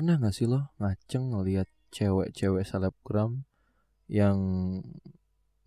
Pernah 0.00 0.16
gak 0.16 0.32
sih 0.32 0.48
lo 0.48 0.72
ngaceng 0.80 1.28
ngeliat 1.28 1.68
cewek-cewek 1.92 2.64
selebgram 2.64 3.44
yang 4.08 4.40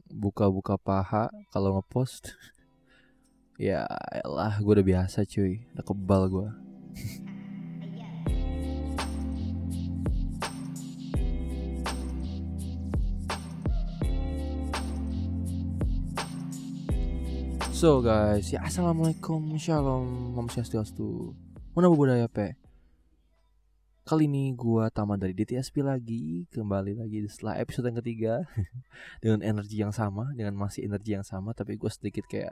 buka-buka 0.10 0.74
paha 0.74 1.30
kalau 1.54 1.78
ngepost? 1.78 2.34
ya 3.62 3.86
elah 4.26 4.58
gue 4.58 4.74
udah 4.74 4.88
biasa 4.90 5.30
cuy, 5.30 5.70
udah 5.78 5.86
kebal 5.86 6.24
gue. 6.34 6.50
So 17.70 18.02
guys, 18.02 18.50
ya 18.50 18.66
assalamualaikum, 18.66 19.62
shalom, 19.62 20.34
om 20.34 20.50
swastiastu, 20.50 21.38
mana 21.78 21.94
budaya 21.94 22.26
pe? 22.26 22.63
Kali 24.04 24.28
ini 24.28 24.52
gua 24.52 24.92
tamat 24.92 25.16
dari 25.16 25.32
DTSP 25.32 25.80
lagi, 25.80 26.44
kembali 26.52 27.00
lagi 27.00 27.24
setelah 27.32 27.56
episode 27.64 27.88
yang 27.88 28.04
ketiga 28.04 28.44
dengan 29.24 29.40
energi 29.40 29.80
yang 29.80 29.96
sama, 29.96 30.28
dengan 30.36 30.60
masih 30.60 30.84
energi 30.84 31.16
yang 31.16 31.24
sama, 31.24 31.56
tapi 31.56 31.80
gue 31.80 31.88
sedikit 31.88 32.28
kayak 32.28 32.52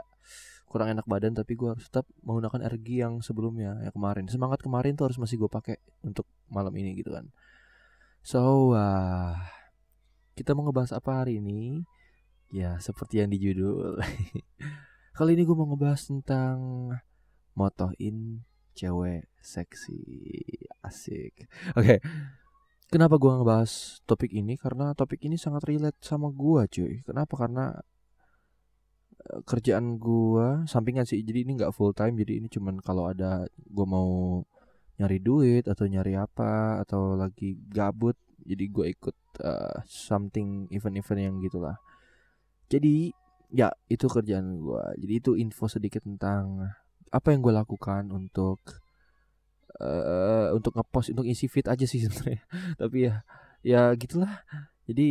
kurang 0.71 0.95
enak 0.95 1.03
badan, 1.03 1.35
tapi 1.35 1.59
gue 1.59 1.75
harus 1.75 1.91
tetap 1.91 2.07
menggunakan 2.23 2.71
energi 2.71 3.03
yang 3.03 3.19
sebelumnya, 3.19 3.83
yang 3.83 3.91
kemarin. 3.91 4.31
Semangat 4.31 4.63
kemarin 4.63 4.95
tuh 4.95 5.11
harus 5.11 5.19
masih 5.19 5.43
gue 5.43 5.51
pakai 5.51 5.75
untuk 6.07 6.23
malam 6.47 6.71
ini 6.71 6.95
gitu 6.95 7.11
kan. 7.11 7.27
So, 8.23 8.71
uh, 8.71 9.35
kita 10.39 10.55
mau 10.55 10.63
ngebahas 10.63 10.95
apa 10.95 11.27
hari 11.27 11.43
ini? 11.43 11.83
Ya, 12.47 12.79
seperti 12.79 13.19
yang 13.19 13.27
di 13.27 13.43
judul. 13.43 13.99
Kali 15.19 15.35
ini 15.35 15.43
gue 15.43 15.55
mau 15.59 15.67
ngebahas 15.67 15.99
tentang 16.07 16.55
motoin 17.59 18.47
cewek 18.77 19.27
seksi 19.41 20.01
asik. 20.85 21.47
Oke 21.77 21.97
okay. 21.97 21.97
kenapa 22.91 23.17
gue 23.17 23.31
ngebahas 23.31 24.01
topik 24.05 24.31
ini? 24.33 24.57
Karena 24.59 24.93
topik 24.93 25.21
ini 25.23 25.35
sangat 25.39 25.65
relate 25.67 25.99
sama 26.03 26.29
gue 26.29 26.61
cuy. 26.67 26.93
Kenapa? 27.05 27.33
Karena 27.35 27.75
eh, 29.29 29.41
kerjaan 29.45 29.97
gue 30.01 30.65
sampingan 30.69 31.05
sih. 31.07 31.21
Jadi 31.21 31.45
ini 31.47 31.51
nggak 31.59 31.73
full 31.75 31.93
time 31.95 32.17
jadi 32.17 32.43
ini 32.43 32.47
cuman 32.49 32.79
kalau 32.81 33.09
ada 33.11 33.45
gue 33.49 33.85
mau 33.87 34.41
nyari 35.01 35.17
duit 35.17 35.65
atau 35.65 35.89
nyari 35.89 36.13
apa 36.13 36.77
atau 36.85 37.17
lagi 37.17 37.57
gabut 37.73 38.13
jadi 38.45 38.65
gue 38.69 38.85
ikut 38.93 39.17
uh, 39.41 39.81
something 39.89 40.69
event-event 40.69 41.21
yang 41.21 41.35
gitulah 41.41 41.81
jadi 42.69 43.09
ya 43.49 43.73
itu 43.89 44.05
kerjaan 44.05 44.61
gue 44.61 44.83
jadi 45.01 45.13
itu 45.17 45.31
info 45.41 45.65
sedikit 45.65 46.05
tentang 46.05 46.69
apa 47.11 47.27
yang 47.35 47.43
gue 47.43 47.53
lakukan 47.53 48.07
untuk 48.09 48.59
uh, 49.79 50.55
untuk 50.55 50.71
ngepost 50.79 51.11
untuk 51.11 51.27
isi 51.27 51.51
feed 51.51 51.67
aja 51.67 51.85
sih 51.85 52.01
sebenarnya. 52.07 52.41
Tapi 52.79 52.97
ya 53.07 53.15
ya 53.61 53.81
gitulah. 53.99 54.41
Jadi 54.89 55.07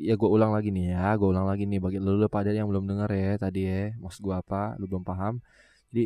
ya 0.00 0.16
gue 0.16 0.28
ulang 0.30 0.50
lagi 0.56 0.72
nih 0.72 0.96
ya 0.96 1.14
gue 1.18 1.28
ulang 1.28 1.46
lagi 1.50 1.66
nih. 1.66 1.78
Bagi 1.82 1.98
lu, 1.98 2.16
lu 2.16 2.28
pada 2.30 2.54
yang 2.54 2.70
belum 2.70 2.86
dengar 2.86 3.10
ya 3.12 3.36
tadi 3.36 3.66
ya 3.66 3.92
maksud 3.98 4.22
gue 4.22 4.34
apa 4.34 4.78
lu 4.78 4.86
belum 4.86 5.04
paham. 5.04 5.42
Jadi 5.90 6.04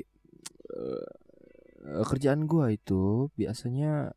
uh, 0.73 2.05
kerjaan 2.09 2.49
gue 2.49 2.67
itu 2.75 3.29
biasanya 3.37 4.17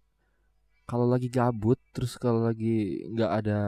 kalau 0.87 1.03
lagi 1.03 1.27
gabut 1.27 1.75
terus 1.91 2.15
kalau 2.15 2.47
lagi 2.47 3.03
nggak 3.11 3.31
ada 3.43 3.59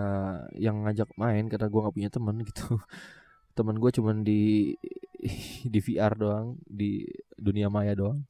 yang 0.56 0.88
ngajak 0.88 1.12
main 1.20 1.52
karena 1.52 1.68
gue 1.68 1.80
nggak 1.84 1.96
punya 1.96 2.12
temen 2.12 2.36
gitu. 2.48 2.80
Teman 3.60 3.76
gue 3.76 3.92
cuman 3.92 4.24
di 4.24 4.72
di 5.74 5.80
VR 5.84 6.14
doang 6.16 6.58
di 6.66 7.06
dunia 7.36 7.68
maya 7.68 7.94
doang. 7.96 8.24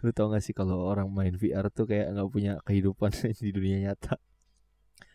Lu 0.00 0.10
tau 0.16 0.32
gak 0.32 0.40
sih 0.40 0.56
kalau 0.56 0.80
orang 0.88 1.12
main 1.12 1.36
VR 1.36 1.68
tuh 1.68 1.84
kayak 1.84 2.16
nggak 2.16 2.28
punya 2.32 2.52
kehidupan 2.64 3.12
di 3.44 3.52
dunia 3.52 3.78
nyata? 3.90 4.16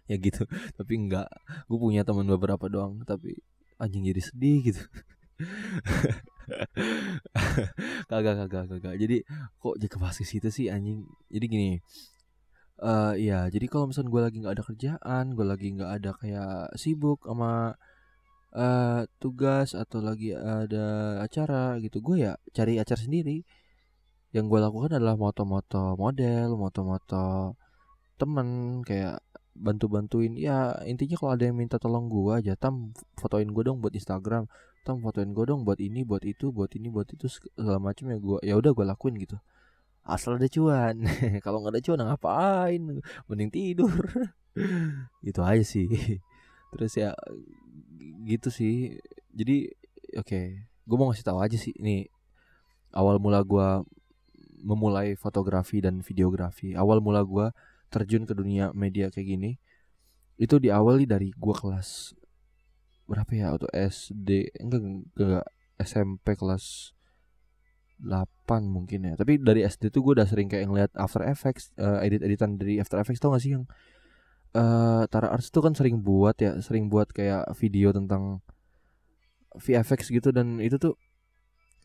Ya 0.05 0.21
gitu 0.21 0.45
tapi 0.77 1.02
enggak 1.02 1.25
gue 1.66 1.80
punya 1.81 2.05
teman 2.05 2.30
beberapa 2.30 2.69
doang 2.69 3.02
tapi 3.09 3.41
anjing 3.81 4.05
jadi 4.05 4.21
sedih 4.21 4.58
gitu. 4.70 4.81
Kagak 8.05 8.45
kagak 8.45 8.70
kagak. 8.70 8.95
Jadi 9.02 9.25
kok 9.58 9.81
jadi 9.81 9.89
kebahas 9.89 10.21
ke 10.21 10.25
situ 10.30 10.54
sih 10.54 10.70
anjing? 10.70 11.09
Jadi 11.33 11.45
gini 11.49 11.70
uh, 12.81 13.14
ya 13.15 13.48
jadi 13.48 13.65
kalau 13.71 13.92
misalnya 13.92 14.11
gue 14.11 14.21
lagi 14.21 14.37
nggak 14.43 14.55
ada 14.55 14.64
kerjaan 14.65 15.25
gue 15.36 15.45
lagi 15.45 15.67
nggak 15.75 15.92
ada 16.02 16.11
kayak 16.17 16.75
sibuk 16.75 17.23
sama 17.23 17.75
uh, 18.55 19.04
tugas 19.20 19.76
atau 19.76 19.99
lagi 19.99 20.32
ada 20.32 21.20
acara 21.21 21.76
gitu 21.83 21.99
gue 21.99 22.26
ya 22.26 22.33
cari 22.55 22.80
acara 22.80 22.99
sendiri. 22.99 23.43
Yang 24.32 24.45
gue 24.52 24.60
lakukan 24.64 24.92
adalah 24.99 25.16
moto-moto 25.16 25.95
model 25.95 26.55
moto-moto 26.60 27.55
temen 28.16 28.82
kayak 28.88 29.20
bantu-bantuin. 29.55 30.36
Ya 30.39 30.76
intinya 30.88 31.16
kalau 31.20 31.32
ada 31.36 31.43
yang 31.48 31.60
minta 31.60 31.80
tolong 31.80 32.08
gue 32.11 32.32
aja 32.36 32.55
tam 32.55 32.95
fotoin 33.20 33.48
gue 33.52 33.64
dong 33.67 33.83
buat 33.83 33.95
Instagram. 33.95 34.48
Tam 34.87 35.04
fotoin 35.04 35.32
gue 35.36 35.45
dong 35.48 35.67
buat 35.67 35.80
ini 35.80 36.04
buat 36.08 36.23
itu 36.23 36.52
buat 36.52 36.72
ini 36.76 36.87
buat 36.92 37.08
itu 37.11 37.27
segala 37.32 37.80
macam 37.80 38.11
ya 38.11 38.17
gue 38.20 38.37
ya 38.43 38.54
udah 38.60 38.72
gue 38.72 38.86
lakuin 38.87 39.16
gitu. 39.20 39.39
Asal 40.05 40.37
ada 40.37 40.45
cuan. 40.45 41.02
Kalau 41.45 41.66
nggak 41.66 41.73
ada 41.73 41.82
cuan 41.82 41.99
ngapain? 42.05 42.82
Mending 43.26 43.49
tidur. 43.49 44.05
Itu 45.26 45.42
aja 45.42 45.66
sih. 45.66 45.89
Terus 46.70 46.93
ya 46.93 47.17
gitu 48.26 48.49
sih. 48.54 48.98
Jadi 49.33 49.71
oke 50.16 50.27
okay, 50.27 50.45
gue 50.66 50.98
mau 50.98 51.10
ngasih 51.10 51.26
tahu 51.26 51.39
aja 51.42 51.58
sih. 51.58 51.73
Ini 51.77 52.05
awal 52.95 53.17
mula 53.20 53.43
gue 53.43 53.67
memulai 54.66 55.14
fotografi 55.14 55.77
dan 55.83 56.02
videografi 56.02 56.73
awal 56.73 56.98
mula 56.98 57.21
gue 57.21 57.54
terjun 57.93 58.26
ke 58.26 58.33
dunia 58.33 58.73
media 58.73 59.14
kayak 59.14 59.27
gini 59.38 59.52
itu 60.42 60.58
diawali 60.58 61.05
dari 61.05 61.30
gue 61.32 61.55
kelas 61.55 62.17
berapa 63.05 63.32
ya? 63.32 63.48
Atau 63.55 63.70
SD 63.71 64.60
enggak 64.60 64.82
enggak 65.16 65.45
SMP 65.80 66.36
kelas 66.36 66.95
8 68.04 68.67
mungkin 68.67 69.08
ya. 69.08 69.14
Tapi 69.16 69.39
dari 69.39 69.64
SD 69.64 69.93
tuh 69.93 70.04
gue 70.04 70.14
udah 70.20 70.27
sering 70.27 70.52
kayak 70.52 70.67
ngeliat 70.67 70.92
After 70.99 71.23
Effects 71.23 71.72
uh, 71.80 72.04
edit-editan 72.04 72.60
dari 72.60 72.82
After 72.83 72.99
Effects 72.99 73.23
tau 73.23 73.32
gak 73.32 73.43
sih 73.43 73.55
yang 73.55 73.64
uh, 74.55 75.04
Tara 75.11 75.27
Arts 75.36 75.52
tuh 75.52 75.61
kan 75.61 75.76
sering 75.76 75.99
buat 75.99 76.39
ya, 76.39 76.58
sering 76.64 76.88
buat 76.88 77.11
kayak 77.11 77.52
video 77.60 77.92
tentang 77.92 78.39
VFX 79.55 80.11
gitu 80.11 80.32
dan 80.32 80.60
itu 80.64 80.80
tuh 80.80 80.95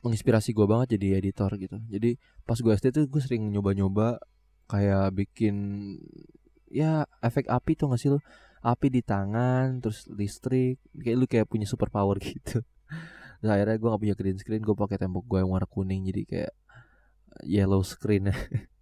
menginspirasi 0.01 0.57
gue 0.57 0.65
banget 0.65 0.97
jadi 0.97 1.21
editor 1.21 1.51
gitu. 1.61 1.77
Jadi 1.91 2.17
pas 2.49 2.57
gue 2.57 2.73
SD 2.73 2.95
tuh 2.95 3.05
gue 3.11 3.21
sering 3.21 3.53
nyoba-nyoba 3.53 4.17
kayak 4.71 5.13
bikin 5.13 5.57
ya 6.71 7.05
efek 7.21 7.51
api 7.51 7.75
tuh 7.77 7.93
gak 7.93 8.01
sih 8.01 8.11
lo? 8.11 8.23
Api 8.61 8.93
di 8.93 9.01
tangan, 9.01 9.81
terus 9.81 10.05
listrik, 10.13 10.81
kayak 10.93 11.17
lu 11.17 11.27
kayak 11.29 11.49
punya 11.49 11.65
super 11.65 11.89
power 11.89 12.17
gitu. 12.25 12.65
Nah, 13.41 13.57
akhirnya 13.57 13.77
gue 13.81 13.89
gak 13.89 14.03
punya 14.05 14.17
green 14.17 14.39
screen, 14.41 14.63
gue 14.65 14.77
pakai 14.77 15.01
tembok 15.01 15.25
gue 15.25 15.39
yang 15.41 15.51
warna 15.53 15.69
kuning 15.69 16.05
jadi 16.13 16.23
kayak 16.29 16.53
yellow 17.45 17.81
screen 17.85 18.29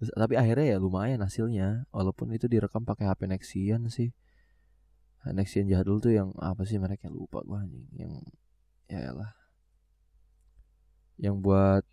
Terus, 0.00 0.10
tapi 0.14 0.34
akhirnya 0.36 0.76
ya 0.76 0.78
lumayan 0.80 1.20
hasilnya. 1.22 1.88
Walaupun 1.90 2.32
itu 2.34 2.46
direkam 2.50 2.82
pakai 2.82 3.08
HP 3.08 3.30
Nexian 3.30 3.88
sih. 3.88 4.10
Nexian 5.24 5.66
jadul 5.68 6.04
tuh 6.04 6.12
yang 6.12 6.36
apa 6.36 6.68
sih 6.68 6.76
mereka 6.76 7.08
lupa 7.08 7.40
gua 7.44 7.64
anjing. 7.64 7.88
Yang 7.96 8.12
ya 8.88 9.10
lah 9.16 9.32
yang 11.18 11.38
buat 11.38 11.86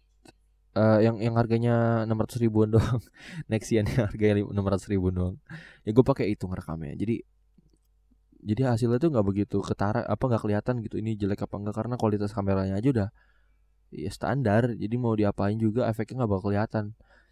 uh, 0.73 0.99
yang 1.01 1.21
yang 1.21 1.37
harganya 1.37 2.05
enam 2.05 2.17
ratus 2.17 2.41
ribuan 2.41 2.71
doang. 2.75 3.01
Nexian 3.51 3.85
yang 3.85 4.09
harganya 4.09 4.43
enam 4.45 4.65
ratus 4.65 4.89
ribuan 4.89 5.13
doang. 5.13 5.35
Ya 5.85 5.91
gue 5.93 6.05
pakai 6.05 6.33
itu 6.33 6.45
ngerekamnya. 6.49 6.97
Jadi 6.97 7.21
jadi 8.41 8.73
hasilnya 8.73 8.97
tuh 8.97 9.13
nggak 9.13 9.25
begitu 9.27 9.61
ketara 9.61 10.01
apa 10.01 10.23
nggak 10.25 10.41
kelihatan 10.41 10.81
gitu 10.81 10.97
ini 10.97 11.13
jelek 11.13 11.45
apa 11.45 11.61
enggak 11.61 11.77
karena 11.77 11.93
kualitas 12.01 12.33
kameranya 12.33 12.81
aja 12.81 12.89
udah 12.89 13.09
ya 13.93 14.09
standar. 14.09 14.73
Jadi 14.73 14.95
mau 14.97 15.13
diapain 15.13 15.57
juga 15.61 15.85
efeknya 15.89 16.25
nggak 16.25 16.31
bakal 16.31 16.45
kelihatan 16.49 16.85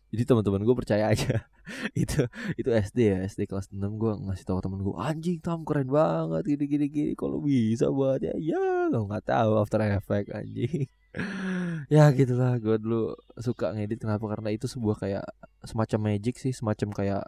jadi 0.09 0.23
teman-teman 0.25 0.65
gue 0.65 0.75
percaya 0.75 1.05
aja. 1.13 1.45
Itu 1.93 2.25
itu 2.57 2.69
SD 2.73 2.97
ya 3.13 3.17
SD 3.29 3.45
kelas 3.45 3.69
6 3.69 3.77
gue 3.77 4.11
ngasih 4.25 4.41
tahu 4.41 4.57
temen 4.57 4.81
gue 4.81 4.95
anjing 4.97 5.37
tam 5.37 5.61
keren 5.61 5.85
banget 5.85 6.57
gini 6.57 6.65
gini 6.65 6.85
gini 6.89 7.11
kalau 7.13 7.45
bisa 7.45 7.93
buat 7.93 8.17
ya 8.25 8.33
ya 8.41 8.89
nggak 8.89 9.29
tahu 9.29 9.51
After 9.61 9.77
Effect 9.85 10.33
anjing. 10.33 10.89
Ya 11.89 12.05
gitulah 12.13 12.57
gue 12.61 12.77
dulu 12.77 13.17
suka 13.41 13.73
ngedit. 13.73 14.01
Kenapa? 14.01 14.25
Karena 14.29 14.49
itu 14.53 14.69
sebuah 14.69 14.97
kayak 15.01 15.25
semacam 15.65 16.13
magic 16.13 16.37
sih 16.37 16.53
semacam 16.53 16.89
kayak 16.93 17.23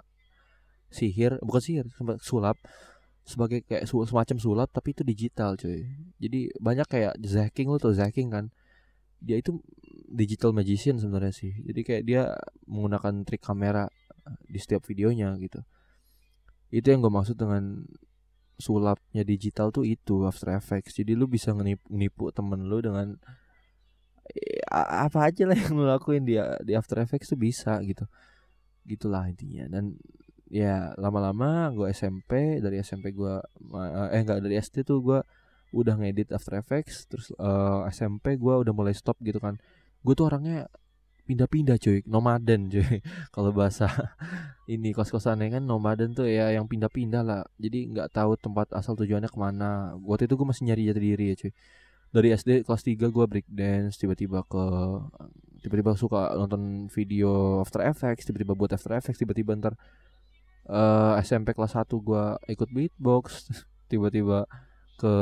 sihir 0.93 1.37
bukan 1.41 1.61
sihir 1.61 1.85
sulap. 2.21 2.57
Sebagai 3.25 3.61
kayak 3.65 3.85
semacam 3.89 4.37
sulap 4.41 4.69
tapi 4.73 4.93
itu 4.93 5.01
digital 5.05 5.57
cuy. 5.57 5.85
Jadi 6.17 6.53
banyak 6.57 6.87
kayak 6.89 7.13
Zaking 7.21 7.69
lo 7.73 7.77
tuh 7.77 7.93
Zaking 7.93 8.29
kan? 8.29 8.45
Dia 9.21 9.37
itu 9.37 9.61
digital 10.07 10.51
magician 10.55 10.97
sebenarnya 10.97 11.33
sih. 11.33 11.51
Jadi 11.61 11.81
kayak 11.85 12.03
dia 12.07 12.21
menggunakan 12.65 13.23
trik 13.27 13.41
kamera 13.43 13.85
eh, 14.25 14.37
di 14.47 14.59
setiap 14.59 14.83
videonya 14.85 15.35
gitu. 15.37 15.61
Itu 16.71 16.87
yang 16.89 17.03
gue 17.03 17.13
maksud 17.13 17.35
dengan 17.35 17.83
sulapnya 18.61 19.25
digital 19.25 19.73
tuh 19.73 19.83
itu 19.83 20.23
After 20.25 20.53
Effects. 20.53 20.97
Jadi 20.97 21.17
lu 21.17 21.25
bisa 21.25 21.51
ngenipu, 21.51 21.83
ngenipu 21.89 22.29
temen 22.31 22.69
lu 22.69 22.79
dengan 22.79 23.17
ya, 24.31 24.63
apa 25.09 25.27
aja 25.27 25.49
lah 25.49 25.57
yang 25.57 25.73
lu 25.75 25.85
lakuin 25.89 26.23
di 26.23 26.37
di 26.63 26.73
After 26.77 27.01
Effects 27.01 27.33
tuh 27.33 27.39
bisa 27.41 27.81
gitu. 27.83 28.05
Gitulah 28.85 29.27
intinya. 29.27 29.67
Dan 29.67 29.97
ya 30.51 30.91
lama-lama 30.99 31.71
gue 31.71 31.87
SMP 31.95 32.59
dari 32.59 32.83
SMP 32.83 33.15
gue 33.15 33.39
eh 34.11 34.19
enggak 34.19 34.43
dari 34.43 34.59
SD 34.59 34.83
tuh 34.83 34.99
gue 34.99 35.19
udah 35.71 35.95
ngedit 35.95 36.35
After 36.35 36.59
Effects 36.59 37.07
terus 37.07 37.31
uh, 37.39 37.87
eh, 37.87 37.95
SMP 37.95 38.35
gue 38.35 38.53
udah 38.59 38.75
mulai 38.75 38.91
stop 38.91 39.15
gitu 39.23 39.39
kan 39.39 39.55
gue 40.01 40.13
tuh 40.17 40.25
orangnya 40.27 40.67
pindah-pindah 41.29 41.77
cuy. 41.79 42.03
Nomaden 42.09 42.67
cuy. 42.67 42.99
Kalau 43.35 43.51
bahasa 43.55 43.87
ini 44.67 44.91
kos-kosannya 44.91 45.47
kan 45.59 45.63
nomaden 45.63 46.11
tuh 46.11 46.27
ya 46.27 46.51
yang 46.51 46.67
pindah-pindah 46.67 47.23
lah. 47.23 47.41
Jadi 47.55 47.95
nggak 47.95 48.11
tahu 48.11 48.35
tempat 48.35 48.73
asal 48.75 48.99
tujuannya 48.99 49.29
ke 49.31 49.39
mana. 49.39 49.95
Waktu 50.03 50.27
itu 50.27 50.35
gue 50.35 50.47
masih 50.47 50.63
nyari 50.67 50.81
jati 50.91 51.01
diri 51.01 51.25
ya 51.31 51.35
cuy. 51.39 51.51
Dari 52.11 52.27
SD 52.35 52.67
kelas 52.67 52.83
3 52.83 53.07
gue 53.07 53.25
break 53.31 53.47
dance 53.47 53.95
tiba-tiba 53.95 54.43
ke 54.43 54.63
tiba-tiba 55.63 55.95
suka 55.95 56.33
nonton 56.35 56.89
video 56.91 57.61
After 57.63 57.85
Effects 57.85 58.25
tiba-tiba 58.27 58.57
buat 58.57 58.73
After 58.73 58.97
Effects 58.97 59.21
tiba-tiba 59.21 59.55
ntar 59.55 59.79
uh, 60.67 61.15
eh, 61.15 61.23
SMP 61.23 61.53
kelas 61.53 61.77
1 61.77 61.87
gue 61.87 62.23
ikut 62.51 62.69
beatbox 62.73 63.47
tiba-tiba 63.91 64.49
ke 64.97 65.13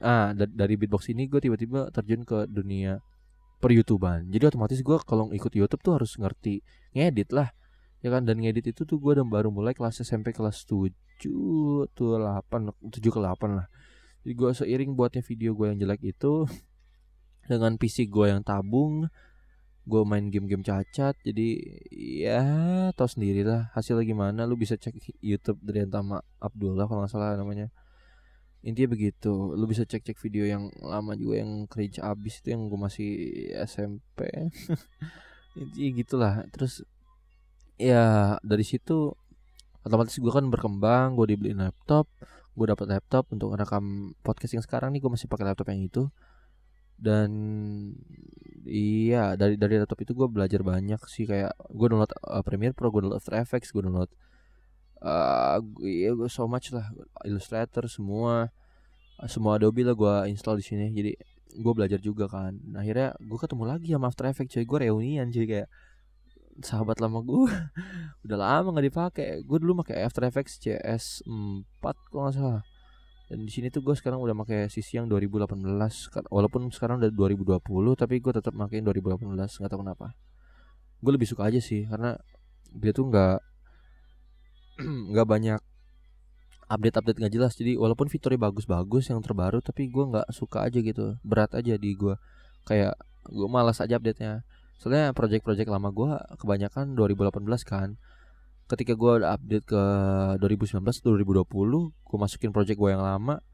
ah 0.00 0.32
dari 0.36 0.74
beatbox 0.76 1.10
ini 1.10 1.26
gue 1.26 1.40
tiba-tiba 1.40 1.88
terjun 1.90 2.22
ke 2.22 2.46
dunia 2.46 3.00
per 3.62 3.70
YouTubean. 3.70 4.26
Jadi 4.26 4.50
otomatis 4.50 4.82
gue 4.82 4.96
kalau 5.06 5.30
ikut 5.30 5.54
YouTube 5.54 5.78
tuh 5.86 5.94
harus 6.02 6.18
ngerti 6.18 6.66
ngedit 6.98 7.30
lah 7.30 7.54
ya 8.02 8.10
kan? 8.10 8.26
Dan 8.26 8.42
ngedit 8.42 8.74
itu 8.74 8.82
tuh 8.82 8.98
gue 8.98 9.14
udah 9.14 9.22
baru 9.22 9.54
mulai 9.54 9.72
kelas 9.72 10.02
SMP 10.02 10.34
kelas 10.34 10.66
7 10.66 10.90
tuh 11.94 12.08
8 12.18 12.74
7 12.90 12.98
ke 12.98 13.20
8 13.22 13.54
lah. 13.54 13.70
Jadi 14.26 14.32
gue 14.34 14.50
seiring 14.50 14.90
buatnya 14.98 15.22
video 15.22 15.54
gue 15.54 15.70
yang 15.70 15.78
jelek 15.78 16.02
itu 16.02 16.50
dengan 17.50 17.78
PC 17.78 18.10
gue 18.10 18.26
yang 18.34 18.42
tabung 18.42 19.06
gue 19.82 20.02
main 20.06 20.30
game-game 20.30 20.62
cacat 20.62 21.18
jadi 21.26 21.58
ya 21.90 22.42
tau 22.94 23.10
sendiri 23.10 23.46
lah 23.46 23.70
hasilnya 23.78 24.02
gimana. 24.02 24.42
Lu 24.50 24.58
bisa 24.58 24.74
cek 24.74 24.98
YouTube 25.22 25.62
dari 25.62 25.86
Antama 25.86 26.18
Abdullah 26.42 26.90
kalau 26.90 27.06
nggak 27.06 27.14
salah 27.14 27.38
namanya 27.38 27.70
intinya 28.62 28.94
begitu. 28.94 29.54
Lu 29.58 29.66
bisa 29.66 29.82
cek-cek 29.82 30.18
video 30.22 30.46
yang 30.46 30.70
lama 30.80 31.18
juga 31.18 31.42
yang 31.42 31.66
cringe 31.66 31.98
abis 31.98 32.40
itu 32.42 32.54
yang 32.54 32.70
gue 32.70 32.78
masih 32.78 33.10
SMP 33.66 34.30
intinya 35.60 35.90
gitulah. 35.98 36.34
Terus 36.54 36.86
ya 37.76 38.38
dari 38.46 38.62
situ 38.62 39.12
otomatis 39.82 40.14
gue 40.14 40.32
kan 40.32 40.46
berkembang 40.46 41.18
gue 41.18 41.34
dibeliin 41.34 41.58
laptop 41.58 42.06
gue 42.52 42.66
dapat 42.68 42.86
laptop 42.86 43.32
untuk 43.32 43.56
rekam 43.56 44.12
podcast 44.20 44.54
yang 44.54 44.64
sekarang 44.64 44.92
nih 44.92 45.00
gue 45.02 45.10
masih 45.10 45.26
pakai 45.26 45.52
laptop 45.52 45.68
yang 45.72 45.82
itu. 45.82 46.08
Dan 47.02 47.30
iya 48.62 49.34
dari 49.34 49.58
dari 49.58 49.82
laptop 49.82 49.98
itu 50.06 50.12
gue 50.14 50.28
belajar 50.30 50.60
banyak 50.62 51.00
sih. 51.10 51.26
Kayak 51.26 51.56
gue 51.72 51.86
download 51.90 52.12
uh, 52.22 52.44
Premiere 52.46 52.76
Pro 52.76 52.92
gue 52.94 53.02
download 53.02 53.18
After 53.18 53.34
Effects 53.40 53.74
gue 53.74 53.82
download 53.82 54.12
uh, 55.02 55.58
iya 55.82 56.14
gue 56.14 56.30
so 56.30 56.46
much 56.46 56.70
lah. 56.72 56.86
Illustrator 57.26 57.84
semua. 57.90 58.48
Semua 59.30 59.58
Adobe 59.58 59.86
lah 59.86 59.94
gue 59.94 60.14
install 60.34 60.58
di 60.58 60.64
sini. 60.64 60.86
Jadi 60.90 61.12
gue 61.58 61.72
belajar 61.74 62.00
juga 62.00 62.30
kan. 62.30 62.56
Nah, 62.72 62.80
akhirnya 62.80 63.12
gue 63.20 63.38
ketemu 63.38 63.64
lagi 63.68 63.88
sama 63.92 64.08
After 64.08 64.26
Effects 64.30 64.52
cuy. 64.56 64.64
Gue 64.64 64.78
reunian 64.88 65.28
cuy 65.28 65.46
kayak 65.46 65.68
sahabat 66.60 67.00
lama 67.00 67.24
gue 67.24 67.48
udah 68.24 68.38
lama 68.38 68.68
nggak 68.72 68.86
dipakai. 68.88 69.28
Gue 69.44 69.58
dulu 69.60 69.84
pakai 69.84 70.06
After 70.06 70.24
Effects 70.24 70.58
CS 70.62 71.26
4 71.26 71.82
kalau 72.10 72.28
nggak 72.28 72.36
salah. 72.38 72.62
Dan 73.32 73.48
di 73.48 73.52
sini 73.52 73.72
tuh 73.72 73.80
gue 73.80 73.96
sekarang 73.96 74.20
udah 74.20 74.36
pakai 74.44 74.68
sisi 74.68 75.00
yang 75.00 75.08
2018 75.08 75.48
walaupun 76.28 76.68
sekarang 76.68 77.00
udah 77.00 77.08
2020 77.08 77.64
tapi 77.96 78.20
gue 78.20 78.32
tetap 78.36 78.52
pakai 78.52 78.84
2018 78.84 79.24
nggak 79.32 79.70
tahu 79.72 79.80
kenapa. 79.80 80.12
Gue 81.00 81.12
lebih 81.16 81.24
suka 81.24 81.48
aja 81.48 81.56
sih 81.56 81.88
karena 81.88 82.20
dia 82.76 82.92
tuh 82.92 83.08
nggak 83.08 83.51
nggak 85.12 85.28
banyak 85.28 85.60
update-update 86.72 87.18
nggak 87.20 87.32
jelas. 87.36 87.52
Jadi 87.54 87.76
walaupun 87.76 88.08
fiturnya 88.08 88.40
bagus-bagus 88.40 89.12
yang 89.12 89.20
terbaru 89.20 89.60
tapi 89.60 89.92
gue 89.92 90.04
nggak 90.08 90.32
suka 90.32 90.64
aja 90.64 90.80
gitu. 90.80 91.20
Berat 91.20 91.52
aja 91.52 91.76
di 91.76 91.92
gue 91.92 92.16
kayak 92.64 92.96
gue 93.28 93.48
malas 93.48 93.84
aja 93.84 94.00
update-nya. 94.00 94.48
Soalnya 94.80 95.12
project-project 95.12 95.68
lama 95.68 95.92
gue 95.92 96.10
kebanyakan 96.40 96.96
2018 96.96 97.44
kan. 97.68 98.00
Ketika 98.66 98.96
gue 98.96 99.20
update 99.20 99.66
ke 99.68 99.82
2019 100.40 100.80
2020 100.80 101.44
gue 101.92 102.18
masukin 102.18 102.50
project 102.56 102.78
gue 102.80 102.90
yang 102.90 103.04
lama 103.04 103.44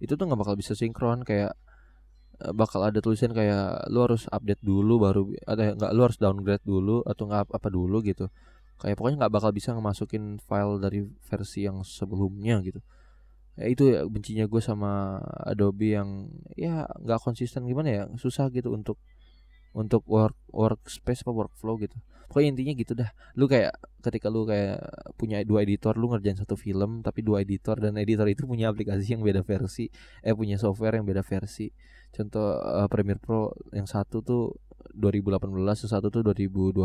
itu 0.00 0.16
tuh 0.16 0.24
nggak 0.30 0.40
bakal 0.40 0.54
bisa 0.54 0.78
sinkron. 0.78 1.26
Kayak 1.26 1.58
eh, 2.38 2.52
bakal 2.54 2.86
ada 2.86 3.02
tulisan 3.02 3.34
kayak 3.34 3.90
lu 3.90 4.06
harus 4.06 4.30
update 4.30 4.62
dulu 4.62 5.02
baru 5.02 5.22
ada 5.44 5.74
nggak 5.74 5.90
lu 5.90 6.00
harus 6.06 6.18
downgrade 6.22 6.62
dulu 6.62 7.02
atau 7.02 7.26
nggak 7.26 7.50
apa 7.50 7.68
dulu 7.68 7.98
gitu 8.06 8.30
kayak 8.80 8.96
pokoknya 8.96 9.16
nggak 9.26 9.34
bakal 9.36 9.50
bisa 9.52 9.76
ngemasukin 9.76 10.40
file 10.40 10.80
dari 10.80 11.04
versi 11.28 11.68
yang 11.68 11.84
sebelumnya 11.84 12.64
gitu. 12.64 12.80
Ya 13.60 13.66
itu 13.68 13.92
ya 13.92 14.08
bencinya 14.08 14.48
gue 14.48 14.62
sama 14.64 15.20
Adobe 15.44 15.92
yang 15.92 16.32
ya 16.56 16.88
nggak 16.96 17.20
konsisten 17.20 17.68
gimana 17.68 17.88
ya 17.92 18.02
susah 18.16 18.48
gitu 18.48 18.72
untuk 18.72 18.96
untuk 19.76 20.02
work 20.08 20.34
workspace 20.50 21.22
apa 21.22 21.30
workflow 21.30 21.76
gitu. 21.76 22.00
Pokoknya 22.32 22.48
intinya 22.56 22.72
gitu 22.78 22.92
dah. 22.96 23.10
Lu 23.36 23.50
kayak 23.50 23.74
ketika 24.00 24.32
lu 24.32 24.48
kayak 24.48 24.80
punya 25.20 25.44
dua 25.44 25.66
editor 25.66 25.98
lu 26.00 26.08
ngerjain 26.14 26.38
satu 26.40 26.56
film 26.56 27.04
tapi 27.04 27.20
dua 27.20 27.44
editor 27.44 27.76
dan 27.76 28.00
editor 28.00 28.24
itu 28.32 28.48
punya 28.48 28.72
aplikasi 28.72 29.12
yang 29.12 29.20
beda 29.20 29.44
versi 29.44 29.92
eh 30.24 30.32
punya 30.32 30.56
software 30.56 30.96
yang 30.96 31.04
beda 31.04 31.20
versi. 31.20 31.68
Contoh 32.10 32.58
uh, 32.58 32.88
Premiere 32.88 33.20
Pro 33.20 33.52
yang 33.76 33.86
satu 33.86 34.24
tuh 34.24 34.56
2018 34.96 35.46
yang 35.52 35.90
satu 35.90 36.08
tuh 36.10 36.22
2020 36.26 36.80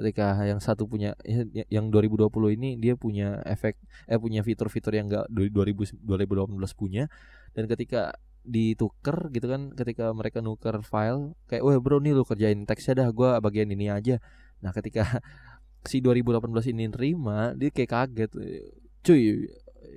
ketika 0.00 0.40
yang 0.48 0.58
satu 0.64 0.88
punya 0.88 1.12
ya, 1.22 1.44
ya, 1.52 1.64
yang 1.68 1.92
2020 1.92 2.56
ini 2.56 2.80
dia 2.80 2.96
punya 2.96 3.44
efek 3.44 3.76
eh 4.08 4.16
punya 4.16 4.40
fitur-fitur 4.40 4.96
yang 4.96 5.12
enggak 5.12 5.28
2000 5.28 6.00
2018 6.00 6.56
punya. 6.72 7.04
Dan 7.52 7.68
ketika 7.68 8.16
dituker 8.40 9.28
gitu 9.36 9.46
kan 9.52 9.68
ketika 9.76 10.16
mereka 10.16 10.40
nuker 10.40 10.80
file 10.80 11.36
kayak 11.44 11.60
wah 11.60 11.76
bro 11.76 12.00
nih 12.00 12.16
lu 12.16 12.24
kerjain 12.24 12.64
teksnya 12.64 13.04
dah 13.04 13.08
gue 13.12 13.30
bagian 13.44 13.68
ini 13.68 13.92
aja. 13.92 14.16
Nah 14.64 14.72
ketika 14.72 15.20
si 15.90 16.00
2018 16.00 16.72
ini 16.72 16.88
nerima 16.88 17.52
dia 17.52 17.68
kayak 17.68 17.90
kaget 17.92 18.30
cuy 19.04 19.48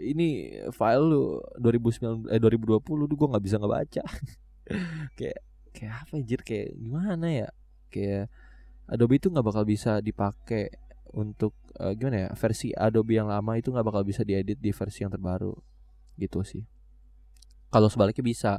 ini 0.03 0.59
file 0.75 1.05
lu 1.07 1.23
2019 1.59 2.27
eh 2.31 2.39
2020 2.39 2.83
tuh 2.83 3.15
gue 3.15 3.27
nggak 3.31 3.45
bisa 3.45 3.57
ngebaca. 3.59 4.03
Kayak 5.19 5.43
kayak 5.75 5.93
apa 6.07 6.13
anjir? 6.15 6.39
Kayak 6.39 6.69
gimana 6.79 7.27
ya? 7.27 7.49
Kayak 7.91 8.31
Adobe 8.87 9.17
itu 9.17 9.31
nggak 9.31 9.45
bakal 9.45 9.63
bisa 9.63 10.03
dipakai 10.03 10.69
untuk 11.13 11.53
uh, 11.77 11.93
gimana 11.93 12.27
ya 12.27 12.29
versi 12.33 12.73
Adobe 12.73 13.15
yang 13.15 13.29
lama 13.29 13.53
itu 13.55 13.69
nggak 13.69 13.85
bakal 13.85 14.03
bisa 14.03 14.25
diedit 14.25 14.57
di 14.59 14.71
versi 14.73 15.05
yang 15.05 15.11
terbaru. 15.13 15.53
Gitu 16.17 16.41
sih. 16.43 16.63
Kalau 17.69 17.87
sebaliknya 17.89 18.25
bisa. 18.25 18.51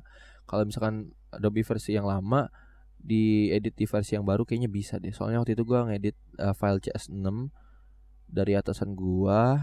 Kalau 0.44 0.66
misalkan 0.66 1.12
Adobe 1.32 1.64
versi 1.64 1.96
yang 1.96 2.06
lama 2.06 2.48
diedit 3.04 3.76
di 3.76 3.84
versi 3.84 4.16
yang 4.16 4.24
baru 4.24 4.48
kayaknya 4.48 4.70
bisa 4.72 4.96
deh. 4.96 5.12
Soalnya 5.12 5.44
waktu 5.44 5.58
itu 5.58 5.64
gua 5.66 5.86
ngedit 5.88 6.16
uh, 6.40 6.56
file 6.56 6.80
CS6 6.80 7.52
dari 8.30 8.52
atasan 8.56 8.96
gua. 8.96 9.60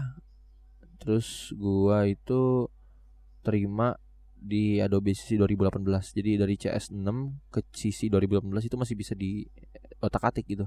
Terus 1.02 1.50
gua 1.58 2.06
itu 2.06 2.70
terima 3.42 3.98
di 4.42 4.82
Adobe 4.82 5.14
sisi 5.14 5.38
2018 5.38 5.86
jadi 6.18 6.30
dari 6.34 6.58
CS6 6.58 7.06
ke 7.54 7.62
sisi 7.70 8.10
2018 8.10 8.50
itu 8.66 8.74
masih 8.74 8.98
bisa 8.98 9.14
di 9.14 9.46
otak 10.02 10.22
atik 10.28 10.46
gitu. 10.50 10.66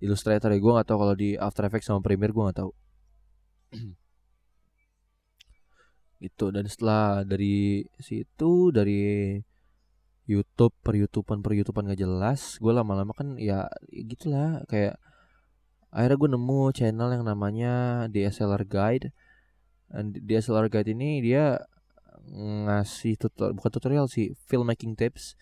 Illustrator 0.00 0.50
ya 0.54 0.58
gue 0.58 0.72
gak 0.78 0.88
tahu 0.88 0.98
kalau 1.02 1.14
di 1.18 1.34
After 1.36 1.66
Effects 1.66 1.90
sama 1.90 2.00
Premiere 2.00 2.32
gue 2.32 2.44
gak 2.48 2.58
tahu. 2.64 2.72
Gitu 6.18 6.50
dan 6.50 6.66
setelah 6.66 7.22
dari 7.22 7.86
situ 8.02 8.74
dari 8.74 9.38
YouTube 10.26 10.74
per 10.82 10.98
YouTubean 10.98 11.46
per 11.46 11.54
YouTubean 11.54 11.94
gak 11.94 12.00
jelas 12.02 12.58
gue 12.58 12.72
lama-lama 12.74 13.14
kan 13.14 13.38
ya 13.38 13.70
gitulah 13.86 14.66
kayak 14.66 14.98
akhirnya 15.94 16.18
gue 16.18 16.30
nemu 16.34 16.60
channel 16.74 17.08
yang 17.14 17.24
namanya 17.24 18.06
DSLR 18.12 18.64
Guide. 18.68 19.08
Dan 19.88 20.12
DSLR 20.12 20.68
Guide 20.68 20.92
ini 20.92 21.24
dia 21.24 21.56
ngasih 22.28 23.16
tutorial 23.16 23.56
bukan 23.56 23.70
tutorial 23.72 24.06
sih 24.06 24.36
filmmaking 24.48 24.92
tips 24.92 25.32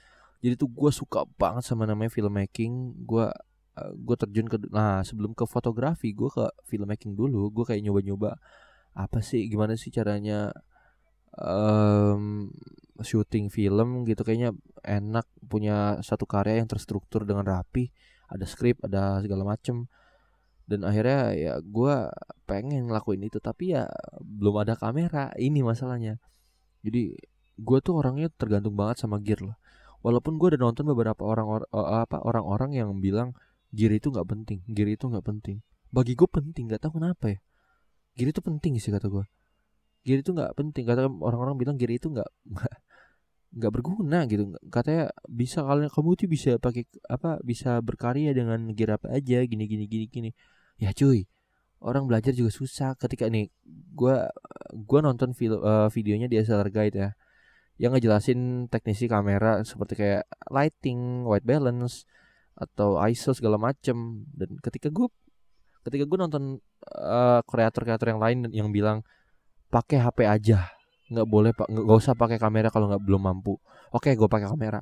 jadi 0.46 0.54
tuh 0.54 0.70
gue 0.70 0.90
suka 0.94 1.26
banget 1.34 1.66
sama 1.66 1.90
namanya 1.90 2.14
filmmaking. 2.14 3.02
Gue 3.02 3.26
uh, 3.74 3.92
gue 3.98 4.14
terjun 4.14 4.46
ke 4.46 4.62
nah 4.70 5.02
sebelum 5.02 5.34
ke 5.34 5.42
fotografi 5.42 6.14
gue 6.14 6.30
ke 6.30 6.46
filmmaking 6.70 7.18
dulu. 7.18 7.50
Gue 7.50 7.66
kayak 7.66 7.82
nyoba-nyoba 7.82 8.38
apa 8.94 9.18
sih 9.26 9.50
gimana 9.50 9.74
sih 9.74 9.90
caranya 9.90 10.54
um, 11.34 12.54
syuting 13.02 13.50
film 13.50 14.06
gitu. 14.06 14.22
Kayaknya 14.22 14.54
enak 14.86 15.26
punya 15.50 15.98
satu 16.06 16.30
karya 16.30 16.62
yang 16.62 16.70
terstruktur 16.70 17.26
dengan 17.26 17.42
rapi. 17.42 17.90
Ada 18.30 18.46
skrip 18.46 18.86
ada 18.86 19.18
segala 19.26 19.42
macem. 19.42 19.90
Dan 20.62 20.86
akhirnya 20.86 21.34
ya 21.34 21.54
gue 21.58 21.94
pengen 22.46 22.86
ngelakuin 22.86 23.26
itu 23.26 23.42
tapi 23.42 23.74
ya 23.74 23.90
belum 24.22 24.62
ada 24.62 24.78
kamera. 24.78 25.34
Ini 25.34 25.66
masalahnya. 25.66 26.22
Jadi 26.86 27.18
gue 27.58 27.78
tuh 27.82 27.98
orangnya 27.98 28.30
tergantung 28.30 28.78
banget 28.78 29.02
sama 29.02 29.18
gear 29.18 29.42
loh 29.42 29.58
walaupun 30.04 30.36
gue 30.40 30.56
udah 30.56 30.60
nonton 30.60 30.84
beberapa 30.88 31.22
orang 31.24 31.46
or, 31.46 31.62
uh, 31.72 32.04
apa 32.04 32.20
orang-orang 32.20 32.76
yang 32.76 32.90
bilang 33.00 33.32
gear 33.72 33.92
itu 33.92 34.08
nggak 34.12 34.26
penting 34.28 34.58
gear 34.68 34.88
itu 34.90 35.06
nggak 35.06 35.24
penting. 35.24 35.62
Bagi 35.92 36.12
gue 36.18 36.28
penting 36.28 36.68
nggak 36.68 36.82
tahu 36.82 36.98
kenapa 37.00 37.36
ya. 37.36 37.38
Gear 38.16 38.32
itu 38.32 38.40
penting 38.40 38.80
sih 38.80 38.92
kata 38.92 39.08
gue 39.08 39.24
gear 40.06 40.22
itu 40.22 40.30
nggak 40.30 40.54
penting 40.54 40.86
kata 40.86 41.10
orang-orang 41.10 41.58
bilang 41.58 41.74
gear 41.74 41.90
itu 41.90 42.06
nggak 42.06 42.30
nggak 43.58 43.72
berguna 43.74 44.24
gitu. 44.30 44.54
Katanya 44.70 45.10
bisa 45.26 45.66
kalian 45.66 45.90
kamu 45.90 46.10
tuh 46.14 46.28
bisa 46.30 46.50
pakai 46.62 46.86
apa 47.10 47.42
bisa 47.42 47.82
berkarya 47.82 48.30
dengan 48.30 48.70
gear 48.72 48.96
apa 48.96 49.10
aja 49.10 49.42
gini 49.42 49.66
gini 49.66 49.84
gini 49.90 50.06
gini. 50.06 50.30
Ya 50.78 50.94
cuy 50.94 51.26
orang 51.82 52.06
belajar 52.06 52.30
juga 52.32 52.54
susah. 52.54 52.94
Ketika 52.94 53.26
nih 53.26 53.50
gue 53.96 54.16
gua 54.86 55.00
nonton 55.02 55.34
video, 55.34 55.58
uh, 55.64 55.88
videonya 55.90 56.30
di 56.30 56.38
SLR 56.38 56.70
Guide 56.70 56.96
ya 56.96 57.10
yang 57.76 57.92
ngejelasin 57.92 58.72
teknisi 58.72 59.04
kamera 59.06 59.60
seperti 59.62 60.00
kayak 60.00 60.24
lighting, 60.48 61.28
white 61.28 61.44
balance 61.44 62.08
atau 62.56 62.96
ISO 63.04 63.36
segala 63.36 63.60
macem. 63.60 64.24
Dan 64.32 64.56
ketika 64.64 64.88
gue 64.88 65.08
ketika 65.84 66.04
gue 66.08 66.18
nonton 66.18 66.58
uh, 66.96 67.40
kreator-kreator 67.44 68.16
yang 68.16 68.20
lain 68.20 68.38
yang 68.50 68.68
bilang 68.72 69.06
pakai 69.70 70.02
HP 70.02 70.26
aja 70.26 70.72
nggak 71.06 71.28
boleh 71.30 71.54
pak 71.54 71.70
nggak 71.70 71.98
usah 72.02 72.18
pakai 72.18 72.34
kamera 72.40 72.72
kalau 72.72 72.88
nggak 72.90 73.04
belum 73.04 73.22
mampu. 73.22 73.60
Oke 73.92 74.16
gue 74.16 74.26
pakai 74.26 74.48
kamera. 74.48 74.80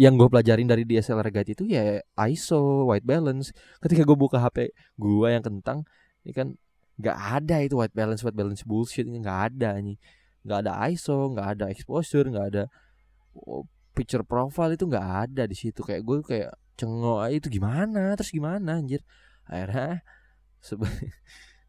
Yang 0.00 0.24
gue 0.24 0.28
pelajarin 0.32 0.64
dari 0.64 0.88
DSLR 0.88 1.28
Guide 1.28 1.52
itu 1.52 1.68
ya 1.68 2.00
ISO, 2.24 2.88
white 2.88 3.04
balance. 3.04 3.52
Ketika 3.84 4.08
gue 4.08 4.16
buka 4.16 4.40
HP 4.40 4.72
gue 4.96 5.28
yang 5.28 5.44
kentang, 5.44 5.84
ini 6.24 6.32
kan 6.32 6.56
nggak 6.96 7.16
ada 7.16 7.56
itu 7.60 7.76
white 7.76 7.92
balance, 7.92 8.24
white 8.24 8.34
balance 8.34 8.64
bullshit 8.64 9.04
ini 9.04 9.20
nggak 9.20 9.52
ada 9.52 9.76
nih 9.76 10.00
nggak 10.40 10.58
ada 10.66 10.72
ISO 10.88 11.36
nggak 11.36 11.48
ada 11.58 11.64
exposure 11.68 12.26
nggak 12.28 12.46
ada 12.54 12.64
oh, 13.36 13.68
picture 14.00 14.24
profile 14.24 14.72
itu 14.74 14.88
nggak 14.88 15.08
ada 15.28 15.42
di 15.44 15.56
situ. 15.58 15.84
Kayak 15.84 16.02
gue 16.06 16.18
kayak 16.24 16.52
cengok 16.78 17.28
itu 17.36 17.48
gimana? 17.60 18.16
Terus 18.16 18.32
gimana 18.32 18.80
anjir? 18.80 19.04
Akhirnya 19.44 20.00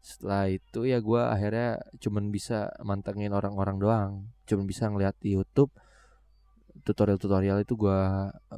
setelah 0.08 0.50
itu 0.50 0.80
ya 0.88 0.98
gue 0.98 1.22
akhirnya 1.22 1.78
cuman 2.02 2.32
bisa 2.32 2.72
mantengin 2.80 3.36
orang-orang 3.36 3.76
doang. 3.76 4.12
Cuman 4.48 4.64
bisa 4.64 4.88
ngeliat 4.88 5.18
di 5.20 5.36
YouTube. 5.36 5.70
Tutorial-tutorial 6.82 7.62
itu 7.62 7.76
gue 7.78 8.00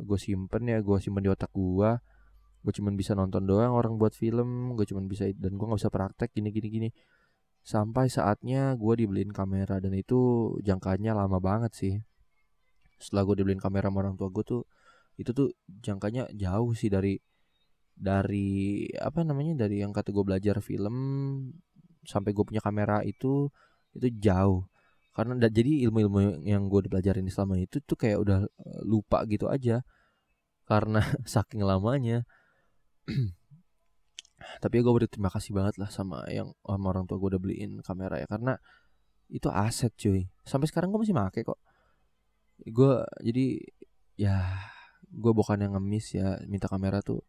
gue 0.00 0.18
simpen 0.22 0.62
ya 0.70 0.78
gue 0.80 0.96
simpen 1.02 1.24
di 1.26 1.30
otak 1.32 1.50
gue 1.52 1.90
gue 2.64 2.72
cuman 2.80 2.96
bisa 2.96 3.12
nonton 3.12 3.44
doang 3.44 3.76
orang 3.76 4.00
buat 4.00 4.16
film 4.16 4.72
gue 4.72 4.88
cuman 4.88 5.04
bisa 5.04 5.28
dan 5.36 5.52
gue 5.60 5.66
nggak 5.68 5.84
bisa 5.84 5.92
praktek 5.92 6.32
gini 6.32 6.48
gini 6.48 6.68
gini 6.72 6.88
sampai 7.64 8.12
saatnya 8.12 8.76
gue 8.76 8.94
dibeliin 9.00 9.32
kamera 9.32 9.80
dan 9.80 9.96
itu 9.96 10.52
jangkanya 10.60 11.16
lama 11.16 11.40
banget 11.40 11.72
sih. 11.72 11.94
Setelah 13.00 13.24
gue 13.32 13.36
dibeliin 13.40 13.62
kamera 13.62 13.88
sama 13.88 14.04
orang 14.04 14.14
tua 14.20 14.28
gue 14.28 14.44
tuh 14.44 14.62
itu 15.16 15.30
tuh 15.32 15.48
jangkanya 15.80 16.28
jauh 16.36 16.76
sih 16.76 16.92
dari 16.92 17.16
dari 17.94 18.84
apa 18.98 19.22
namanya 19.24 19.66
dari 19.66 19.80
yang 19.80 19.94
kata 19.96 20.10
gue 20.12 20.24
belajar 20.26 20.58
film 20.60 20.96
sampai 22.04 22.30
gue 22.36 22.44
punya 22.44 22.60
kamera 22.60 23.00
itu 23.00 23.48
itu 23.96 24.08
jauh. 24.20 24.68
Karena 25.14 25.38
jadi 25.46 25.86
ilmu-ilmu 25.88 26.42
yang 26.44 26.66
gue 26.68 26.90
dipelajarin 26.90 27.26
selama 27.30 27.56
itu 27.62 27.78
tuh 27.80 27.96
kayak 27.96 28.18
udah 28.20 28.38
eh, 28.44 28.82
lupa 28.84 29.24
gitu 29.30 29.48
aja. 29.48 29.80
Karena 30.68 31.00
saking 31.32 31.64
lamanya 31.64 32.26
tapi 34.62 34.80
gue 34.80 34.92
berterima 34.92 35.30
kasih 35.32 35.52
banget 35.56 35.76
lah 35.80 35.90
sama 35.90 36.24
yang 36.30 36.52
sama 36.64 36.86
orang 36.92 37.04
tua 37.08 37.16
gue 37.20 37.36
udah 37.36 37.42
beliin 37.42 37.80
kamera 37.80 38.20
ya. 38.20 38.26
Karena 38.28 38.54
itu 39.28 39.48
aset 39.48 39.92
cuy. 39.96 40.28
Sampai 40.44 40.68
sekarang 40.68 40.92
gue 40.92 41.00
masih 41.00 41.16
make 41.16 41.44
kok. 41.44 41.58
Gue 42.64 43.02
jadi 43.24 43.60
ya 44.14 44.36
gue 45.10 45.32
bukan 45.34 45.58
yang 45.60 45.74
ngemis 45.78 46.16
ya 46.16 46.38
minta 46.46 46.68
kamera 46.68 47.00
tuh. 47.00 47.22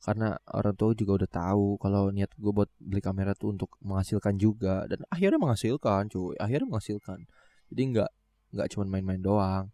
Karena 0.00 0.36
orang 0.52 0.76
tua 0.76 0.92
juga 0.92 1.24
udah 1.24 1.30
tahu 1.30 1.66
kalau 1.82 2.12
niat 2.12 2.30
gue 2.36 2.52
buat 2.52 2.70
beli 2.78 3.02
kamera 3.02 3.32
tuh 3.34 3.56
untuk 3.56 3.74
menghasilkan 3.82 4.38
juga. 4.38 4.86
Dan 4.86 5.02
akhirnya 5.10 5.40
menghasilkan 5.40 6.12
cuy. 6.12 6.36
Akhirnya 6.38 6.68
menghasilkan. 6.68 7.26
Jadi 7.72 7.82
nggak 7.96 8.10
nggak 8.54 8.68
cuman 8.76 8.86
main-main 8.92 9.22
doang. 9.22 9.66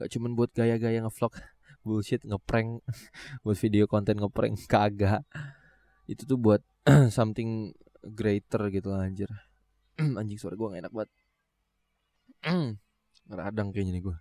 Nggak 0.00 0.08
cuman 0.16 0.30
buat 0.38 0.50
gaya-gaya 0.56 1.04
ngevlog. 1.04 1.34
Bullshit 1.84 2.20
ngeprank. 2.24 2.84
Buat 3.44 3.56
video 3.56 3.88
konten 3.88 4.20
ngeprank. 4.20 4.68
Kagak 4.68 5.24
itu 6.10 6.26
tuh 6.26 6.38
buat 6.40 6.62
something 7.16 7.70
greater 8.02 8.66
gitu 8.74 8.90
lah 8.90 9.06
anjir. 9.06 9.30
Anjing 10.20 10.40
suara 10.40 10.58
gue 10.58 10.66
gak 10.66 10.82
enak 10.82 10.92
banget. 10.92 11.10
Radang 13.38 13.70
kayaknya 13.70 13.94
nih 14.00 14.04
gue 14.10 14.16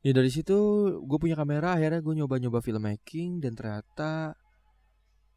ya 0.00 0.16
dari 0.16 0.32
situ 0.32 0.56
gue 1.04 1.18
punya 1.20 1.36
kamera 1.36 1.76
akhirnya 1.76 2.00
gue 2.00 2.14
nyoba-nyoba 2.24 2.64
filmmaking 2.64 3.44
dan 3.44 3.52
ternyata 3.52 4.32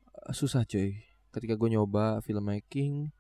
eh, 0.08 0.34
susah 0.36 0.64
cuy 0.64 1.04
ketika 1.36 1.60
gue 1.60 1.70
nyoba 1.76 2.24
filmmaking 2.24 3.12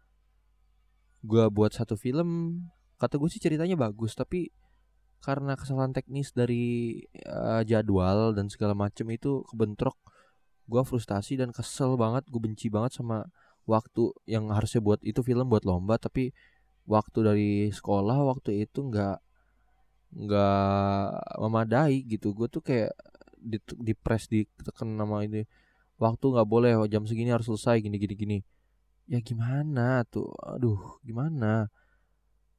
gue 1.23 1.45
buat 1.51 1.71
satu 1.75 1.99
film 1.99 2.63
kata 2.99 3.19
gue 3.19 3.29
sih 3.31 3.43
ceritanya 3.43 3.75
bagus 3.75 4.15
tapi 4.15 4.51
karena 5.23 5.55
kesalahan 5.55 5.95
teknis 5.95 6.35
dari 6.35 6.99
uh, 7.23 7.63
jadwal 7.63 8.35
dan 8.35 8.51
segala 8.51 8.75
macam 8.75 9.07
itu 9.07 9.39
kebentrok 9.47 9.95
gue 10.69 10.81
frustasi 10.83 11.35
dan 11.39 11.51
kesel 11.51 11.99
banget 11.99 12.23
gue 12.31 12.39
benci 12.39 12.67
banget 12.71 12.99
sama 12.99 13.27
waktu 13.67 14.11
yang 14.27 14.51
harusnya 14.51 14.79
buat 14.83 14.99
itu 15.03 15.19
film 15.23 15.47
buat 15.47 15.63
lomba 15.63 15.95
tapi 15.99 16.35
waktu 16.87 17.19
dari 17.23 17.51
sekolah 17.71 18.17
waktu 18.27 18.67
itu 18.67 18.79
nggak 18.83 19.17
nggak 20.13 21.09
memadai 21.41 22.05
gitu. 22.05 22.35
Gue 22.37 22.47
tuh 22.51 22.61
kayak 22.61 22.93
di, 23.39 23.57
di 23.59 23.93
press 23.97 24.29
ditekan 24.31 24.87
nama 24.95 25.25
ini 25.25 25.43
waktu 25.99 26.25
nggak 26.33 26.47
boleh 26.47 26.71
jam 26.91 27.03
segini 27.07 27.31
harus 27.33 27.47
selesai 27.49 27.81
gini 27.83 27.97
gini 27.97 28.15
gini. 28.15 28.37
Ya 29.09 29.19
gimana 29.19 30.03
tuh? 30.07 30.31
Aduh 30.43 30.99
gimana? 31.03 31.67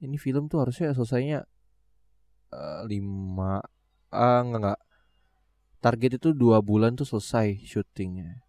Ini 0.03 0.17
film 0.21 0.51
tuh 0.51 0.67
harusnya 0.67 0.93
selesainya 0.93 1.45
uh, 2.53 2.83
lima 2.85 3.63
ah 4.15 4.21
uh, 4.21 4.41
nggak 4.47 4.61
nggak 4.61 4.81
target 5.85 6.17
itu 6.17 6.33
dua 6.33 6.65
bulan 6.65 6.97
tuh 6.97 7.05
selesai 7.05 7.61
syutingnya. 7.61 8.41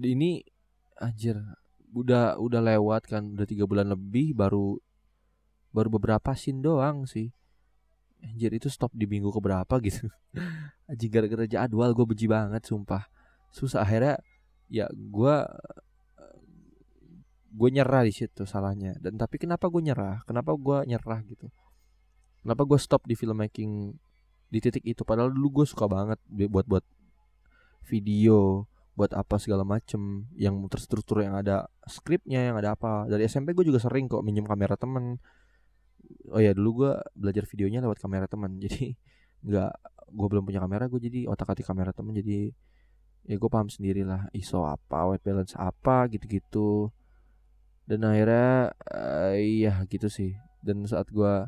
Ini 0.00 0.40
anjir 0.96 1.36
udah 1.92 2.40
udah 2.40 2.60
lewat 2.64 3.12
kan 3.12 3.36
udah 3.36 3.44
tiga 3.44 3.68
bulan 3.68 3.92
lebih 3.92 4.32
baru 4.32 4.80
baru 5.76 5.88
beberapa 6.00 6.32
scene 6.32 6.64
doang 6.64 7.04
sih. 7.04 7.28
Anjir 8.24 8.56
itu 8.56 8.72
stop 8.72 8.96
di 8.96 9.04
minggu 9.04 9.28
keberapa 9.28 9.76
gitu. 9.84 10.08
Anjir 10.90 11.12
gara-gara 11.12 11.44
jadwal 11.44 11.92
gue 11.92 12.06
benci 12.08 12.24
banget 12.24 12.64
sumpah. 12.64 13.04
Susah 13.52 13.84
akhirnya 13.84 14.16
ya 14.72 14.88
gue 14.88 15.36
gue 17.52 17.68
nyerah 17.68 18.08
di 18.08 18.12
situ 18.16 18.48
salahnya. 18.48 18.96
Dan 18.96 19.20
tapi 19.20 19.36
kenapa 19.36 19.68
gue 19.68 19.84
nyerah? 19.84 20.24
Kenapa 20.24 20.56
gue 20.56 20.78
nyerah 20.88 21.20
gitu? 21.28 21.52
Kenapa 22.40 22.64
gue 22.64 22.78
stop 22.80 23.04
di 23.04 23.12
filmmaking 23.12 23.92
di 24.48 24.58
titik 24.60 24.84
itu. 24.84 25.04
Padahal 25.04 25.32
dulu 25.32 25.62
gue 25.62 25.66
suka 25.68 25.84
banget 25.88 26.18
buat 26.28 26.66
buat 26.68 26.84
video 27.88 28.68
buat 28.98 29.14
apa 29.14 29.38
segala 29.38 29.62
macem 29.62 30.26
yang 30.34 30.58
terstruktur 30.66 31.22
yang 31.22 31.38
ada 31.38 31.70
skripnya 31.86 32.50
yang 32.50 32.58
ada 32.58 32.74
apa. 32.74 33.06
Dari 33.06 33.30
SMP 33.30 33.54
gue 33.54 33.62
juga 33.62 33.78
sering 33.78 34.10
kok 34.10 34.26
minjem 34.26 34.42
kamera 34.42 34.74
temen. 34.74 35.22
Oh 36.34 36.42
ya 36.42 36.50
dulu 36.50 36.82
gue 36.84 36.92
belajar 37.14 37.46
videonya 37.46 37.78
lewat 37.84 38.02
kamera 38.02 38.26
teman 38.26 38.58
jadi 38.64 38.98
nggak 39.46 39.72
gue 40.08 40.26
belum 40.26 40.44
punya 40.48 40.58
kamera 40.58 40.90
gue 40.90 40.98
jadi 40.98 41.30
otak 41.30 41.54
atik 41.54 41.70
kamera 41.70 41.94
temen. 41.94 42.10
Jadi 42.10 42.50
ya 43.30 43.36
gue 43.38 43.50
paham 43.52 43.70
sendiri 43.70 44.02
lah 44.02 44.26
ISO 44.34 44.66
apa 44.66 45.14
white 45.14 45.22
balance 45.22 45.54
apa 45.54 46.10
gitu-gitu. 46.10 46.90
Dan 47.86 48.02
akhirnya 48.02 48.74
uh, 48.90 49.32
iya 49.38 49.78
gitu 49.86 50.10
sih. 50.10 50.34
Dan 50.58 50.82
saat 50.90 51.06
gue 51.14 51.46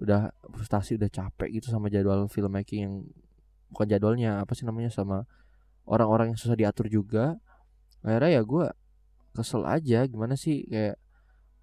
udah 0.00 0.32
frustasi 0.52 0.96
udah 0.96 1.10
capek 1.12 1.60
gitu 1.60 1.68
sama 1.68 1.92
jadwal 1.92 2.24
filmmaking 2.30 2.80
yang 2.84 2.94
bukan 3.72 3.86
jadwalnya 3.88 4.40
apa 4.44 4.52
sih 4.56 4.64
namanya 4.68 4.92
sama 4.92 5.24
orang-orang 5.88 6.32
yang 6.34 6.38
susah 6.38 6.56
diatur 6.56 6.88
juga. 6.88 7.36
Akhirnya 8.02 8.40
ya 8.40 8.42
gue 8.42 8.66
kesel 9.32 9.62
aja 9.64 10.04
gimana 10.04 10.36
sih 10.36 10.68
kayak 10.68 10.96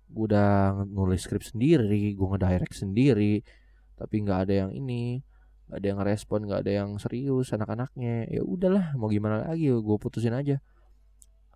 gue 0.10 0.26
udah 0.26 0.74
nulis 0.90 1.22
skrip 1.22 1.46
sendiri 1.46 2.18
gue 2.18 2.28
ngedirect 2.34 2.74
sendiri 2.74 3.46
tapi 3.94 4.26
nggak 4.26 4.50
ada 4.50 4.54
yang 4.66 4.72
ini 4.74 5.22
gak 5.70 5.86
ada 5.86 5.88
yang 5.94 6.02
respon 6.02 6.50
nggak 6.50 6.66
ada 6.66 6.72
yang 6.82 6.90
serius 6.98 7.54
anak-anaknya. 7.54 8.26
Ya 8.26 8.42
udahlah 8.42 8.98
mau 8.98 9.06
gimana 9.06 9.46
lagi 9.46 9.70
gue 9.70 9.98
putusin 10.02 10.34
aja. 10.34 10.58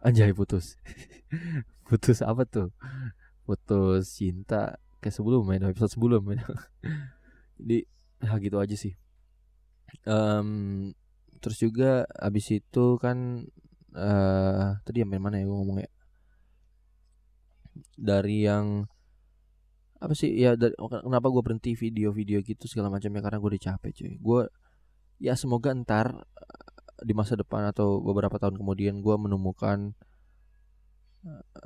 Anjay 0.05 0.35
putus. 0.35 0.77
Putus 1.87 2.21
apa 2.21 2.45
tuh? 2.45 2.69
Putus 3.47 4.05
cinta 4.19 4.77
kayak 5.03 5.15
sebelum 5.15 5.43
main 5.43 5.59
episode 5.67 5.91
sebelum 5.91 6.23
jadi 7.59 7.83
ya 8.23 8.33
gitu 8.39 8.57
aja 8.63 8.75
sih. 8.79 8.95
Um, 10.07 10.91
terus 11.43 11.59
juga 11.59 12.07
abis 12.15 12.55
itu 12.55 12.85
kan 12.97 13.43
uh, 13.93 14.79
tadi 14.87 15.03
yang 15.03 15.11
main 15.11 15.19
mana 15.19 15.43
ya 15.43 15.45
gue 15.45 15.57
ngomong 15.59 15.79
ya? 15.83 15.91
Dari 17.99 18.37
yang 18.47 18.87
apa 19.99 20.15
sih 20.15 20.31
ya 20.35 20.55
dari, 20.55 20.75
kenapa 20.79 21.27
gue 21.27 21.43
berhenti 21.43 21.71
video-video 21.75 22.39
gitu 22.43 22.67
segala 22.71 22.87
macamnya 22.87 23.19
karena 23.19 23.37
gue 23.43 23.49
udah 23.59 23.63
capek 23.75 23.91
cuy. 23.91 24.13
Gue 24.23 24.41
ya 25.19 25.35
semoga 25.35 25.75
ntar 25.75 26.23
di 27.03 27.11
masa 27.11 27.35
depan 27.35 27.67
atau 27.69 27.99
beberapa 27.99 28.39
tahun 28.39 28.55
kemudian 28.55 29.03
gue 29.03 29.15
menemukan 29.19 29.91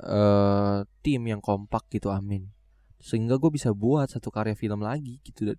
uh, 0.02 0.82
tim 1.02 1.22
yang 1.26 1.38
kompak 1.38 1.86
gitu 1.94 2.10
amin 2.10 2.50
sehingga 2.98 3.38
gue 3.38 3.50
bisa 3.54 3.70
buat 3.70 4.10
satu 4.10 4.28
karya 4.34 4.58
film 4.58 4.82
lagi 4.82 5.22
gitu. 5.22 5.54
Dan 5.54 5.58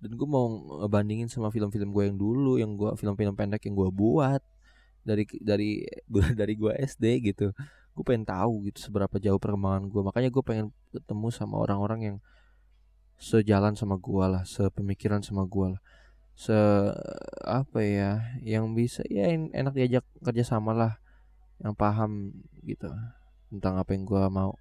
dan 0.00 0.16
gue 0.16 0.28
mau 0.28 0.48
ngebandingin 0.80 1.28
sama 1.28 1.52
film-film 1.52 1.92
gue 1.92 2.04
yang 2.08 2.16
dulu 2.16 2.56
yang 2.56 2.72
gue 2.72 2.88
film-film 2.96 3.36
pendek 3.36 3.68
yang 3.68 3.76
gue 3.76 3.88
buat 3.92 4.40
dari 5.04 5.28
dari 5.44 5.84
gue 6.08 6.24
dari 6.40 6.54
gue 6.56 6.72
SD 6.72 7.04
gitu. 7.32 7.52
Gue 7.92 8.04
pengen 8.06 8.24
tahu 8.24 8.64
gitu 8.72 8.88
seberapa 8.88 9.20
jauh 9.20 9.36
perkembangan 9.36 9.92
gue 9.92 10.00
makanya 10.00 10.30
gue 10.32 10.42
pengen 10.44 10.66
ketemu 10.88 11.28
sama 11.28 11.60
orang-orang 11.60 12.00
yang 12.00 12.16
sejalan 13.20 13.76
sama 13.76 14.00
gue 14.00 14.24
lah 14.24 14.42
sepemikiran 14.48 15.20
sama 15.20 15.44
gue 15.44 15.76
lah. 15.76 15.82
Se 16.32 16.56
apa 17.44 17.84
ya 17.84 18.24
yang 18.40 18.72
bisa 18.72 19.04
ya 19.12 19.28
enak 19.28 19.76
diajak 19.76 20.04
kerja 20.24 20.56
sama 20.56 20.72
lah 20.72 20.92
yang 21.60 21.76
paham 21.76 22.32
gitu 22.64 22.88
tentang 23.52 23.76
apa 23.76 23.92
yang 23.92 24.08
gue 24.08 24.22
mau. 24.32 24.56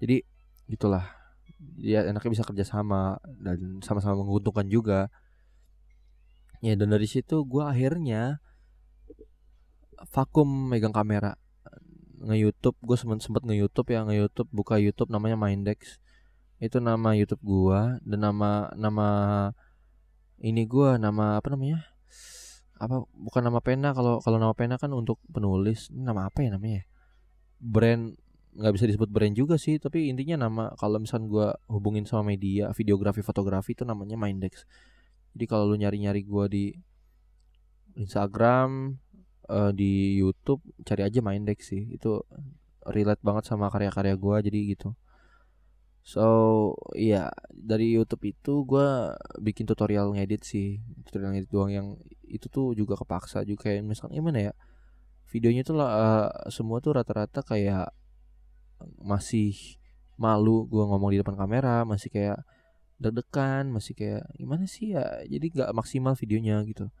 Jadi 0.00 0.24
gitulah 0.72 1.19
dia 1.60 2.08
enaknya 2.08 2.30
bisa 2.40 2.44
kerja 2.44 2.64
sama 2.64 3.20
dan 3.40 3.84
sama-sama 3.84 4.20
menguntungkan 4.24 4.66
juga. 4.68 5.12
Ya 6.60 6.76
dan 6.76 6.92
dari 6.92 7.08
situ 7.08 7.44
gue 7.44 7.64
akhirnya 7.64 8.40
vakum 10.12 10.48
megang 10.68 10.92
kamera. 10.92 11.36
Nge 12.20 12.36
YouTube 12.36 12.76
gue 12.84 12.96
sempet 13.00 13.24
sempet 13.24 13.44
nge 13.48 13.56
YouTube 13.56 13.88
ya 13.92 14.04
nge 14.04 14.16
YouTube 14.16 14.50
buka 14.52 14.76
YouTube 14.76 15.08
namanya 15.08 15.40
Mindex. 15.40 16.00
Itu 16.60 16.76
nama 16.76 17.16
YouTube 17.16 17.40
gua 17.40 17.96
dan 18.04 18.20
nama 18.20 18.68
nama 18.76 19.08
ini 20.44 20.68
gua 20.68 21.00
nama 21.00 21.40
apa 21.40 21.48
namanya? 21.48 21.88
Apa 22.76 23.08
bukan 23.16 23.42
nama 23.48 23.64
pena 23.64 23.96
kalau 23.96 24.20
kalau 24.20 24.36
nama 24.36 24.52
pena 24.52 24.76
kan 24.76 24.92
untuk 24.92 25.16
penulis. 25.32 25.88
Nama 25.88 26.28
apa 26.28 26.44
ya 26.44 26.52
namanya? 26.52 26.84
Brand 27.56 28.19
nggak 28.50 28.72
bisa 28.74 28.86
disebut 28.90 29.08
brand 29.14 29.34
juga 29.36 29.54
sih 29.54 29.78
tapi 29.78 30.10
intinya 30.10 30.46
nama 30.46 30.74
kalau 30.74 30.98
misal 30.98 31.22
gua 31.30 31.54
hubungin 31.70 32.02
sama 32.02 32.34
media 32.34 32.74
videografi 32.74 33.22
fotografi 33.22 33.72
itu 33.78 33.86
namanya 33.86 34.18
Mindex. 34.18 34.66
Jadi 35.34 35.44
kalau 35.46 35.70
lu 35.70 35.76
nyari 35.78 36.02
nyari 36.02 36.22
gua 36.26 36.50
di 36.50 36.74
Instagram 37.94 38.98
uh, 39.50 39.70
di 39.70 40.18
YouTube 40.18 40.62
cari 40.82 41.06
aja 41.06 41.22
Mindex 41.22 41.70
sih. 41.70 41.94
Itu 41.94 42.26
relate 42.90 43.22
banget 43.22 43.44
sama 43.46 43.70
karya-karya 43.70 44.14
gua 44.18 44.42
jadi 44.42 44.74
gitu. 44.74 44.98
So 46.00 46.26
iya 46.96 47.28
dari 47.52 47.92
YouTube 47.92 48.24
itu 48.32 48.64
gue 48.64 49.14
bikin 49.38 49.68
tutorial 49.68 50.16
ngedit 50.16 50.42
sih. 50.42 50.80
Tutorial 51.06 51.36
ngedit 51.36 51.50
doang 51.52 51.70
yang 51.70 51.86
itu 52.26 52.48
tuh 52.48 52.72
juga 52.74 52.96
kepaksa 52.98 53.44
juga. 53.44 53.68
Kayak 53.70 53.84
misalkan 53.86 54.16
gimana 54.16 54.50
ya 54.50 54.52
videonya 55.30 55.62
tuh 55.62 55.76
lah 55.78 55.90
uh, 55.94 56.30
semua 56.50 56.82
tuh 56.82 56.98
rata-rata 56.98 57.46
kayak 57.46 57.94
masih 59.00 59.56
malu 60.20 60.68
gue 60.68 60.84
ngomong 60.84 61.16
di 61.16 61.18
depan 61.24 61.32
kamera 61.32 61.88
masih 61.88 62.12
kayak 62.12 62.44
deg-degan 63.00 63.72
masih 63.72 63.96
kayak 63.96 64.28
gimana 64.36 64.68
sih 64.68 64.92
ya? 64.92 65.24
Jadi 65.24 65.56
nggak 65.56 65.70
maksimal 65.72 66.12
videonya 66.14 66.60
gitu. 66.68 66.92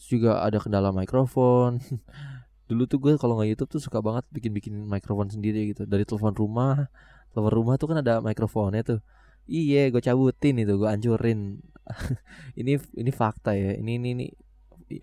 Terus 0.00 0.08
juga 0.08 0.40
ada 0.40 0.56
kendala 0.56 0.90
mikrofon. 0.90 1.78
Dulu 2.68 2.88
tuh 2.88 2.98
gue 2.98 3.12
kalau 3.20 3.36
nggak 3.36 3.52
YouTube 3.52 3.70
tuh 3.76 3.80
suka 3.84 4.00
banget 4.00 4.24
bikin-bikin 4.32 4.72
mikrofon 4.88 5.28
sendiri 5.28 5.76
gitu. 5.76 5.84
Dari 5.84 6.08
telepon 6.08 6.32
rumah 6.32 6.88
telepon 7.36 7.52
rumah 7.52 7.74
tuh 7.76 7.92
kan 7.92 8.00
ada 8.00 8.24
mikrofonnya 8.24 8.80
tuh. 8.80 9.00
Iya 9.44 9.92
gue 9.92 10.00
cabutin 10.00 10.56
itu 10.64 10.72
gue 10.80 10.88
ancurin. 10.88 11.60
Ini 12.60 12.78
ini 12.96 13.10
fakta 13.12 13.52
ya. 13.52 13.76
Ini 13.76 13.92
ini 14.00 14.08
ini 14.16 14.26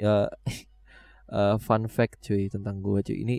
uh, 0.02 0.26
uh, 1.30 1.56
fun 1.66 1.86
fact 1.86 2.26
cuy 2.26 2.50
tentang 2.50 2.82
gue 2.82 3.06
cuy. 3.06 3.22
Ini 3.22 3.38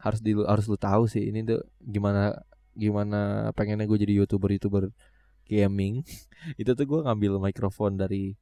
harus 0.00 0.20
di 0.24 0.32
harus 0.32 0.64
lu 0.66 0.80
tahu 0.80 1.04
sih 1.06 1.28
ini 1.28 1.44
tuh 1.44 1.60
gimana 1.84 2.32
gimana 2.74 3.52
pengennya 3.52 3.84
gue 3.84 3.98
jadi 4.00 4.14
youtuber 4.24 4.50
youtuber 4.52 4.84
gaming. 5.44 6.02
Itu 6.60 6.72
tuh 6.78 6.86
gue 6.88 7.00
ngambil 7.04 7.36
mikrofon 7.42 8.00
dari 8.00 8.38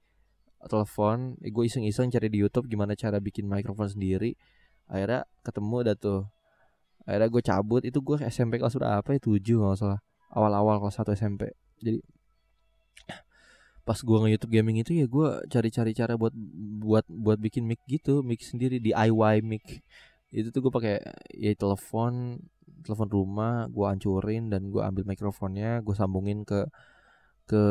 telepon 0.58 1.38
gue 1.38 1.64
iseng-iseng 1.70 2.10
cari 2.10 2.28
di 2.30 2.42
YouTube 2.42 2.66
gimana 2.66 2.94
cara 2.94 3.18
bikin 3.18 3.50
mikrofon 3.50 3.90
sendiri. 3.90 4.38
Akhirnya 4.86 5.26
ketemu 5.42 5.76
dah 5.92 5.96
tuh. 5.98 6.22
Akhirnya 7.08 7.28
gue 7.32 7.42
cabut 7.42 7.82
itu 7.82 7.98
gue 8.04 8.16
SMP 8.28 8.60
kelas 8.60 8.76
berapa 8.76 9.08
ya? 9.08 9.20
Tujuh 9.20 9.58
nggak 9.64 9.78
salah. 9.80 10.00
Awal-awal 10.30 10.78
kelas 10.84 10.96
satu 11.00 11.16
SMP 11.16 11.50
jadi 11.80 11.98
pas 13.86 13.98
gue 13.98 14.16
nge 14.18 14.30
YouTube 14.36 14.52
gaming 14.52 14.76
itu 14.82 14.92
ya 14.98 15.06
gue 15.06 15.28
cari-cari 15.48 15.92
cara 15.94 16.18
buat 16.18 16.34
buat 16.82 17.06
buat 17.08 17.38
bikin 17.40 17.64
mic 17.64 17.80
gitu 17.88 18.20
mic 18.26 18.42
sendiri 18.44 18.82
di 18.82 18.92
DIY 18.92 19.40
mic 19.46 19.80
itu 20.30 20.48
tuh 20.52 20.60
gue 20.68 20.72
pakai 20.72 20.94
ya 21.32 21.52
telepon 21.56 22.36
telepon 22.84 23.08
rumah 23.08 23.66
gue 23.72 23.84
hancurin 23.88 24.52
dan 24.52 24.68
gue 24.68 24.82
ambil 24.84 25.04
mikrofonnya 25.08 25.80
gue 25.80 25.94
sambungin 25.96 26.44
ke 26.44 26.68
ke 27.48 27.62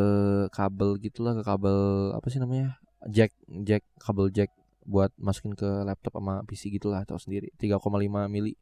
kabel 0.49 0.97
gitulah 0.97 1.37
ke 1.37 1.43
kabel 1.45 2.11
apa 2.17 2.27
sih 2.33 2.41
namanya 2.41 2.81
jack 3.05 3.29
jack 3.61 3.85
kabel 4.01 4.33
jack 4.33 4.49
buat 4.87 5.11
masukin 5.19 5.53
ke 5.53 5.67
laptop 5.83 6.15
sama 6.15 6.47
PC 6.47 6.71
gitulah 6.71 7.03
atau 7.03 7.19
sendiri 7.19 7.51
3,5 7.59 7.83
mili. 8.31 8.55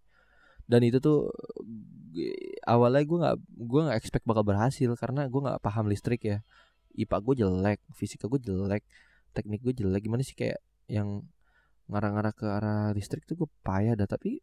Dan 0.66 0.82
itu 0.82 0.98
tuh 0.98 1.30
awalnya 2.66 3.06
gue 3.06 3.18
nggak 3.22 3.38
gue 3.46 3.82
nggak 3.86 3.98
expect 4.02 4.26
bakal 4.26 4.42
berhasil 4.42 4.90
karena 4.98 5.30
gue 5.30 5.42
nggak 5.46 5.62
paham 5.62 5.86
listrik 5.86 6.26
ya. 6.26 6.42
Ipa 6.98 7.22
gue 7.22 7.46
jelek 7.46 7.80
fisika 7.94 8.26
gue 8.26 8.42
jelek 8.42 8.82
teknik 9.38 9.62
gue 9.62 9.74
jelek 9.78 10.02
gimana 10.10 10.26
sih 10.26 10.34
kayak 10.34 10.58
yang 10.90 11.22
ngarah-ngarah 11.90 12.34
ke 12.34 12.46
arah 12.46 12.90
listrik 12.94 13.26
tuh 13.30 13.46
gue 13.46 13.50
payah 13.62 13.94
dah. 13.94 14.10
Tapi 14.10 14.42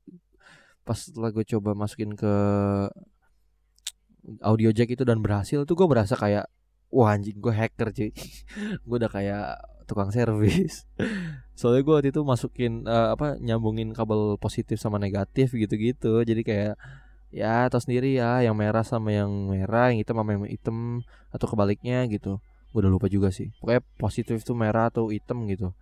pas 0.82 0.98
setelah 0.98 1.30
gue 1.30 1.44
coba 1.46 1.74
masukin 1.78 2.14
ke 2.14 2.34
audio 4.42 4.70
jack 4.70 4.94
itu 4.94 5.02
dan 5.02 5.18
berhasil 5.18 5.66
tuh 5.66 5.74
gue 5.74 5.86
berasa 5.90 6.14
kayak 6.14 6.46
wah 6.92 7.14
anjing 7.14 7.38
gue 7.38 7.50
hacker 7.54 7.88
cuy. 7.90 8.10
Gue 8.86 8.96
udah 9.00 9.08
kayak 9.08 9.46
tukang 9.88 10.12
servis. 10.12 10.84
Soalnya 11.58 11.82
gue 11.82 11.94
waktu 11.96 12.10
itu 12.12 12.20
masukin 12.20 12.84
uh, 12.84 13.16
apa 13.16 13.40
nyambungin 13.40 13.96
kabel 13.96 14.36
positif 14.36 14.76
sama 14.76 15.00
negatif 15.00 15.56
gitu-gitu. 15.56 16.20
Jadi 16.22 16.42
kayak 16.44 16.74
ya 17.32 17.64
atau 17.64 17.80
sendiri 17.80 18.12
ya 18.12 18.44
yang 18.44 18.52
merah 18.52 18.84
sama 18.84 19.08
yang 19.08 19.32
merah 19.48 19.88
yang 19.88 20.04
hitam 20.04 20.20
sama 20.20 20.36
yang 20.36 20.44
hitam 20.44 20.76
atau 21.32 21.46
kebaliknya 21.48 22.04
gitu. 22.12 22.44
Gue 22.76 22.84
udah 22.84 22.92
lupa 22.92 23.08
juga 23.08 23.32
sih. 23.32 23.48
Pokoknya 23.56 23.82
positif 23.96 24.44
tuh 24.44 24.52
merah 24.52 24.92
atau 24.92 25.08
hitam 25.08 25.48
gitu 25.48 25.72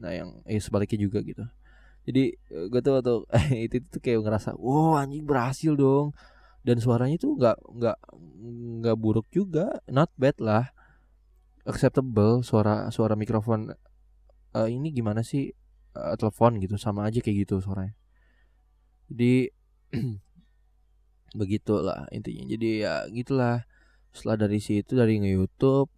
nah 0.00 0.12
yang 0.16 0.40
eh 0.48 0.58
sebaliknya 0.58 0.98
juga 1.06 1.20
gitu. 1.20 1.44
Jadi 2.08 2.34
eh, 2.34 2.66
gue 2.72 2.80
tuh 2.80 2.92
waktu 2.96 3.14
itu 3.68 3.76
tuh 3.86 4.00
kayak 4.00 4.24
ngerasa 4.24 4.56
wow 4.56 4.98
anjing 4.98 5.24
berhasil 5.28 5.76
dong. 5.76 6.16
Dan 6.60 6.76
suaranya 6.76 7.16
tuh 7.16 7.40
nggak 7.40 7.56
nggak 7.56 7.98
nggak 8.84 8.96
buruk 9.00 9.28
juga 9.32 9.80
not 9.88 10.12
bad 10.16 10.36
lah. 10.40 10.72
Acceptable 11.68 12.40
suara 12.40 12.88
suara 12.88 13.16
mikrofon 13.16 13.72
uh, 14.56 14.68
ini 14.68 14.92
gimana 14.92 15.20
sih? 15.20 15.52
Uh, 15.90 16.14
telepon 16.14 16.54
gitu 16.62 16.78
sama 16.78 17.08
aja 17.08 17.18
kayak 17.20 17.48
gitu 17.48 17.60
suaranya. 17.60 17.96
Jadi 19.10 19.50
begitulah 21.40 22.06
intinya. 22.14 22.44
Jadi 22.48 22.68
ya 22.84 23.04
gitulah. 23.10 23.64
Setelah 24.10 24.46
dari 24.46 24.58
situ 24.58 24.98
dari 24.98 25.22
nge 25.22 25.30
YouTube 25.38 25.90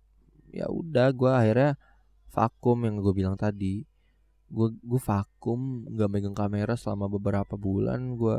ya 0.52 0.68
udah 0.68 1.08
gue 1.16 1.32
akhirnya 1.32 1.80
vakum 2.28 2.84
yang 2.84 3.00
gue 3.00 3.12
bilang 3.16 3.40
tadi 3.40 3.88
gue 4.52 4.68
gue 4.84 5.00
vakum 5.00 5.88
nggak 5.88 6.10
megang 6.12 6.36
kamera 6.36 6.76
selama 6.76 7.08
beberapa 7.08 7.56
bulan 7.56 8.20
gue 8.20 8.36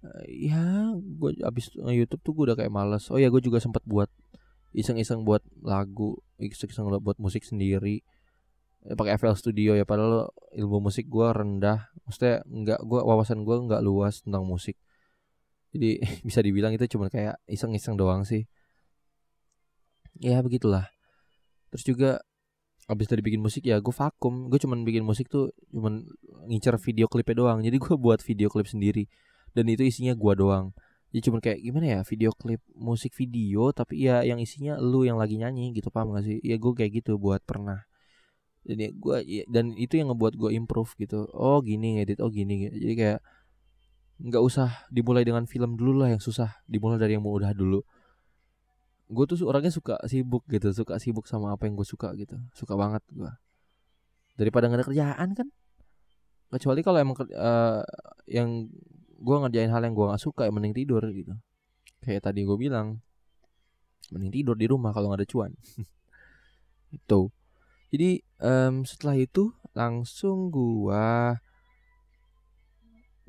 uh, 0.00 0.22
ya 0.24 0.96
gue 0.96 1.30
abis 1.44 1.76
YouTube 1.76 2.24
tuh 2.24 2.32
gue 2.32 2.44
udah 2.52 2.56
kayak 2.56 2.72
males. 2.72 3.12
Oh 3.12 3.20
ya 3.20 3.28
gue 3.28 3.42
juga 3.44 3.60
sempat 3.60 3.84
buat 3.84 4.08
iseng-iseng 4.72 5.24
buat 5.24 5.44
lagu 5.60 6.20
iseng-iseng 6.40 6.88
buat 7.00 7.20
musik 7.20 7.44
sendiri. 7.44 8.00
Ya, 8.86 8.94
pakai 8.94 9.18
FL 9.18 9.36
Studio 9.36 9.74
ya 9.74 9.84
padahal 9.84 10.32
ilmu 10.56 10.88
musik 10.88 11.08
gue 11.12 11.28
rendah. 11.28 11.92
Maksudnya 12.08 12.40
nggak 12.48 12.80
gue 12.84 13.00
wawasan 13.04 13.44
gue 13.44 13.56
nggak 13.68 13.82
luas 13.84 14.24
tentang 14.24 14.48
musik. 14.48 14.80
Jadi 15.76 16.00
bisa 16.28 16.40
dibilang 16.40 16.72
itu 16.72 16.88
cuma 16.88 17.12
kayak 17.12 17.36
iseng-iseng 17.48 18.00
doang 18.00 18.24
sih. 18.24 18.48
Ya 20.16 20.40
begitulah. 20.40 20.88
Terus 21.68 21.84
juga 21.84 22.10
abis 22.86 23.06
dari 23.10 23.22
bikin 23.22 23.42
musik 23.42 23.66
ya 23.66 23.82
gue 23.82 23.94
vakum. 23.94 24.46
Gue 24.50 24.58
cuman 24.62 24.86
bikin 24.86 25.02
musik 25.02 25.26
tuh 25.26 25.50
cuman 25.74 26.06
ngincer 26.46 26.78
video 26.78 27.10
klipnya 27.10 27.36
doang. 27.42 27.58
Jadi 27.62 27.76
gue 27.82 27.94
buat 27.98 28.22
video 28.22 28.46
klip 28.46 28.70
sendiri. 28.70 29.10
Dan 29.54 29.66
itu 29.66 29.82
isinya 29.82 30.14
gue 30.14 30.32
doang. 30.38 30.70
Ya 31.10 31.20
cuman 31.22 31.42
kayak 31.42 31.58
gimana 31.62 31.86
ya 31.86 32.00
video 32.06 32.30
klip 32.34 32.62
musik 32.74 33.14
video 33.14 33.70
tapi 33.70 34.06
ya 34.06 34.22
yang 34.22 34.38
isinya 34.38 34.78
lu 34.78 35.02
yang 35.02 35.18
lagi 35.18 35.38
nyanyi 35.38 35.74
gitu. 35.74 35.90
Paham 35.90 36.14
gak 36.14 36.26
sih? 36.26 36.38
Ya 36.46 36.56
gue 36.58 36.72
kayak 36.72 37.02
gitu 37.02 37.18
buat 37.18 37.42
pernah. 37.42 37.86
Jadi 38.66 38.94
gue 38.98 39.16
ya, 39.22 39.42
dan 39.46 39.74
itu 39.78 39.98
yang 39.98 40.14
ngebuat 40.14 40.34
gue 40.38 40.50
improve 40.54 40.90
gitu. 40.98 41.26
Oh 41.34 41.62
gini 41.62 41.98
ngedit 42.02 42.18
oh 42.22 42.30
gini 42.30 42.66
jadi 42.70 42.94
kayak 42.98 43.20
nggak 44.16 44.42
usah 44.42 44.88
dimulai 44.88 45.28
dengan 45.28 45.44
film 45.44 45.78
dulu 45.78 46.06
lah 46.06 46.14
yang 46.14 46.22
susah. 46.22 46.62
Dimulai 46.66 46.98
dari 46.98 47.18
yang 47.18 47.26
mudah 47.26 47.50
dulu 47.54 47.82
gue 49.06 49.24
tuh 49.30 49.38
orangnya 49.46 49.70
suka 49.70 50.02
sibuk 50.10 50.42
gitu 50.50 50.74
suka 50.74 50.98
sibuk 50.98 51.30
sama 51.30 51.54
apa 51.54 51.70
yang 51.70 51.78
gue 51.78 51.86
suka 51.86 52.12
gitu. 52.18 52.36
Suka 52.54 52.74
banget 52.74 53.02
gue 53.10 53.30
daripada 54.36 54.68
nggak 54.68 54.80
ada 54.84 54.86
kerjaan 54.86 55.28
kan? 55.32 55.48
Kecuali 56.52 56.80
kalau 56.84 56.98
emang 57.02 57.16
uh, 57.34 57.82
yang 58.28 58.70
gue 59.16 59.36
ngerjain 59.42 59.72
hal 59.72 59.82
yang 59.82 59.96
gue 59.96 60.06
nggak 60.06 60.22
suka 60.22 60.46
mending 60.52 60.76
tidur 60.76 61.02
gitu. 61.10 61.34
Kayak 62.04 62.30
tadi 62.30 62.44
gue 62.44 62.56
bilang 62.60 63.00
mending 64.14 64.30
tidur 64.30 64.54
di 64.54 64.68
rumah 64.70 64.94
kalau 64.94 65.10
nggak 65.10 65.24
ada 65.24 65.28
cuan. 65.28 65.52
Itu. 66.96 67.32
Jadi 67.90 68.20
um, 68.42 68.82
setelah 68.82 69.14
itu 69.14 69.54
langsung 69.70 70.50
gue 70.50 71.38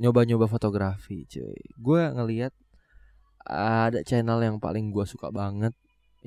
nyoba-nyoba 0.01 0.49
fotografi 0.49 1.29
cuy. 1.29 1.61
Gue 1.77 2.01
ngelihat 2.09 2.53
ada 3.49 4.03
channel 4.03 4.43
yang 4.43 4.59
paling 4.59 4.91
gue 4.91 5.05
suka 5.07 5.31
banget. 5.31 5.71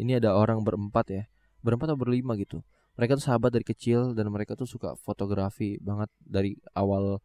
Ini 0.00 0.18
ada 0.18 0.33
orang 0.33 0.64
berempat 0.64 1.06
ya. 1.12 1.22
Berempat 1.61 1.92
atau 1.92 2.00
berlima 2.00 2.33
gitu. 2.40 2.64
Mereka 2.96 3.20
tuh 3.20 3.24
sahabat 3.28 3.52
dari 3.52 3.64
kecil 3.64 4.16
dan 4.16 4.33
mereka 4.33 4.56
tuh 4.56 4.68
suka 4.68 4.96
fotografi 4.96 5.76
banget 5.80 6.09
dari 6.20 6.56
awal 6.72 7.20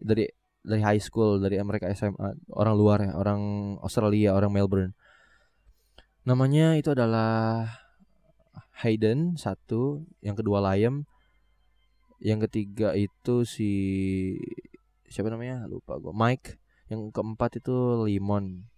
dari 0.00 0.28
dari 0.64 0.80
high 0.80 1.00
school 1.00 1.36
dari 1.38 1.60
mereka 1.60 1.92
SMA 1.92 2.40
orang 2.56 2.74
luar 2.74 2.98
ya 3.04 3.12
orang 3.16 3.40
Australia 3.84 4.32
orang 4.32 4.52
Melbourne. 4.52 4.92
Namanya 6.24 6.80
itu 6.80 6.92
adalah 6.96 7.68
Hayden 8.80 9.36
satu. 9.36 10.08
Yang 10.24 10.44
kedua 10.44 10.64
Liam. 10.64 11.04
Yang 12.24 12.48
ketiga 12.48 12.96
itu 12.96 13.44
si 13.44 13.72
siapa 15.08 15.28
namanya? 15.28 15.68
Lupa 15.68 16.00
gue 16.00 16.12
Mike. 16.16 16.56
Yang 16.88 17.12
keempat 17.12 17.60
itu 17.60 18.04
Limon 18.08 18.73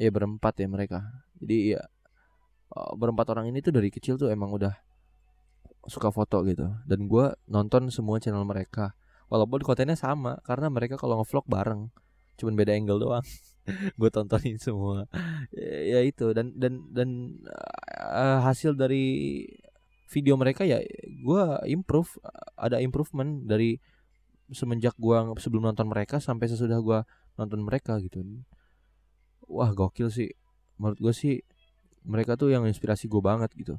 ya 0.00 0.08
berempat 0.08 0.56
ya 0.56 0.66
mereka. 0.72 1.04
Jadi 1.36 1.76
ya 1.76 1.82
eh, 2.72 2.92
berempat 2.96 3.28
orang 3.36 3.52
ini 3.52 3.60
tuh 3.60 3.76
dari 3.76 3.92
kecil 3.92 4.16
tuh 4.16 4.32
emang 4.32 4.48
udah 4.56 4.72
suka 5.84 6.08
foto 6.08 6.40
gitu. 6.48 6.64
Dan 6.88 7.04
gue 7.04 7.36
nonton 7.44 7.92
semua 7.92 8.16
channel 8.16 8.48
mereka. 8.48 8.96
Walaupun 9.28 9.60
kontennya 9.62 9.94
sama 9.94 10.40
karena 10.42 10.72
mereka 10.72 10.96
kalau 10.96 11.20
ngevlog 11.20 11.44
bareng. 11.46 11.92
Cuman 12.40 12.56
beda 12.56 12.72
angle 12.72 12.98
doang. 12.98 13.26
Gue 14.00 14.10
tontonin 14.10 14.58
semua. 14.58 15.06
Ya, 15.54 16.02
itu. 16.02 16.34
Dan 16.34 16.56
dan 16.58 16.90
dan 16.90 17.38
uh, 17.94 18.42
hasil 18.42 18.74
dari 18.74 19.46
video 20.10 20.34
mereka 20.34 20.66
ya 20.66 20.82
gue 21.06 21.42
improve. 21.70 22.18
Ada 22.58 22.82
improvement 22.82 23.46
dari 23.46 23.78
semenjak 24.50 24.98
gue 24.98 25.14
sebelum 25.38 25.70
nonton 25.70 25.86
mereka 25.86 26.18
sampai 26.18 26.50
sesudah 26.50 26.82
gue 26.82 26.98
nonton 27.38 27.62
mereka 27.62 28.02
gitu 28.02 28.26
wah 29.46 29.70
gokil 29.72 30.08
sih. 30.12 30.30
Menurut 30.80 30.98
gue 30.98 31.14
sih 31.14 31.34
mereka 32.04 32.36
tuh 32.36 32.52
yang 32.52 32.64
inspirasi 32.64 33.06
gue 33.06 33.22
banget 33.22 33.52
gitu. 33.56 33.76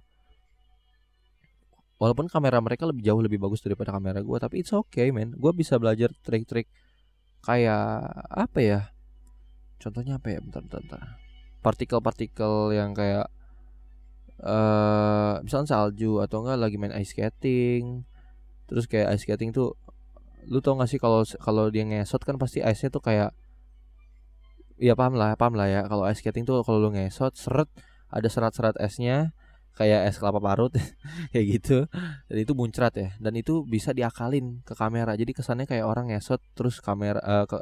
Walaupun 2.02 2.26
kamera 2.26 2.58
mereka 2.58 2.90
lebih 2.90 3.06
jauh 3.06 3.22
lebih 3.22 3.38
bagus 3.38 3.62
daripada 3.62 3.94
kamera 3.94 4.26
gue 4.26 4.38
tapi 4.42 4.66
it's 4.66 4.74
okay 4.74 5.14
man. 5.14 5.34
Gue 5.38 5.54
bisa 5.54 5.78
belajar 5.78 6.10
trik-trik 6.26 6.66
kayak 7.46 8.10
apa 8.30 8.60
ya? 8.62 8.80
Contohnya 9.82 10.18
apa 10.18 10.34
ya? 10.34 10.40
Bentar 10.42 10.62
bentar, 10.66 10.82
bentar. 10.82 11.02
partikel-partikel 11.62 12.74
yang 12.74 12.98
kayak 12.98 13.30
uh, 14.42 15.38
misalnya 15.46 15.70
salju 15.70 16.18
atau 16.18 16.42
enggak 16.42 16.58
lagi 16.58 16.78
main 16.82 16.94
ice 16.98 17.14
skating. 17.14 18.02
Terus 18.66 18.90
kayak 18.90 19.14
ice 19.14 19.30
skating 19.30 19.54
tuh 19.54 19.78
lu 20.50 20.58
tau 20.58 20.74
gak 20.74 20.90
sih 20.90 20.98
kalau 20.98 21.22
kalau 21.38 21.70
dia 21.70 21.86
ngesot 21.86 22.26
kan 22.26 22.42
pasti 22.42 22.66
ice 22.66 22.82
nya 22.82 22.90
tuh 22.90 23.04
kayak 23.06 23.30
ya 24.82 24.98
paham 24.98 25.14
lah 25.14 25.38
paham 25.38 25.54
lah 25.54 25.70
ya. 25.70 25.82
Kalau 25.86 26.04
ice 26.10 26.26
skating 26.26 26.44
tuh 26.44 26.66
kalau 26.66 26.82
lu 26.82 26.90
ngesot 26.98 27.38
seret 27.38 27.70
ada 28.10 28.28
serat-serat 28.28 28.76
esnya 28.82 29.32
kayak 29.78 30.10
es 30.10 30.18
kelapa 30.20 30.42
parut 30.42 30.74
kayak 31.32 31.46
gitu. 31.48 31.78
Dan 32.28 32.38
itu 32.42 32.54
muncrat 32.58 32.94
ya. 32.98 33.14
Dan 33.22 33.38
itu 33.38 33.62
bisa 33.64 33.94
diakalin 33.94 34.66
ke 34.66 34.74
kamera. 34.74 35.14
Jadi 35.14 35.32
kesannya 35.38 35.70
kayak 35.70 35.86
orang 35.86 36.10
ngesot 36.10 36.42
terus 36.58 36.82
kamera 36.82 37.22
uh, 37.22 37.46
ke 37.46 37.62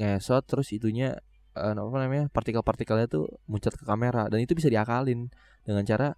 ngesot 0.00 0.42
terus 0.48 0.72
itunya 0.72 1.20
uh, 1.52 1.76
apa 1.76 1.98
namanya 2.00 2.32
partikel-partikelnya 2.32 3.06
tuh 3.12 3.28
muncrat 3.46 3.76
ke 3.76 3.84
kamera. 3.84 4.32
Dan 4.32 4.40
itu 4.40 4.56
bisa 4.56 4.72
diakalin 4.72 5.28
dengan 5.68 5.84
cara 5.84 6.16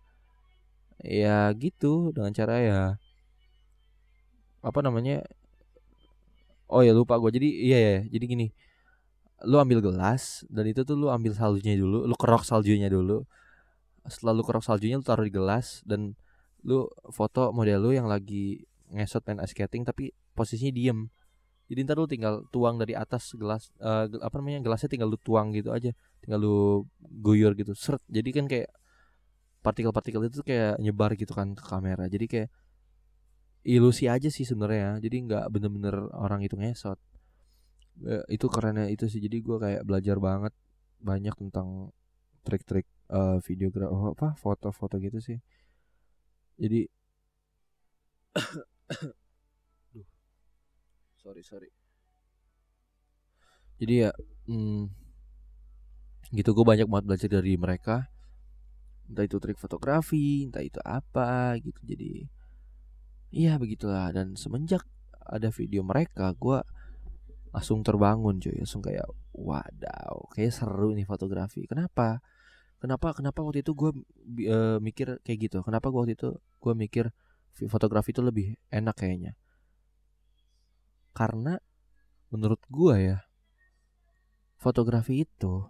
ya 1.02 1.50
gitu. 1.58 2.14
Dengan 2.14 2.30
cara 2.30 2.54
ya 2.62 2.80
apa 4.64 4.80
namanya 4.80 5.20
oh 6.72 6.80
ya 6.80 6.96
lupa 6.96 7.20
gue 7.20 7.30
jadi 7.36 7.48
iya 7.48 7.78
ya 7.78 7.96
jadi 8.16 8.24
gini 8.24 8.46
lu 9.42 9.58
ambil 9.58 9.82
gelas 9.82 10.46
dan 10.46 10.70
itu 10.70 10.86
tuh 10.86 10.94
lu 10.94 11.10
ambil 11.10 11.34
saljunya 11.34 11.74
dulu 11.74 12.06
lu 12.06 12.14
kerok 12.14 12.46
saljunya 12.46 12.86
dulu. 12.86 13.26
Setelah 14.06 14.32
lu 14.36 14.42
kerok 14.46 14.62
saljunya 14.62 15.00
lu 15.00 15.04
taruh 15.04 15.26
di 15.26 15.34
gelas 15.34 15.82
dan 15.82 16.14
lu 16.64 16.86
foto 17.10 17.50
model 17.50 17.82
lu 17.82 17.90
yang 17.92 18.06
lagi 18.06 18.64
ngesot 18.94 19.26
main 19.26 19.42
ice 19.42 19.52
skating 19.52 19.82
tapi 19.82 20.14
posisinya 20.32 20.72
diem. 20.72 21.10
Jadi 21.66 21.78
ntar 21.88 21.96
lu 21.96 22.06
tinggal 22.06 22.44
tuang 22.52 22.76
dari 22.76 22.92
atas 22.92 23.32
gelas 23.34 23.72
uh, 23.80 24.06
apa 24.20 24.36
namanya 24.38 24.60
gelasnya 24.64 24.88
tinggal 24.92 25.08
lu 25.10 25.18
tuang 25.18 25.50
gitu 25.56 25.74
aja. 25.74 25.90
Tinggal 26.22 26.40
lu 26.40 26.86
guyur 27.00 27.52
gitu 27.58 27.72
seret. 27.74 28.00
Jadi 28.08 28.30
kan 28.32 28.46
kayak 28.46 28.70
partikel-partikel 29.64 30.20
itu 30.28 30.44
kayak 30.44 30.76
nyebar 30.78 31.16
gitu 31.16 31.32
kan 31.32 31.56
ke 31.56 31.64
kamera. 31.64 32.04
Jadi 32.06 32.26
kayak 32.28 32.48
ilusi 33.64 34.06
aja 34.12 34.28
sih 34.28 34.44
sebenarnya. 34.44 35.00
Jadi 35.00 35.16
nggak 35.24 35.44
bener-bener 35.48 36.12
orang 36.12 36.44
itu 36.44 36.54
ngesot 36.54 37.00
itu 38.28 38.46
kerennya 38.50 38.90
itu 38.90 39.06
sih. 39.06 39.20
Jadi 39.22 39.36
gue 39.40 39.56
kayak 39.58 39.82
belajar 39.86 40.16
banget 40.18 40.52
banyak 41.04 41.34
tentang 41.36 41.92
trik-trik 42.44 42.86
uh, 43.12 43.38
videografi 43.40 43.92
oh, 43.92 44.12
apa 44.12 44.36
foto-foto 44.36 44.98
gitu 45.00 45.18
sih. 45.22 45.38
Jadi 46.58 46.86
Duh. 49.94 50.06
sorry 51.18 51.42
sorry. 51.42 51.70
Jadi 53.78 53.94
ya 54.06 54.10
hmm, 54.46 54.90
gitu. 56.34 56.50
Gue 56.54 56.66
banyak 56.66 56.86
banget 56.90 57.04
belajar 57.06 57.28
dari 57.40 57.54
mereka. 57.58 58.10
Entah 59.04 59.24
itu 59.26 59.36
trik 59.42 59.60
fotografi 59.60 60.48
entah 60.48 60.64
itu 60.64 60.80
apa 60.84 61.56
gitu. 61.62 61.80
Jadi 61.84 62.26
iya 63.34 63.56
begitulah. 63.56 64.10
Dan 64.14 64.36
semenjak 64.38 64.84
ada 65.24 65.48
video 65.48 65.80
mereka 65.80 66.36
gue 66.36 66.60
langsung 67.54 67.86
terbangun 67.86 68.42
cuy. 68.42 68.58
Langsung 68.58 68.82
kayak 68.82 69.06
wadaw 69.30 70.26
kayak 70.34 70.50
seru 70.50 70.90
nih 70.98 71.06
fotografi. 71.06 71.62
Kenapa? 71.70 72.18
Kenapa 72.82 73.14
kenapa 73.14 73.40
waktu 73.46 73.62
itu 73.62 73.72
gue 73.72 73.90
uh, 74.50 74.78
mikir 74.82 75.22
kayak 75.22 75.38
gitu? 75.48 75.58
Kenapa 75.62 75.88
gue 75.94 76.00
waktu 76.02 76.14
itu 76.18 76.34
gue 76.34 76.74
mikir 76.74 77.14
fotografi 77.70 78.10
itu 78.10 78.20
lebih 78.20 78.58
enak 78.74 78.98
kayaknya? 78.98 79.38
Karena 81.14 81.54
menurut 82.34 82.58
gue 82.66 83.14
ya 83.14 83.18
fotografi 84.58 85.22
itu 85.22 85.62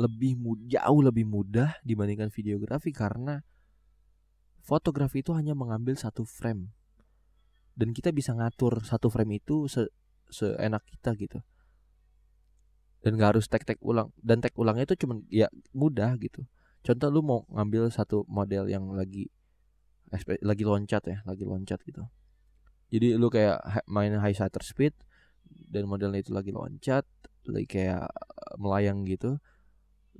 lebih 0.00 0.40
jauh 0.72 1.00
lebih 1.04 1.28
mudah 1.28 1.76
dibandingkan 1.84 2.32
videografi 2.32 2.90
karena 2.90 3.44
fotografi 4.64 5.20
itu 5.20 5.36
hanya 5.36 5.52
mengambil 5.52 5.92
satu 5.94 6.24
frame 6.24 6.72
dan 7.72 7.96
kita 7.96 8.12
bisa 8.12 8.36
ngatur 8.36 8.84
satu 8.84 9.08
frame 9.08 9.40
itu 9.40 9.68
se 9.68 9.88
seenak 10.32 10.84
kita 10.88 11.12
gitu. 11.16 11.38
Dan 13.02 13.18
gak 13.18 13.36
harus 13.36 13.50
tag 13.50 13.66
tag 13.66 13.76
ulang. 13.82 14.14
Dan 14.16 14.38
tag 14.40 14.54
ulangnya 14.54 14.86
itu 14.88 15.04
cuma 15.04 15.20
ya 15.28 15.50
mudah 15.74 16.16
gitu. 16.22 16.46
Contoh 16.82 17.08
lu 17.10 17.20
mau 17.22 17.44
ngambil 17.50 17.90
satu 17.90 18.26
model 18.26 18.70
yang 18.70 18.90
lagi 18.94 19.30
lagi 20.44 20.64
loncat 20.64 21.02
ya 21.08 21.18
lagi 21.24 21.44
loncat 21.46 21.80
gitu. 21.82 22.04
Jadi 22.92 23.16
lu 23.16 23.32
kayak 23.32 23.58
main 23.88 24.12
high 24.20 24.36
shutter 24.36 24.60
speed 24.60 24.92
dan 25.48 25.88
modelnya 25.88 26.20
itu 26.20 26.36
lagi 26.36 26.52
loncat 26.52 27.08
lagi 27.48 27.66
kayak 27.66 28.06
eh, 28.12 28.54
melayang 28.60 29.08
gitu. 29.08 29.40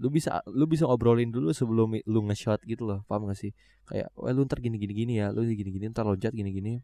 Lu 0.00 0.08
bisa 0.08 0.40
lu 0.48 0.64
bisa 0.64 0.88
ngobrolin 0.88 1.28
dulu 1.28 1.52
sebelum 1.52 2.00
lu 2.08 2.20
nge-shot 2.32 2.64
gitu 2.64 2.88
loh 2.88 3.04
paham 3.04 3.28
gak 3.28 3.38
sih? 3.38 3.52
Kayak 3.84 4.08
wah 4.16 4.32
lu 4.32 4.48
ntar 4.48 4.58
gini 4.64 4.80
gini 4.80 4.94
gini 4.96 5.12
ya 5.20 5.30
lu 5.30 5.44
gini 5.44 5.70
gini 5.70 5.92
ntar 5.92 6.08
loncat 6.08 6.32
gini 6.32 6.50
gini 6.50 6.80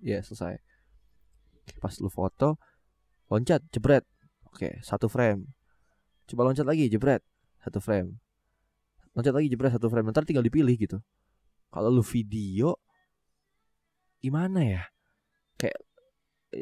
ya 0.00 0.20
selesai. 0.24 0.58
Pas 1.78 1.94
lu 2.02 2.10
foto 2.10 2.58
loncat 3.30 3.62
jebret. 3.70 4.04
Oke 4.50 4.82
satu 4.82 5.06
frame. 5.06 5.46
Coba 6.26 6.50
loncat 6.50 6.66
lagi 6.66 6.90
jebret 6.90 7.22
satu 7.62 7.78
frame. 7.78 8.18
Loncat 9.14 9.34
lagi 9.34 9.48
jebret 9.48 9.72
satu 9.72 9.86
frame. 9.86 10.10
Ntar 10.10 10.26
tinggal 10.26 10.44
dipilih 10.44 10.74
gitu. 10.76 10.98
Kalau 11.70 11.88
lu 11.88 12.02
video 12.02 12.74
gimana 14.20 14.60
ya? 14.66 14.82
Kayak 15.56 15.78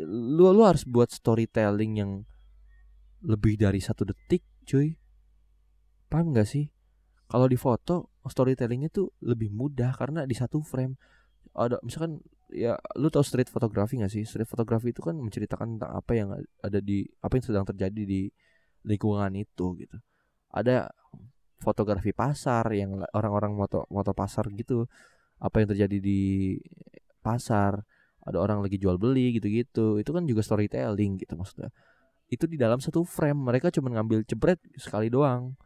lu 0.05 0.53
lu 0.53 0.63
harus 0.63 0.85
buat 0.85 1.09
storytelling 1.09 1.93
yang 1.97 2.13
lebih 3.25 3.57
dari 3.59 3.81
satu 3.81 4.05
detik 4.05 4.45
cuy. 4.69 4.95
Paham 6.09 6.33
gak 6.33 6.49
sih? 6.49 6.69
Kalau 7.29 7.45
di 7.45 7.57
foto 7.61 8.13
storytellingnya 8.25 8.93
tuh 8.93 9.13
lebih 9.25 9.53
mudah 9.53 9.93
karena 9.97 10.25
di 10.29 10.37
satu 10.37 10.61
frame. 10.61 10.97
Ada 11.57 11.81
misalkan 11.85 12.21
ya 12.49 12.81
lu 12.97 13.13
tau 13.13 13.25
street 13.25 13.53
photography 13.53 14.01
gak 14.01 14.13
sih? 14.13 14.25
Street 14.25 14.49
photography 14.49 14.93
itu 14.97 15.05
kan 15.05 15.17
menceritakan 15.17 15.79
tentang 15.79 15.93
apa 15.93 16.13
yang 16.17 16.29
ada 16.65 16.79
di 16.81 17.05
apa 17.21 17.33
yang 17.39 17.45
sedang 17.45 17.65
terjadi 17.69 18.03
di 18.05 18.29
lingkungan 18.89 19.33
itu 19.37 19.77
gitu. 19.79 19.97
Ada 20.53 20.89
fotografi 21.61 22.15
pasar 22.15 22.71
yang 22.73 23.03
orang-orang 23.13 23.53
moto 23.53 23.85
moto 23.91 24.15
pasar 24.15 24.49
gitu 24.55 24.87
apa 25.39 25.63
yang 25.63 25.69
terjadi 25.75 25.99
di 25.99 26.21
pasar 27.21 27.83
ada 28.25 28.39
orang 28.39 28.61
lagi 28.65 28.77
jual 28.81 28.97
beli 29.01 29.37
gitu-gitu. 29.37 30.01
Itu 30.01 30.11
kan 30.13 30.25
juga 30.29 30.45
storytelling 30.45 31.21
gitu 31.21 31.35
maksudnya. 31.37 31.73
Itu 32.29 32.45
di 32.45 32.61
dalam 32.61 32.81
satu 32.81 33.05
frame 33.05 33.41
mereka 33.41 33.73
cuma 33.73 33.89
ngambil 33.93 34.25
jebret 34.29 34.61
sekali 34.77 35.09
doang. 35.09 35.57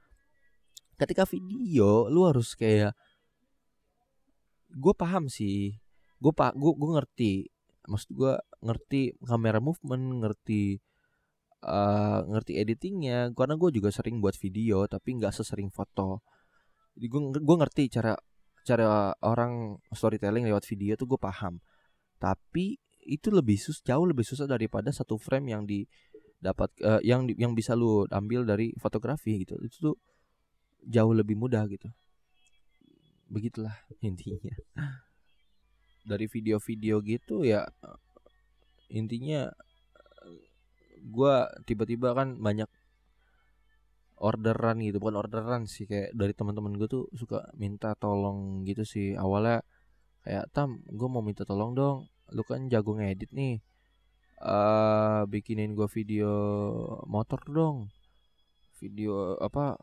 Ketika 0.98 1.26
video 1.26 2.06
lu 2.06 2.22
harus 2.26 2.54
kayak 2.54 2.94
gue 4.72 4.94
paham 4.96 5.28
sih 5.28 5.81
gue 6.22 6.32
pak 6.32 6.54
gue 6.54 6.72
gue 6.78 6.90
ngerti. 6.94 7.32
Maksud 7.90 8.10
gue 8.14 8.32
ngerti 8.62 9.18
kamera 9.26 9.58
movement 9.58 10.22
ngerti 10.22 10.78
uh, 11.66 12.22
ngerti 12.30 12.62
editingnya 12.62 13.34
karena 13.34 13.58
gue 13.58 13.70
juga 13.74 13.90
sering 13.90 14.22
buat 14.22 14.38
video 14.38 14.86
tapi 14.86 15.18
nggak 15.18 15.34
sesering 15.34 15.70
foto. 15.74 16.22
Jadi 16.94 17.06
gue 17.10 17.20
gue 17.42 17.56
ngerti 17.58 17.82
cara 17.90 18.14
cara 18.62 19.10
orang 19.26 19.82
storytelling 19.90 20.46
lewat 20.46 20.62
video 20.70 20.94
tuh 20.94 21.10
gue 21.10 21.18
paham. 21.18 21.58
Tapi 22.22 22.78
itu 23.02 23.28
lebih 23.34 23.58
sus 23.58 23.82
jauh 23.82 24.06
lebih 24.06 24.22
susah 24.22 24.46
daripada 24.46 24.94
satu 24.94 25.18
frame 25.18 25.58
yang 25.58 25.66
didapat 25.66 26.70
uh, 26.86 27.02
yang 27.02 27.26
yang 27.34 27.50
bisa 27.58 27.74
lu 27.74 28.06
ambil 28.14 28.46
dari 28.46 28.70
fotografi 28.78 29.42
gitu. 29.42 29.58
Itu 29.58 29.76
tuh 29.90 29.96
jauh 30.86 31.10
lebih 31.10 31.34
mudah 31.34 31.66
gitu. 31.66 31.90
Begitulah 33.26 33.74
intinya 33.98 34.54
dari 36.02 36.26
video-video 36.26 36.98
gitu 37.02 37.46
ya 37.46 37.66
intinya 38.92 39.48
gue 41.02 41.34
tiba-tiba 41.66 42.14
kan 42.14 42.38
banyak 42.38 42.70
orderan 44.22 44.78
gitu 44.78 45.02
bukan 45.02 45.18
orderan 45.18 45.66
sih 45.66 45.90
kayak 45.90 46.14
dari 46.14 46.30
teman-teman 46.30 46.78
gue 46.78 46.86
tuh 46.86 47.04
suka 47.10 47.50
minta 47.58 47.98
tolong 47.98 48.62
gitu 48.62 48.86
sih. 48.86 49.18
Awalnya 49.18 49.66
kayak 50.22 50.46
tam 50.54 50.78
gue 50.86 51.08
mau 51.10 51.18
minta 51.18 51.42
tolong 51.42 51.74
dong 51.74 52.06
lu 52.30 52.42
kan 52.46 52.70
jago 52.70 52.94
ngedit 52.94 53.34
nih 53.34 53.58
uh, 54.40 55.26
bikinin 55.26 55.74
gue 55.74 55.90
video 55.90 56.30
motor 57.10 57.42
dong 57.50 57.90
video 58.78 59.34
apa 59.42 59.76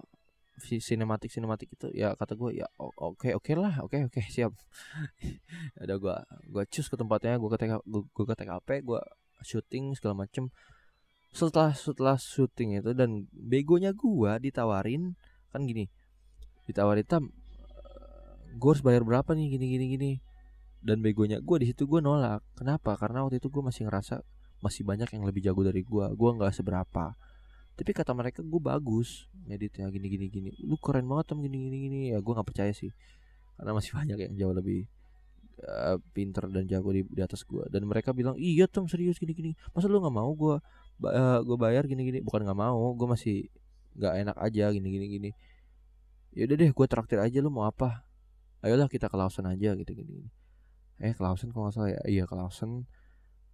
sinematik 0.60 1.32
sinematik 1.32 1.72
itu 1.74 1.88
ya 1.96 2.14
kata 2.14 2.36
gue 2.36 2.60
ya 2.60 2.68
oke 2.78 3.20
okay, 3.20 3.32
oke 3.34 3.48
okay 3.48 3.56
lah 3.56 3.74
oke 3.82 3.96
okay, 3.96 4.02
oke 4.06 4.20
okay, 4.20 4.26
siap. 4.28 4.52
Ada 5.82 5.96
gue 5.98 6.16
gue 6.52 6.64
cus 6.70 6.88
ke 6.88 6.96
tempatnya 7.00 7.40
gue 7.40 7.50
ke 7.50 7.58
TK 7.58 7.74
gue 7.88 8.26
ke 8.28 8.36
TKP 8.36 8.70
gue 8.86 9.02
syuting 9.42 9.96
segala 9.96 10.28
macem. 10.28 10.52
Setelah 11.32 11.72
setelah 11.74 12.18
syuting 12.20 12.82
itu 12.82 12.92
dan 12.94 13.30
begonya 13.32 13.96
gue 13.96 14.32
ditawarin 14.44 15.16
kan 15.50 15.66
gini 15.66 15.90
ditawarin 16.70 17.06
tam 17.06 17.34
gue 18.54 18.70
harus 18.70 18.86
bayar 18.86 19.02
berapa 19.02 19.34
nih 19.34 19.58
gini 19.58 19.66
gini 19.74 19.86
gini? 19.96 20.12
Dan 20.80 21.02
begonya 21.04 21.40
gue 21.42 21.58
di 21.64 21.68
situ 21.72 21.88
gue 21.88 22.00
nolak. 22.04 22.44
Kenapa? 22.56 22.96
Karena 22.96 23.24
waktu 23.26 23.40
itu 23.42 23.48
gue 23.48 23.64
masih 23.64 23.88
ngerasa 23.88 24.22
masih 24.60 24.84
banyak 24.84 25.08
yang 25.16 25.24
lebih 25.24 25.42
jago 25.44 25.64
dari 25.64 25.82
gue 25.88 26.06
gue 26.12 26.30
nggak 26.36 26.52
seberapa 26.52 27.16
tapi 27.80 27.96
kata 27.96 28.12
mereka 28.12 28.44
gue 28.44 28.60
bagus 28.60 29.32
ngeditnya 29.48 29.88
gini 29.88 30.08
gini 30.12 30.26
gini. 30.28 30.50
Lu 30.68 30.76
keren 30.76 31.08
banget 31.08 31.32
tem 31.32 31.40
gini 31.40 31.58
gini 31.72 31.78
gini. 31.88 32.00
Ya 32.12 32.20
gue 32.20 32.34
nggak 32.36 32.48
percaya 32.52 32.76
sih. 32.76 32.92
Karena 33.56 33.72
masih 33.72 33.96
banyak 33.96 34.18
yang 34.20 34.34
jauh 34.36 34.52
lebih 34.52 34.84
uh, 35.64 35.96
pinter 36.12 36.52
dan 36.52 36.68
jago 36.68 36.92
di, 36.92 37.08
di 37.08 37.24
atas 37.24 37.48
gue 37.48 37.64
dan 37.72 37.88
mereka 37.88 38.12
bilang 38.12 38.36
iya 38.36 38.68
tem 38.68 38.84
serius 38.92 39.16
gini 39.16 39.32
gini. 39.32 39.52
Masa 39.72 39.88
lu 39.88 40.04
nggak 40.04 40.12
mau 40.12 40.28
gue 40.36 40.56
uh, 41.08 41.40
gue 41.40 41.58
bayar 41.58 41.88
gini 41.88 42.04
gini? 42.04 42.20
Bukan 42.20 42.44
nggak 42.44 42.60
mau 42.60 42.92
gue 42.92 43.08
masih 43.08 43.48
nggak 43.96 44.14
enak 44.28 44.38
aja 44.44 44.76
gini 44.76 44.88
gini 44.92 45.06
gini. 45.08 45.30
Ya 46.36 46.44
udah 46.52 46.56
deh 46.60 46.72
gue 46.76 46.88
traktir 46.92 47.24
aja 47.24 47.40
lu 47.40 47.48
mau 47.48 47.64
apa? 47.64 48.04
Ayolah 48.60 48.92
kita 48.92 49.08
ke 49.08 49.16
Lawson 49.16 49.48
aja 49.48 49.72
gitu 49.72 49.92
gini, 49.96 50.20
gini. 50.20 50.30
Eh 51.00 51.16
Clausen 51.16 51.56
kalau 51.56 51.72
nggak 51.72 51.76
salah 51.80 51.90
ya? 51.96 52.02
Iya 52.04 52.24
Clausen 52.28 52.84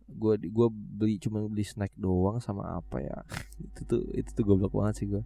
gue 0.06 0.38
gue 0.38 0.68
beli 0.70 1.18
cuma 1.18 1.41
beli 1.46 1.65
snack 1.65 1.94
doang 1.98 2.38
sama 2.41 2.78
apa 2.78 3.02
ya. 3.02 3.18
Itu 3.65 3.82
tuh 3.86 4.02
itu 4.13 4.30
tuh 4.32 4.44
goblok 4.46 4.74
banget 4.74 4.96
sih 5.04 5.08
gue 5.10 5.24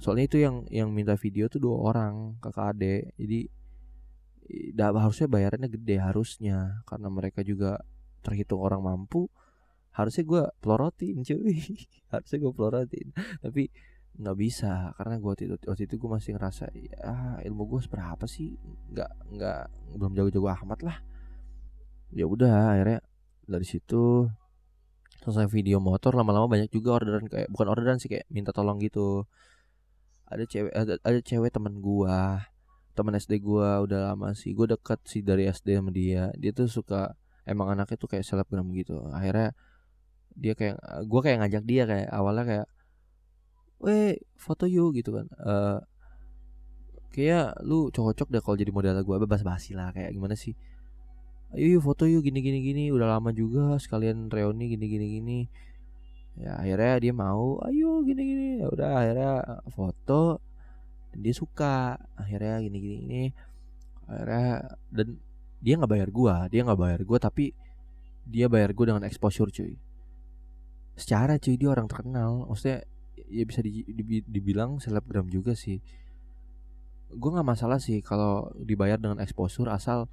soalnya 0.00 0.24
itu 0.32 0.40
yang 0.40 0.64
yang 0.72 0.88
minta 0.88 1.12
video 1.14 1.46
tuh 1.52 1.60
dua 1.60 1.76
orang 1.92 2.40
kakak 2.40 2.72
adik. 2.76 3.02
Jadi 3.20 3.40
dah 4.72 4.90
harusnya 4.96 5.28
bayarannya 5.28 5.68
gede 5.68 5.96
harusnya. 6.00 6.80
Karena 6.88 7.12
mereka 7.12 7.44
juga 7.44 7.84
terhitung 8.24 8.64
orang 8.64 8.80
mampu 8.80 9.28
harusnya 9.92 10.24
gue 10.24 10.42
pelorotin 10.64 11.20
cuy. 11.20 11.60
Harusnya 12.12 12.38
gue 12.40 12.52
pelorotin. 12.56 13.08
Tapi 13.44 13.68
nggak 14.16 14.36
bisa. 14.40 14.96
Karena 14.96 15.20
gue 15.20 15.30
waktu 15.30 15.44
itu 15.52 15.56
waktu 15.68 15.82
itu 15.84 15.94
gue 16.00 16.10
masih 16.10 16.30
ngerasa 16.34 16.64
ya 16.72 17.36
ilmu 17.44 17.62
gue 17.76 17.80
seberapa 17.84 18.24
sih? 18.24 18.56
Nggak 18.94 19.10
nggak 19.36 19.62
belum 20.00 20.12
jago-jago 20.16 20.48
amat 20.64 20.80
lah. 20.86 20.98
Ya 22.10 22.24
udah 22.26 22.74
akhirnya 22.74 23.00
dari 23.50 23.66
situ 23.66 24.30
selesai 25.20 25.52
video 25.52 25.78
motor 25.82 26.16
lama-lama 26.16 26.48
banyak 26.48 26.72
juga 26.72 26.96
orderan 26.96 27.28
kayak 27.28 27.52
bukan 27.52 27.66
orderan 27.68 28.00
sih 28.00 28.08
kayak 28.08 28.24
minta 28.32 28.56
tolong 28.56 28.80
gitu. 28.80 29.28
Ada 30.30 30.44
cewek 30.48 30.72
ada, 30.72 30.94
ada 31.02 31.18
cewek 31.20 31.50
teman 31.52 31.82
gua 31.82 32.48
teman 32.96 33.14
SD 33.16 33.42
gua 33.44 33.84
udah 33.84 34.14
lama 34.14 34.32
sih. 34.32 34.56
Gua 34.56 34.70
deket 34.70 35.00
sih 35.04 35.20
dari 35.20 35.44
SD 35.50 35.76
sama 35.76 35.92
dia. 35.92 36.32
Dia 36.40 36.50
tuh 36.56 36.70
suka 36.72 37.12
emang 37.44 37.68
anaknya 37.74 37.96
tuh 38.00 38.08
kayak 38.08 38.24
selebgram 38.24 38.72
gitu. 38.72 38.96
Akhirnya 39.12 39.52
dia 40.32 40.56
kayak 40.56 40.80
gua 41.04 41.20
kayak 41.20 41.38
ngajak 41.44 41.64
dia 41.68 41.82
kayak 41.84 42.08
awalnya 42.08 42.44
kayak 42.48 42.66
weh 43.84 44.16
foto 44.40 44.64
yuk 44.64 44.96
gitu 44.96 45.12
kan. 45.20 45.26
Uh, 45.36 45.78
kayak 47.12 47.60
lu 47.66 47.92
cocok 47.92 48.28
deh 48.32 48.40
kalau 48.40 48.56
jadi 48.56 48.72
model 48.72 48.96
gua. 49.04 49.20
Bebas 49.20 49.44
basi 49.44 49.76
lah 49.76 49.92
kayak 49.92 50.16
gimana 50.16 50.32
sih 50.32 50.56
ayo 51.50 51.66
yuk 51.78 51.82
foto 51.82 52.06
yuk 52.06 52.22
gini 52.22 52.38
gini 52.42 52.58
gini. 52.62 52.84
Udah 52.94 53.18
lama 53.18 53.34
juga 53.34 53.74
sekalian 53.82 54.30
reuni 54.30 54.70
gini 54.70 54.86
gini 54.86 55.06
gini. 55.18 55.38
Ya 56.38 56.56
akhirnya 56.62 56.94
dia 57.02 57.12
mau 57.14 57.58
ayo 57.66 58.06
gini 58.06 58.22
gini. 58.22 58.48
Ya 58.62 58.66
udah 58.70 58.90
akhirnya 59.02 59.32
foto 59.74 60.38
dan 61.10 61.18
dia 61.22 61.34
suka. 61.34 61.98
Akhirnya 62.14 62.62
gini 62.62 62.78
gini 62.78 62.98
ini 63.06 63.24
akhirnya 64.10 64.74
dan 64.90 65.08
dia 65.62 65.74
nggak 65.78 65.92
bayar 65.92 66.08
gua 66.10 66.34
dia 66.50 66.66
nggak 66.66 66.80
bayar 66.80 67.00
gua 67.06 67.18
tapi 67.22 67.54
dia 68.26 68.46
bayar 68.46 68.70
gua 68.74 68.94
dengan 68.94 69.04
exposure 69.06 69.50
cuy. 69.50 69.74
Secara 70.94 71.38
cuy 71.42 71.58
dia 71.58 71.70
orang 71.74 71.90
terkenal. 71.90 72.46
Maksudnya 72.46 72.86
ya 73.30 73.42
bisa 73.46 73.60
di, 73.62 73.82
di, 73.86 74.22
dibilang 74.22 74.78
selebgram 74.78 75.26
juga 75.26 75.58
sih. 75.58 75.82
Gua 77.10 77.34
nggak 77.34 77.48
masalah 77.58 77.82
sih 77.82 77.98
kalau 78.06 78.54
dibayar 78.54 79.02
dengan 79.02 79.18
exposure 79.18 79.66
asal 79.66 80.06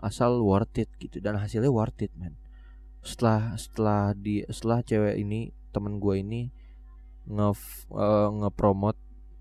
asal 0.00 0.42
worth 0.42 0.78
it 0.78 0.90
gitu 1.02 1.18
dan 1.18 1.38
hasilnya 1.38 1.70
worth 1.70 1.98
it 2.02 2.12
man 2.14 2.38
setelah 3.02 3.54
setelah 3.54 4.12
di 4.14 4.42
setelah 4.50 4.82
cewek 4.82 5.16
ini 5.18 5.54
temen 5.70 6.02
gue 6.02 6.14
ini 6.18 6.50
nge 7.28 7.50
uh, 7.92 8.28
ngepromot 8.32 8.96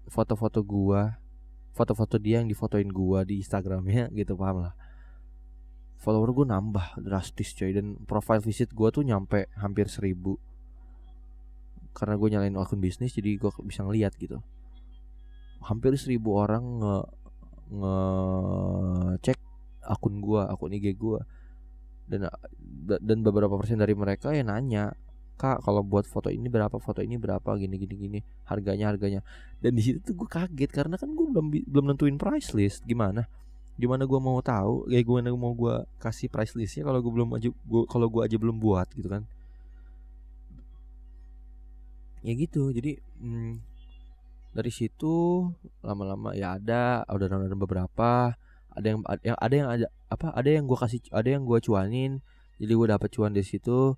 foto-foto 0.08 0.64
gue 0.64 1.02
foto-foto 1.78 2.18
dia 2.18 2.42
yang 2.42 2.50
difotoin 2.50 2.90
gue 2.90 3.20
di 3.30 3.36
Instagramnya 3.46 4.10
gitu 4.20 4.34
paham 4.34 4.66
lah. 4.66 4.74
Follower 6.02 6.34
gue 6.34 6.46
nambah 6.50 7.02
drastis 7.06 7.54
coy 7.54 7.74
dan 7.74 8.02
profile 8.10 8.42
visit 8.42 8.74
gue 8.74 8.90
tuh 8.90 9.06
nyampe 9.06 9.46
hampir 9.62 9.86
seribu. 9.86 10.42
Karena 11.94 12.18
gue 12.18 12.28
nyalain 12.34 12.58
akun 12.58 12.82
bisnis 12.82 13.14
jadi 13.14 13.38
gue 13.38 13.50
bisa 13.62 13.86
ngeliat 13.86 14.18
gitu. 14.18 14.42
Hampir 15.62 15.94
seribu 15.98 16.38
orang 16.38 16.82
nge 16.82 16.98
ngecek 17.68 19.38
akun 19.88 20.20
gua 20.20 20.52
akun 20.52 20.76
IG 20.76 20.94
gua. 21.00 21.24
Dan 22.08 22.28
dan 22.88 23.18
beberapa 23.24 23.56
persen 23.60 23.80
dari 23.80 23.96
mereka 23.96 24.32
yang 24.32 24.52
nanya 24.52 24.96
kak 25.38 25.62
kalau 25.62 25.86
buat 25.86 26.10
foto 26.10 26.34
ini 26.34 26.50
berapa 26.50 26.74
foto 26.82 27.06
ini 27.06 27.16
berapa 27.22 27.46
gini 27.62 27.78
gini 27.78 27.96
gini 27.96 28.20
harganya 28.50 28.90
harganya. 28.90 29.22
Dan 29.62 29.78
di 29.78 29.82
situ 29.86 30.02
tuh 30.02 30.18
gue 30.18 30.30
kaget 30.30 30.72
karena 30.74 30.98
kan 30.98 31.14
gue 31.14 31.26
belum 31.30 31.48
belum 31.70 31.86
nentuin 31.94 32.18
price 32.18 32.58
list 32.58 32.82
gimana? 32.90 33.30
Gimana 33.78 34.10
gue 34.10 34.18
mau 34.18 34.42
tahu 34.42 34.90
ya 34.90 34.98
gimana 35.06 35.30
mau 35.38 35.54
gue 35.54 35.86
kasih 36.02 36.34
price 36.34 36.58
listnya 36.58 36.90
kalau 36.90 37.00
gue 37.06 37.14
belum 37.14 37.30
aja 37.38 37.54
gua 37.70 37.86
kalau 37.86 38.10
gue 38.10 38.22
aja 38.26 38.36
belum 38.42 38.58
buat 38.58 38.90
gitu 38.98 39.08
kan? 39.14 39.24
Ya 42.26 42.34
gitu 42.34 42.74
jadi 42.74 42.98
hmm, 43.22 43.62
dari 44.58 44.74
situ 44.74 45.46
lama-lama 45.86 46.34
ya 46.34 46.58
ada 46.58 47.06
ada 47.06 47.54
beberapa 47.54 48.34
ada 48.78 48.88
yang 48.94 49.02
ada 49.04 49.24
yang 49.26 49.38
ada 49.42 49.56
yang 49.56 49.70
ada 49.74 49.86
apa 50.08 50.28
ada 50.38 50.50
yang 50.54 50.70
gue 50.70 50.78
kasih 50.78 51.02
ada 51.10 51.30
yang 51.30 51.44
gue 51.44 51.60
cuanin. 51.60 52.22
Jadi 52.62 52.72
gue 52.74 52.88
dapet 52.88 53.10
cuan 53.14 53.34
di 53.34 53.42
situ. 53.42 53.98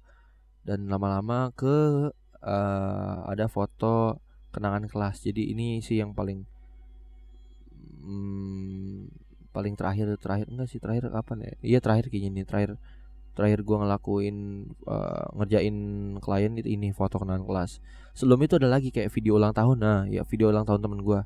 Dan 0.63 0.87
lama-lama 0.87 1.51
ke 1.55 2.09
uh, 2.43 3.17
ada 3.27 3.45
foto 3.51 4.23
kenangan 4.55 4.87
kelas. 4.87 5.23
Jadi 5.27 5.51
ini 5.51 5.83
sih 5.83 5.99
yang 5.99 6.15
paling 6.15 6.47
hmm, 8.03 9.11
paling 9.51 9.75
terakhir 9.75 10.15
terakhir 10.17 10.47
enggak 10.47 10.67
sih 10.71 10.79
terakhir 10.79 11.11
apa 11.11 11.35
nih 11.35 11.57
iya 11.65 11.79
terakhir 11.83 12.07
kayaknya 12.07 12.41
nih 12.41 12.45
terakhir 12.47 12.71
terakhir 13.33 13.59
gue 13.63 13.77
ngelakuin 13.79 14.37
uh, 14.83 15.27
ngerjain 15.39 15.75
klien 16.19 16.51
itu 16.59 16.69
ini 16.75 16.91
foto 16.91 17.23
kenangan 17.23 17.47
kelas. 17.47 17.79
Sebelum 18.11 18.39
itu 18.43 18.59
ada 18.59 18.67
lagi 18.67 18.91
kayak 18.91 19.15
video 19.15 19.39
ulang 19.39 19.55
tahun. 19.55 19.79
Nah 19.79 19.99
ya 20.11 20.27
video 20.27 20.51
ulang 20.51 20.67
tahun 20.67 20.83
temen 20.83 20.99
gue 20.99 21.19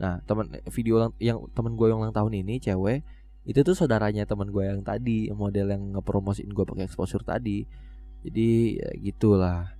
Nah, 0.00 0.24
teman 0.24 0.48
video 0.72 0.96
ulang, 0.96 1.12
yang 1.20 1.44
teman 1.52 1.76
gue 1.76 1.86
yang 1.92 2.00
ulang 2.00 2.16
tahun 2.16 2.32
ini 2.40 2.56
cewek 2.56 3.04
itu 3.44 3.60
tuh 3.64 3.76
saudaranya 3.76 4.24
teman 4.24 4.48
gue 4.48 4.64
yang 4.64 4.80
tadi 4.84 5.28
model 5.32 5.72
yang 5.72 5.82
ngepromosiin 5.96 6.48
gue 6.52 6.64
pakai 6.64 6.88
exposure 6.88 7.24
tadi. 7.24 7.68
Jadi 8.24 8.80
ya 8.80 8.90
gitulah. 8.96 9.76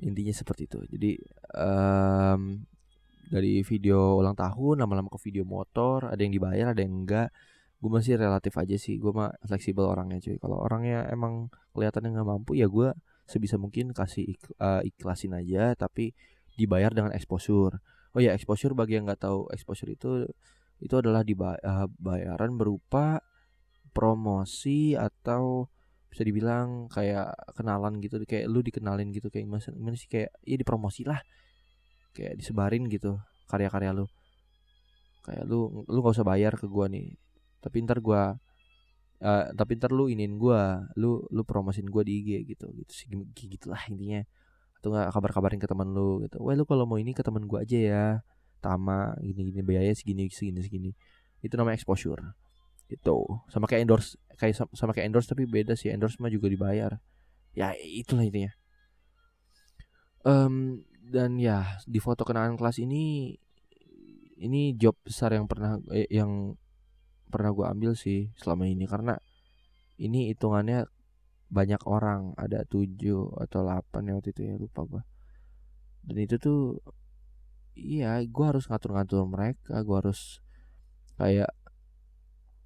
Intinya 0.00 0.32
seperti 0.32 0.68
itu. 0.68 0.80
Jadi 0.88 1.12
um, 1.56 2.64
dari 3.28 3.60
video 3.64 4.20
ulang 4.20 4.36
tahun 4.36 4.84
lama-lama 4.84 5.08
ke 5.12 5.18
video 5.28 5.44
motor 5.44 6.08
ada 6.08 6.20
yang 6.20 6.32
dibayar 6.32 6.72
ada 6.72 6.80
yang 6.80 7.04
enggak. 7.04 7.28
Gue 7.76 7.90
masih 7.92 8.16
relatif 8.16 8.56
aja 8.56 8.76
sih 8.80 8.96
gue 8.96 9.12
mah 9.12 9.36
fleksibel 9.44 9.84
orangnya 9.84 10.20
cuy. 10.20 10.36
Kalau 10.40 10.60
orangnya 10.64 11.04
emang 11.12 11.52
kelihatannya 11.76 12.12
nggak 12.12 12.28
mampu 12.28 12.56
ya 12.56 12.68
gue 12.72 12.92
sebisa 13.28 13.60
mungkin 13.60 13.92
kasih 13.92 14.36
ik, 14.36 14.40
uh, 14.62 14.80
ikhlasin 14.80 15.34
aja 15.36 15.76
tapi 15.76 16.16
dibayar 16.56 16.92
dengan 16.94 17.12
exposure 17.12 17.82
oh 18.16 18.20
ya 18.24 18.32
exposure 18.32 18.72
bagi 18.72 18.96
yang 18.96 19.04
nggak 19.04 19.20
tahu 19.28 19.52
exposure 19.52 19.92
itu 19.92 20.24
itu 20.80 20.94
adalah 20.96 21.20
dibayaran 21.20 22.52
uh, 22.52 22.56
berupa 22.56 23.20
promosi 23.92 24.96
atau 24.96 25.68
bisa 26.08 26.24
dibilang 26.24 26.88
kayak 26.88 27.32
kenalan 27.52 28.00
gitu 28.00 28.20
kayak 28.24 28.48
lu 28.48 28.64
dikenalin 28.64 29.12
gitu 29.12 29.28
kayak 29.28 29.44
gimana 29.48 29.96
sih 29.96 30.08
kayak 30.08 30.32
ya 30.44 30.56
dipromosi 30.56 31.04
lah. 31.04 31.20
Kayak 32.16 32.40
disebarin 32.40 32.88
gitu 32.88 33.20
karya-karya 33.48 33.92
lu. 33.92 34.04
Kayak 35.24 35.44
lu 35.48 35.84
lu 35.88 35.98
nggak 36.00 36.16
usah 36.16 36.28
bayar 36.28 36.56
ke 36.56 36.68
gua 36.68 36.88
nih 36.88 37.16
tapi 37.66 37.82
ntar 37.82 37.98
gua 37.98 38.38
uh, 39.26 39.44
tapi 39.58 39.74
ntar 39.74 39.90
lu 39.90 40.06
inin 40.06 40.38
gua 40.38 40.86
lu 40.94 41.26
lu 41.34 41.42
promosin 41.42 41.90
gua 41.90 42.06
di 42.06 42.22
IG 42.22 42.54
gitu 42.54 42.70
gitu 42.70 42.92
sih 42.94 43.10
gitulah 43.34 43.82
intinya 43.90 44.22
atau 44.86 44.94
nggak 44.94 45.10
kabar-kabarin 45.10 45.58
ke 45.58 45.66
teman 45.66 45.90
lu 45.90 46.22
gitu. 46.22 46.38
Wah 46.38 46.54
lu 46.54 46.62
kalau 46.62 46.86
mau 46.86 46.94
ini 46.94 47.10
ke 47.10 47.26
teman 47.26 47.42
gua 47.50 47.66
aja 47.66 47.74
ya 47.74 48.04
tama 48.62 49.18
gini 49.18 49.50
gini 49.50 49.66
biaya 49.66 49.90
segini 49.90 50.30
segini 50.30 50.62
segini. 50.62 50.90
Itu 51.42 51.58
namanya 51.58 51.74
exposure 51.74 52.22
itu 52.86 53.18
sama 53.50 53.66
kayak 53.66 53.82
endorse 53.82 54.14
kayak 54.38 54.62
sama 54.70 54.94
kayak 54.94 55.10
endorse 55.10 55.26
tapi 55.26 55.42
beda 55.42 55.74
sih 55.74 55.90
endorse 55.90 56.22
mah 56.22 56.30
juga 56.30 56.46
dibayar. 56.46 57.02
Ya 57.50 57.74
itulah 57.74 58.22
intinya. 58.22 58.54
Um, 60.22 60.86
dan 61.02 61.34
ya 61.42 61.82
di 61.82 61.98
foto 61.98 62.22
kenangan 62.22 62.54
kelas 62.54 62.78
ini 62.78 63.34
ini 64.38 64.78
job 64.78 64.94
besar 65.02 65.34
yang 65.34 65.50
pernah 65.50 65.82
eh, 65.90 66.06
yang 66.14 66.54
pernah 67.26 67.50
gue 67.50 67.66
ambil 67.66 67.98
sih 67.98 68.30
selama 68.38 68.70
ini. 68.70 68.86
Karena 68.86 69.18
ini 69.98 70.30
hitungannya 70.30 70.86
banyak 71.46 71.82
orang 71.86 72.34
ada 72.34 72.66
tujuh 72.66 73.30
atau 73.38 73.62
delapan 73.62 74.02
ya 74.10 74.12
waktu 74.18 74.30
itu 74.34 74.40
ya 74.42 74.54
lupa 74.58 74.82
gue 74.82 75.02
dan 76.06 76.16
itu 76.18 76.36
tuh 76.42 76.60
iya 77.78 78.18
gue 78.24 78.44
harus 78.46 78.66
ngatur-ngatur 78.66 79.22
mereka 79.30 79.78
gue 79.82 79.96
harus 79.96 80.42
kayak 81.16 81.50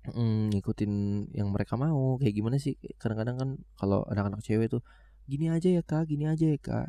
mm, 0.09 0.57
ngikutin 0.57 0.93
yang 1.37 1.49
mereka 1.53 1.75
mau. 1.77 2.16
Kayak 2.16 2.35
gimana 2.38 2.57
sih? 2.57 2.77
Kadang-kadang 2.97 3.37
kan 3.37 3.51
kalau 3.77 4.05
anak-anak 4.09 4.40
cewek 4.45 4.73
tuh 4.73 4.83
gini 5.29 5.53
aja 5.53 5.69
ya 5.71 5.83
kak 5.85 6.09
gini 6.11 6.25
aja 6.27 6.47
ya 6.49 6.59
kak. 6.59 6.88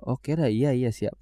Oke 0.00 0.36
dah, 0.36 0.48
iya 0.52 0.72
iya 0.76 0.92
siap. 0.92 1.16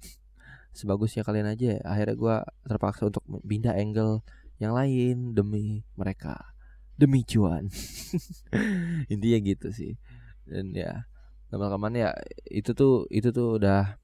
Sebagusnya 0.75 1.23
kalian 1.23 1.47
aja. 1.47 1.79
Akhirnya 1.87 2.15
gue 2.19 2.35
terpaksa 2.67 3.07
untuk 3.07 3.23
pindah 3.47 3.75
angle 3.79 4.21
yang 4.59 4.75
lain 4.75 5.35
demi 5.35 5.83
mereka, 5.99 6.54
demi 6.95 7.21
cuan. 7.27 7.67
Intinya 9.13 9.39
gitu 9.43 9.67
sih. 9.71 9.93
Dan 10.47 10.71
ya, 10.75 11.07
lama-lama 11.51 11.91
ya 11.93 12.11
itu 12.49 12.71
tuh 12.75 13.05
itu 13.11 13.29
tuh 13.31 13.61
udah 13.61 13.99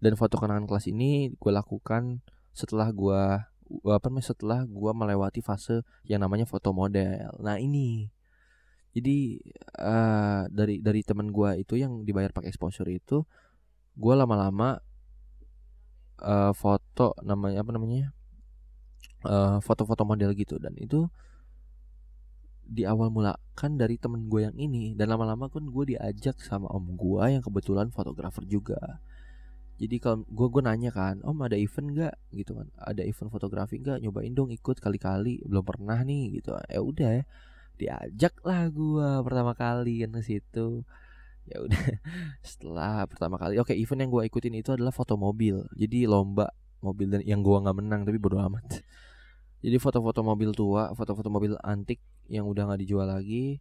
dan 0.00 0.16
foto 0.16 0.40
kenangan 0.40 0.64
kelas 0.64 0.88
ini 0.88 1.36
gue 1.36 1.52
lakukan 1.52 2.24
setelah 2.56 2.88
gue 2.90 3.22
apa 3.86 4.06
namanya 4.10 4.26
setelah 4.34 4.60
gue 4.66 4.92
melewati 4.96 5.40
fase 5.44 5.86
yang 6.08 6.24
namanya 6.24 6.48
foto 6.48 6.72
model. 6.74 7.30
Nah 7.38 7.60
ini 7.60 8.10
jadi 8.90 9.38
uh, 9.78 10.50
dari 10.50 10.82
dari 10.82 11.06
teman 11.06 11.30
gue 11.30 11.62
itu 11.62 11.78
yang 11.78 12.02
dibayar 12.02 12.34
pakai 12.34 12.50
exposure 12.50 12.90
itu 12.90 13.22
gue 13.94 14.14
lama-lama 14.16 14.82
uh, 16.24 16.52
foto 16.56 17.14
namanya 17.22 17.62
apa 17.62 17.70
namanya 17.70 18.10
foto 19.20 19.28
eh, 19.28 19.58
foto-foto 19.60 20.02
model 20.08 20.32
gitu 20.32 20.56
dan 20.56 20.72
itu 20.80 21.04
di 22.70 22.86
awal 22.86 23.10
mula 23.10 23.34
kan 23.58 23.74
dari 23.74 23.98
temen 23.98 24.30
gue 24.30 24.46
yang 24.46 24.54
ini 24.54 24.94
dan 24.94 25.10
lama-lama 25.10 25.50
kan 25.50 25.66
gue 25.66 25.84
diajak 25.96 26.38
sama 26.38 26.70
om 26.70 26.94
gue 26.94 27.22
yang 27.26 27.42
kebetulan 27.42 27.90
fotografer 27.90 28.46
juga. 28.46 29.02
Jadi 29.80 29.96
kalau 29.98 30.22
gue 30.28 30.46
gue 30.46 30.62
nanya 30.62 30.94
kan 30.94 31.18
om 31.26 31.34
ada 31.42 31.58
event 31.58 31.88
nggak? 31.90 32.14
Gitu 32.30 32.54
kan. 32.54 32.70
Ada 32.78 33.02
event 33.02 33.30
fotografi 33.34 33.82
nggak? 33.82 33.98
Nyobain 34.06 34.30
dong 34.30 34.54
ikut 34.54 34.78
kali-kali. 34.78 35.42
Belum 35.42 35.66
pernah 35.66 35.98
nih 36.06 36.38
gitu. 36.38 36.54
Ya 36.70 36.80
udah 36.80 37.10
ya 37.20 37.24
diajak 37.80 38.36
lah 38.44 38.68
gue 38.70 39.08
pertama 39.26 39.52
kali 39.58 40.06
kan 40.06 40.14
ke 40.14 40.22
situ. 40.22 40.86
Ya 41.50 41.58
udah 41.58 41.82
setelah 42.46 43.02
pertama 43.10 43.34
kali 43.34 43.58
oke 43.58 43.74
event 43.74 44.06
yang 44.06 44.10
gue 44.14 44.22
ikutin 44.30 44.54
itu 44.62 44.70
adalah 44.70 44.94
foto 44.94 45.18
mobil 45.18 45.66
jadi 45.74 46.06
lomba 46.06 46.52
mobil 46.78 47.10
dan 47.10 47.20
yang 47.26 47.42
gue 47.42 47.56
nggak 47.58 47.76
menang 47.76 48.06
tapi 48.06 48.22
bodo 48.22 48.38
amat 48.38 48.84
jadi 49.60 49.76
foto-foto 49.76 50.20
mobil 50.24 50.50
tua 50.56 50.92
foto-foto 50.96 51.28
mobil 51.28 51.52
antik 51.60 52.00
yang 52.32 52.48
udah 52.48 52.68
nggak 52.68 52.80
dijual 52.84 53.08
lagi 53.08 53.60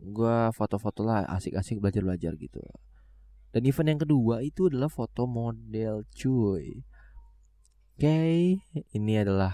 gue 0.00 0.36
foto-foto 0.56 1.04
lah 1.04 1.28
asik-asik 1.28 1.76
belajar-belajar 1.76 2.32
gitu. 2.40 2.64
Dan 3.52 3.68
event 3.68 3.88
yang 3.96 4.00
kedua 4.00 4.40
itu 4.40 4.72
adalah 4.72 4.88
foto 4.88 5.28
model 5.28 6.08
cuy. 6.16 6.80
Oke 8.00 8.56
ini 8.96 9.14
adalah 9.20 9.52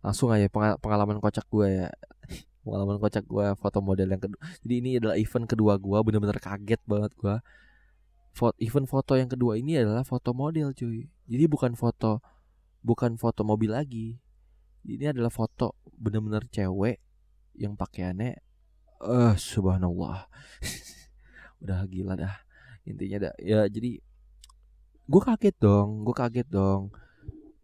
langsung 0.00 0.32
aja 0.32 0.48
pengalaman 0.80 1.20
kocak 1.20 1.44
gue 1.52 1.84
ya. 1.84 1.88
Pengalaman 2.64 2.96
kocak 3.02 3.28
gue 3.28 3.46
foto 3.58 3.78
model 3.84 4.08
yang 4.16 4.22
kedua. 4.22 4.40
Jadi 4.64 4.74
ini 4.80 4.90
adalah 4.96 5.16
event 5.20 5.44
kedua 5.44 5.76
gue 5.76 5.98
bener-bener 6.00 6.38
kaget 6.40 6.80
banget 6.88 7.12
gue 7.20 7.36
event 8.64 8.88
foto 8.88 9.12
yang 9.12 9.28
kedua 9.28 9.60
ini 9.60 9.76
adalah 9.76 10.08
foto 10.08 10.32
model 10.32 10.72
cuy. 10.72 11.04
Jadi 11.28 11.44
bukan 11.50 11.76
foto 11.76 12.24
bukan 12.82 13.16
foto 13.16 13.46
mobil 13.46 13.72
lagi. 13.72 14.18
Ini 14.82 15.14
adalah 15.14 15.30
foto 15.30 15.78
bener-bener 15.94 16.42
cewek 16.50 16.98
yang 17.54 17.78
pakaiannya 17.78 18.34
eh 18.34 19.06
uh, 19.06 19.34
subhanallah. 19.38 20.26
Udah 21.62 21.86
gila 21.86 22.18
dah. 22.18 22.34
Intinya 22.82 23.30
dah. 23.30 23.34
Ya 23.38 23.66
jadi 23.70 24.02
gue 25.02 25.22
kaget 25.22 25.56
dong 25.62 26.02
gue 26.02 26.14
kaget 26.14 26.48
dong. 26.50 26.90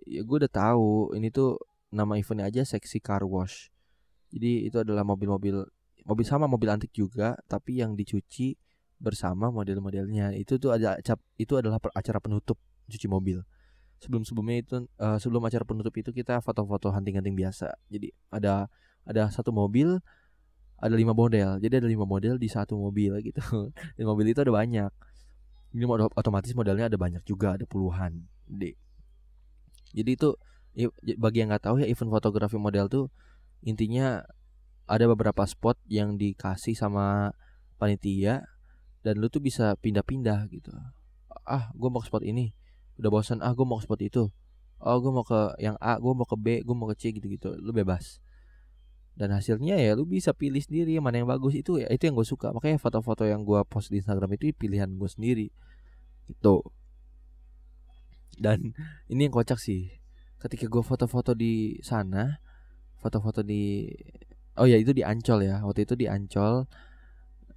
Ya 0.08 0.24
gue 0.24 0.36
udah 0.40 0.48
tahu 0.48 1.12
ini 1.20 1.28
tuh 1.28 1.60
nama 1.92 2.16
eventnya 2.16 2.48
aja 2.48 2.62
seksi 2.64 3.02
car 3.02 3.26
wash. 3.26 3.68
Jadi 4.30 4.70
itu 4.70 4.78
adalah 4.80 5.04
mobil-mobil 5.04 5.66
mobil 6.08 6.24
sama 6.24 6.48
mobil 6.48 6.72
antik 6.72 6.94
juga 6.96 7.36
tapi 7.44 7.84
yang 7.84 7.92
dicuci 7.92 8.56
bersama 8.98 9.52
model-modelnya 9.52 10.32
itu 10.34 10.56
tuh 10.56 10.72
ada 10.74 10.96
itu 11.38 11.52
adalah 11.54 11.78
acara 11.94 12.18
penutup 12.18 12.58
cuci 12.88 13.06
mobil 13.06 13.44
sebelum 13.98 14.22
sebelumnya 14.22 14.58
itu 14.62 14.76
uh, 14.98 15.18
sebelum 15.18 15.42
acara 15.46 15.64
penutup 15.66 15.94
itu 15.98 16.10
kita 16.14 16.40
foto-foto 16.42 16.90
hunting-hunting 16.94 17.34
biasa. 17.34 17.74
Jadi 17.90 18.14
ada 18.30 18.70
ada 19.08 19.30
satu 19.30 19.50
mobil 19.50 19.98
ada 20.78 20.94
lima 20.94 21.12
model. 21.14 21.58
Jadi 21.58 21.74
ada 21.82 21.88
lima 21.90 22.06
model 22.06 22.38
di 22.38 22.46
satu 22.46 22.78
mobil 22.78 23.18
gitu. 23.22 23.42
Di 23.98 24.06
mobil 24.06 24.30
itu 24.30 24.38
ada 24.42 24.54
banyak. 24.54 24.90
Ini 25.74 25.84
otomatis 26.16 26.54
modelnya 26.56 26.88
ada 26.88 26.96
banyak 26.96 27.22
juga 27.28 27.58
ada 27.58 27.68
puluhan 27.68 28.24
deh 28.48 28.72
jadi 29.92 30.10
itu 30.16 30.28
bagi 31.18 31.42
yang 31.42 31.50
nggak 31.50 31.64
tahu 31.64 31.82
ya 31.82 31.86
event 31.88 32.12
fotografi 32.12 32.60
model 32.60 32.86
tuh 32.86 33.04
intinya 33.64 34.22
ada 34.88 35.04
beberapa 35.10 35.44
spot 35.44 35.76
yang 35.88 36.16
dikasih 36.16 36.76
sama 36.76 37.34
panitia 37.76 38.44
dan 39.02 39.20
lu 39.20 39.28
tuh 39.28 39.42
bisa 39.42 39.76
pindah-pindah 39.80 40.48
gitu. 40.52 40.70
Ah 41.44 41.72
gue 41.72 41.88
mau 41.88 42.00
ke 42.00 42.08
spot 42.08 42.24
ini 42.24 42.52
udah 42.98 43.10
bosan 43.10 43.38
ah 43.40 43.54
gue 43.54 43.64
mau 43.64 43.78
ke 43.78 43.86
spot 43.86 44.00
itu. 44.02 44.24
Oh 44.78 44.96
gue 45.02 45.10
mau 45.10 45.26
ke 45.26 45.58
yang 45.58 45.74
A 45.82 45.98
gue 45.98 46.12
mau 46.14 46.26
ke 46.26 46.36
B 46.38 46.62
gue 46.62 46.74
mau 46.74 46.86
ke 46.90 46.96
C 46.98 47.14
gitu 47.14 47.26
gitu 47.30 47.54
lu 47.58 47.70
bebas. 47.70 48.18
Dan 49.18 49.34
hasilnya 49.34 49.78
ya 49.78 49.98
lu 49.98 50.06
bisa 50.06 50.30
pilih 50.34 50.62
sendiri 50.62 50.98
mana 51.02 51.22
yang 51.22 51.30
bagus. 51.30 51.54
Itu 51.54 51.78
ya 51.82 51.90
itu 51.90 52.06
yang 52.06 52.14
gue 52.18 52.26
suka. 52.26 52.54
Makanya 52.54 52.78
foto-foto 52.78 53.26
yang 53.26 53.42
gue 53.42 53.58
post 53.66 53.90
di 53.90 53.98
Instagram 54.02 54.34
itu 54.38 54.54
pilihan 54.54 54.90
gue 54.94 55.10
sendiri. 55.10 55.46
Itu 56.30 56.62
dan 58.38 58.74
ini 59.10 59.26
yang 59.26 59.34
kocak 59.34 59.58
sih. 59.58 59.98
Ketika 60.38 60.70
gue 60.70 60.82
foto-foto 60.86 61.34
di 61.34 61.82
sana 61.82 62.38
foto-foto 62.98 63.42
di 63.42 63.90
oh 64.58 64.66
ya 64.66 64.78
itu 64.78 64.94
di 64.94 65.02
Ancol 65.02 65.46
ya. 65.46 65.62
Waktu 65.66 65.86
itu 65.86 65.94
di 65.98 66.06
Ancol 66.06 66.66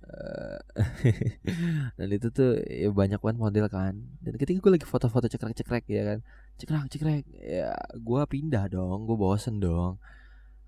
dan 1.97 2.07
itu 2.09 2.27
tuh 2.33 2.57
ya 2.65 2.89
banyak 2.91 3.21
banget 3.21 3.37
model 3.39 3.65
kan. 3.71 3.93
Dan 4.19 4.33
ketika 4.35 4.57
gue 4.59 4.71
lagi 4.79 4.87
foto-foto 4.87 5.29
cekrek-cekrek 5.29 5.85
ya 5.87 6.03
kan. 6.13 6.19
Cekrek 6.57 6.89
cekrek. 6.91 7.23
Ya 7.37 7.75
gue 7.95 8.21
pindah 8.27 8.67
dong 8.71 9.05
gue 9.05 9.17
bosen 9.17 9.61
dong. 9.61 10.01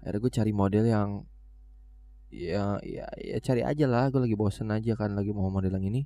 Akhirnya 0.01 0.19
gue 0.21 0.31
cari 0.31 0.51
model 0.53 0.85
yang 0.85 1.09
ya 2.33 2.81
ya 2.85 3.05
ya 3.19 3.37
cari 3.41 3.61
aja 3.65 3.85
lah. 3.89 4.07
Gue 4.13 4.21
lagi 4.23 4.37
bosen 4.37 4.69
aja 4.69 4.93
kan 4.95 5.17
lagi 5.17 5.33
mau 5.33 5.49
model 5.49 5.73
yang 5.75 5.85
ini. 5.89 6.01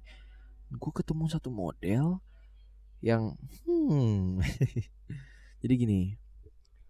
Gue 0.71 0.91
ketemu 0.95 1.27
satu 1.27 1.51
model 1.51 2.23
yang 3.03 3.37
hmm. 3.67 4.41
Jadi 5.61 5.73
gini 5.77 6.01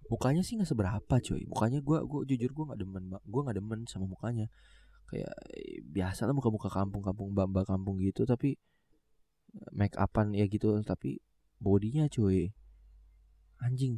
mukanya 0.08 0.40
sih 0.40 0.56
nggak 0.56 0.70
seberapa 0.72 1.16
cuy. 1.20 1.44
Mukanya 1.50 1.84
gue 1.84 1.98
gue 2.06 2.20
jujur 2.36 2.52
gue 2.54 2.66
nggak 2.72 2.80
demen 2.80 3.04
gue 3.12 3.42
nggak 3.44 3.58
demen 3.60 3.80
sama 3.90 4.08
mukanya 4.08 4.48
kayak 5.08 5.34
eh, 5.56 5.80
biasa 5.84 6.28
lah 6.28 6.36
muka-muka 6.36 6.68
kampung-kampung 6.68 7.32
bamba 7.32 7.64
kampung 7.64 8.00
gitu 8.04 8.28
tapi 8.28 8.60
eh, 9.56 9.70
make 9.72 9.96
upan 9.96 10.36
ya 10.36 10.46
gitu 10.48 10.76
tapi 10.84 11.24
bodinya 11.58 12.06
cuy 12.12 12.52
anjing 13.64 13.98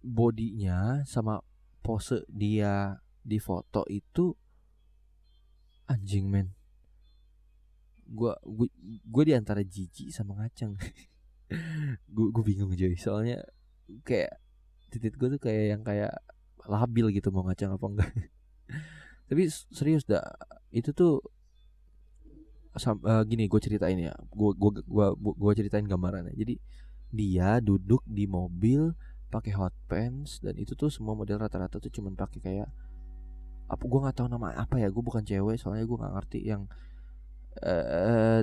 bodinya 0.00 1.02
sama 1.04 1.42
pose 1.84 2.24
dia 2.30 2.96
di 3.20 3.36
foto 3.42 3.84
itu 3.90 4.32
anjing 5.90 6.30
men 6.30 6.48
gua 8.08 8.40
gue 8.40 8.72
gue 9.04 9.22
di 9.28 9.34
antara 9.36 9.60
jijik 9.60 10.08
sama 10.08 10.40
ngaceng 10.40 10.80
gue 12.14 12.26
gue 12.32 12.44
bingung 12.44 12.72
cuy 12.72 12.96
soalnya 12.96 13.44
kayak 14.04 14.40
titik 14.88 15.20
gue 15.20 15.36
tuh 15.36 15.40
kayak 15.40 15.76
yang 15.76 15.82
kayak 15.84 16.12
labil 16.64 17.12
gitu 17.12 17.28
mau 17.28 17.44
ngaceng 17.44 17.72
apa 17.72 17.86
enggak 17.88 18.12
tapi 19.28 19.46
serius 19.52 20.08
dah 20.08 20.24
itu 20.72 20.90
tuh 20.96 21.20
sam, 22.76 22.96
uh, 23.04 23.22
gini 23.28 23.46
gue 23.46 23.60
ceritain 23.60 23.98
ya. 23.98 24.14
Gue 24.32 24.54
gue 24.56 24.80
gue 24.82 25.06
gue 25.14 25.52
ceritain 25.52 25.84
gambarannya. 25.84 26.32
Jadi 26.32 26.56
dia 27.12 27.60
duduk 27.60 28.04
di 28.08 28.24
mobil 28.28 28.92
pakai 29.28 29.52
hot 29.56 29.76
pants 29.88 30.40
dan 30.40 30.56
itu 30.56 30.72
tuh 30.72 30.88
semua 30.88 31.12
model 31.12 31.40
rata-rata 31.40 31.76
tuh 31.76 31.92
cuman 31.92 32.16
pakai 32.16 32.40
kayak 32.40 32.68
apa 33.68 33.84
gue 33.84 34.00
nggak 34.00 34.16
tahu 34.16 34.28
nama 34.32 34.56
apa 34.56 34.80
ya 34.80 34.88
gue 34.88 35.04
bukan 35.04 35.20
cewek 35.20 35.60
soalnya 35.60 35.84
gue 35.84 35.98
nggak 36.00 36.14
ngerti 36.16 36.40
yang 36.48 36.64
uh, 37.60 38.40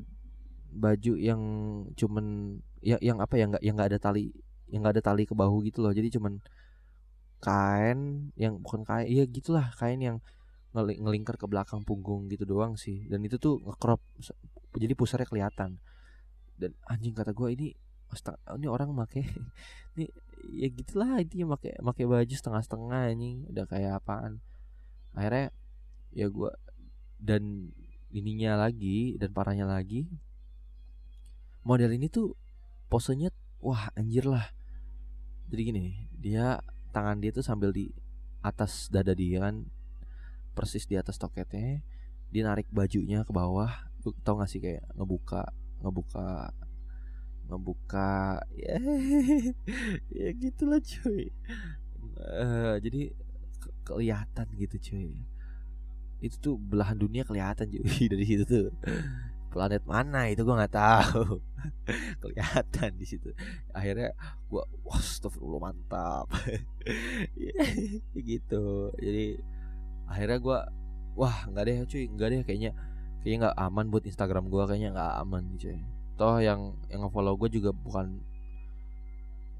baju 0.69 1.13
yang 1.17 1.41
cuman 1.97 2.57
ya 2.85 3.01
yang 3.01 3.17
apa 3.17 3.33
ya 3.41 3.49
nggak 3.49 3.63
yang 3.65 3.73
nggak 3.73 3.89
ada 3.95 3.99
tali 4.01 4.29
yang 4.69 4.85
nggak 4.85 5.01
ada 5.01 5.03
tali 5.13 5.23
ke 5.25 5.33
bahu 5.33 5.65
gitu 5.65 5.81
loh. 5.81 5.93
Jadi 5.93 6.13
cuman 6.13 6.41
kain 7.41 8.29
yang 8.37 8.61
bukan 8.61 8.81
kain 8.85 9.05
iya 9.05 9.25
gitulah 9.25 9.69
kain 9.77 10.01
yang 10.01 10.17
ngeling 10.75 10.99
ngelingkar 11.07 11.39
ke 11.39 11.47
belakang 11.47 11.81
punggung 11.87 12.27
gitu 12.27 12.43
doang 12.43 12.75
sih. 12.75 13.07
Dan 13.07 13.23
itu 13.23 13.39
tuh 13.39 13.63
ngekrop 13.63 14.03
jadi 14.75 14.93
pusarnya 14.93 15.27
kelihatan. 15.27 15.79
Dan 16.59 16.75
anjing 16.83 17.15
kata 17.15 17.31
gue 17.31 17.49
ini 17.55 17.67
ini 18.55 18.67
orang 18.67 18.95
make 18.95 19.23
ini 19.95 20.05
ya 20.55 20.67
gitulah 20.71 21.19
intinya 21.19 21.57
make 21.57 21.75
make 21.79 22.03
baju 22.05 22.35
setengah-setengah 22.35 23.15
anjing 23.15 23.47
udah 23.49 23.65
kayak 23.65 24.03
apaan. 24.03 24.43
Akhirnya 25.15 25.55
ya 26.11 26.27
gue 26.27 26.51
dan 27.19 27.71
ininya 28.11 28.59
lagi 28.59 29.19
dan 29.19 29.35
parahnya 29.35 29.67
lagi 29.67 30.07
model 31.65 31.91
ini 31.91 32.07
tuh 32.07 32.37
posenya 32.87 33.33
wah 33.59 33.89
anjir 33.97 34.29
lah. 34.29 34.53
Jadi 35.49 35.61
gini 35.65 35.85
dia 36.13 36.61
tangan 36.93 37.19
dia 37.19 37.33
tuh 37.33 37.43
sambil 37.43 37.73
di 37.73 37.91
atas 38.45 38.87
dada 38.93 39.17
dia 39.17 39.41
kan 39.41 39.65
persis 40.55 40.87
di 40.87 40.95
atas 40.95 41.19
toketnya 41.19 41.83
dia 42.31 42.43
narik 42.47 42.71
bajunya 42.71 43.27
ke 43.27 43.31
bawah 43.35 43.69
lu 44.05 44.15
tau 44.23 44.39
gak 44.39 44.49
sih 44.49 44.63
kayak 44.63 44.85
ngebuka 44.95 45.51
ngebuka 45.83 46.55
ngebuka 47.49 48.41
ya 48.57 48.77
ya 50.17 50.29
gitulah 50.33 50.81
cuy. 50.81 51.29
Uh, 52.15 52.77
jadi 52.81 53.13
kelihatan 53.85 54.47
gitu 54.57 54.75
cuy. 54.81 55.13
Itu 56.21 56.35
tuh 56.41 56.55
belahan 56.57 56.97
dunia 56.97 57.21
kelihatan 57.25 57.69
cuy 57.69 58.05
dari 58.11 58.25
situ 58.25 58.43
tuh. 58.45 58.67
Planet 59.53 59.87
mana 59.87 60.27
itu 60.27 60.43
gue 60.43 60.51
nggak 60.51 60.75
tahu. 60.75 61.39
Kelihatan 62.27 62.91
di 62.99 63.07
situ. 63.07 63.31
Akhirnya 63.71 64.11
gue 64.51 64.63
wah 64.83 64.99
astagfirullah 64.99 65.71
mantap. 65.71 66.27
Ya, 67.39 67.63
gitu. 68.19 68.91
Jadi 68.99 69.39
akhirnya 70.05 70.39
gue 70.39 70.59
wah 71.15 71.37
nggak 71.49 71.63
deh 71.65 71.77
cuy 71.87 72.03
nggak 72.11 72.27
deh 72.31 72.41
kayaknya 72.43 72.71
kayaknya 73.23 73.49
nggak 73.49 73.57
aman 73.57 73.85
buat 73.89 74.03
Instagram 74.05 74.45
gue 74.51 74.63
kayaknya 74.69 74.89
nggak 74.93 75.13
aman 75.25 75.43
cuy. 75.57 75.79
Toh 76.15 76.37
yang 76.39 76.77
yang 76.91 77.01
follow 77.09 77.33
gue 77.39 77.49
juga 77.51 77.71
bukan 77.73 78.21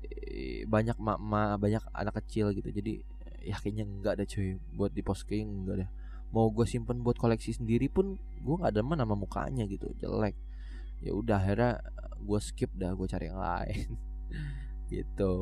eh, 0.05 0.63
banyak 0.69 0.95
mak 1.01 1.17
banyak 1.57 1.83
anak 1.95 2.13
kecil 2.23 2.53
gitu. 2.53 2.69
Jadi 2.69 3.01
ya 3.41 3.57
kayaknya 3.57 3.85
enggak 3.89 4.13
deh 4.21 4.27
cuy 4.29 4.57
buat 4.77 4.91
di 4.93 5.01
post 5.01 5.25
kayaknya 5.25 5.47
enggak 5.49 5.75
deh. 5.81 5.89
Mau 6.29 6.51
gue 6.51 6.67
simpen 6.67 7.01
buat 7.01 7.17
koleksi 7.17 7.55
sendiri 7.55 7.87
pun 7.87 8.19
gue 8.43 8.55
nggak 8.59 8.75
demen 8.75 8.99
sama 8.99 9.15
mukanya 9.17 9.63
gitu 9.65 9.89
jelek. 9.97 10.35
Ya 11.01 11.11
udah 11.15 11.41
akhirnya 11.41 11.81
gue 12.21 12.39
skip 12.43 12.69
dah 12.75 12.93
gue 12.93 13.07
cari 13.07 13.25
yang 13.31 13.41
lain. 13.41 13.89
Gitu. 14.85 15.33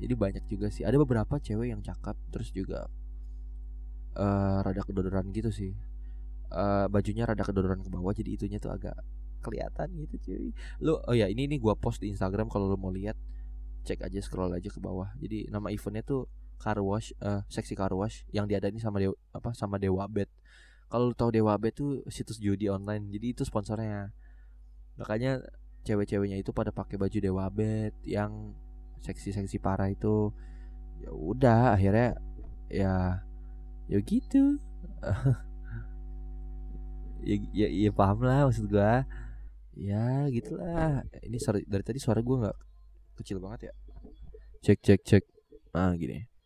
Jadi 0.00 0.14
banyak 0.16 0.44
juga 0.48 0.72
sih. 0.72 0.80
Ada 0.80 0.96
beberapa 0.96 1.36
cewek 1.36 1.68
yang 1.68 1.84
cakep 1.84 2.16
terus 2.32 2.48
juga 2.48 2.88
uh, 4.16 4.64
rada 4.64 4.82
kedodoran 4.82 5.28
gitu 5.30 5.52
sih 5.52 5.72
uh, 6.50 6.88
bajunya 6.88 7.28
rada 7.28 7.44
kedodoran 7.44 7.84
ke 7.84 7.90
bawah 7.92 8.12
jadi 8.16 8.34
itunya 8.34 8.58
tuh 8.58 8.72
agak 8.72 8.96
kelihatan 9.44 9.92
gitu 9.94 10.16
cuy 10.26 10.50
lu 10.82 10.98
oh 10.98 11.14
ya 11.14 11.30
ini 11.30 11.46
ini 11.46 11.60
gue 11.60 11.74
post 11.78 12.02
di 12.02 12.10
Instagram 12.10 12.50
kalau 12.50 12.72
lu 12.72 12.80
mau 12.80 12.90
lihat 12.90 13.14
cek 13.86 14.02
aja 14.02 14.18
scroll 14.18 14.50
aja 14.50 14.66
ke 14.66 14.82
bawah 14.82 15.14
jadi 15.20 15.46
nama 15.52 15.70
eventnya 15.70 16.02
tuh 16.02 16.26
car 16.56 16.80
wash 16.80 17.12
uh, 17.20 17.44
seksi 17.46 17.76
car 17.76 17.92
wash 17.92 18.24
yang 18.32 18.48
diadain 18.48 18.76
sama 18.80 18.98
dewa, 19.00 19.16
apa 19.32 19.52
sama 19.52 19.76
Dewa 19.76 20.08
Bet. 20.08 20.32
Kalau 20.88 21.12
tahu 21.12 21.34
Dewa 21.34 21.54
Bet 21.60 21.76
tuh 21.76 22.02
situs 22.08 22.40
judi 22.40 22.70
online. 22.72 23.10
Jadi 23.12 23.26
itu 23.36 23.42
sponsornya. 23.44 24.10
Makanya 24.96 25.44
cewek-ceweknya 25.84 26.40
itu 26.40 26.50
pada 26.56 26.72
pakai 26.72 26.96
baju 26.96 27.18
Dewa 27.20 27.46
Bet 27.52 27.94
yang 28.02 28.56
seksi-seksi 29.04 29.60
parah 29.60 29.92
itu. 29.92 30.32
Ya 30.96 31.12
udah 31.12 31.76
akhirnya 31.76 32.16
ya 32.72 33.20
ya 33.86 33.98
gitu. 34.02 34.58
ya, 37.28 37.36
ya, 37.54 37.68
ya 37.70 37.90
paham 37.94 38.22
lah 38.26 38.46
maksud 38.50 38.66
gua. 38.70 39.06
Ya 39.76 40.26
gitulah. 40.32 41.04
Ini 41.20 41.36
sorry, 41.42 41.62
dari 41.68 41.84
tadi 41.84 41.98
suara 42.00 42.24
gua 42.24 42.48
nggak 42.48 42.58
kecil 43.22 43.38
banget 43.42 43.70
ya. 43.70 43.74
Cek 44.64 44.78
cek 44.82 45.00
cek. 45.04 45.24
Ah 45.76 45.92
gini 45.94 46.36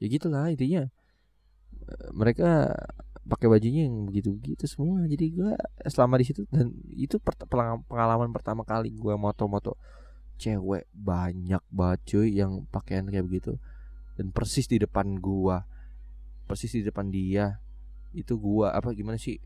ya 0.00 0.06
gitulah 0.08 0.48
intinya 0.48 0.88
mereka 2.16 2.72
pakai 3.28 3.46
bajunya 3.52 3.86
yang 3.86 4.08
begitu-begitu 4.08 4.64
semua 4.64 5.04
jadi 5.04 5.26
gue 5.28 5.52
selama 5.86 6.16
di 6.18 6.24
situ 6.26 6.48
dan 6.48 6.72
itu 6.88 7.20
pengalaman 7.86 8.32
pertama 8.32 8.64
kali 8.64 8.96
gue 8.96 9.14
moto-moto 9.14 9.76
cewek 10.40 10.88
banyak 10.96 11.60
banget 11.68 12.00
cuy 12.08 12.28
yang 12.32 12.64
pakaian 12.72 13.04
kayak 13.12 13.28
begitu 13.28 13.60
dan 14.16 14.32
persis 14.32 14.64
di 14.64 14.80
depan 14.80 15.20
gua 15.20 15.68
persis 16.50 16.74
di 16.74 16.82
depan 16.82 17.06
dia. 17.14 17.62
Itu 18.10 18.34
gua 18.42 18.74
apa 18.74 18.90
gimana 18.90 19.14
sih? 19.14 19.38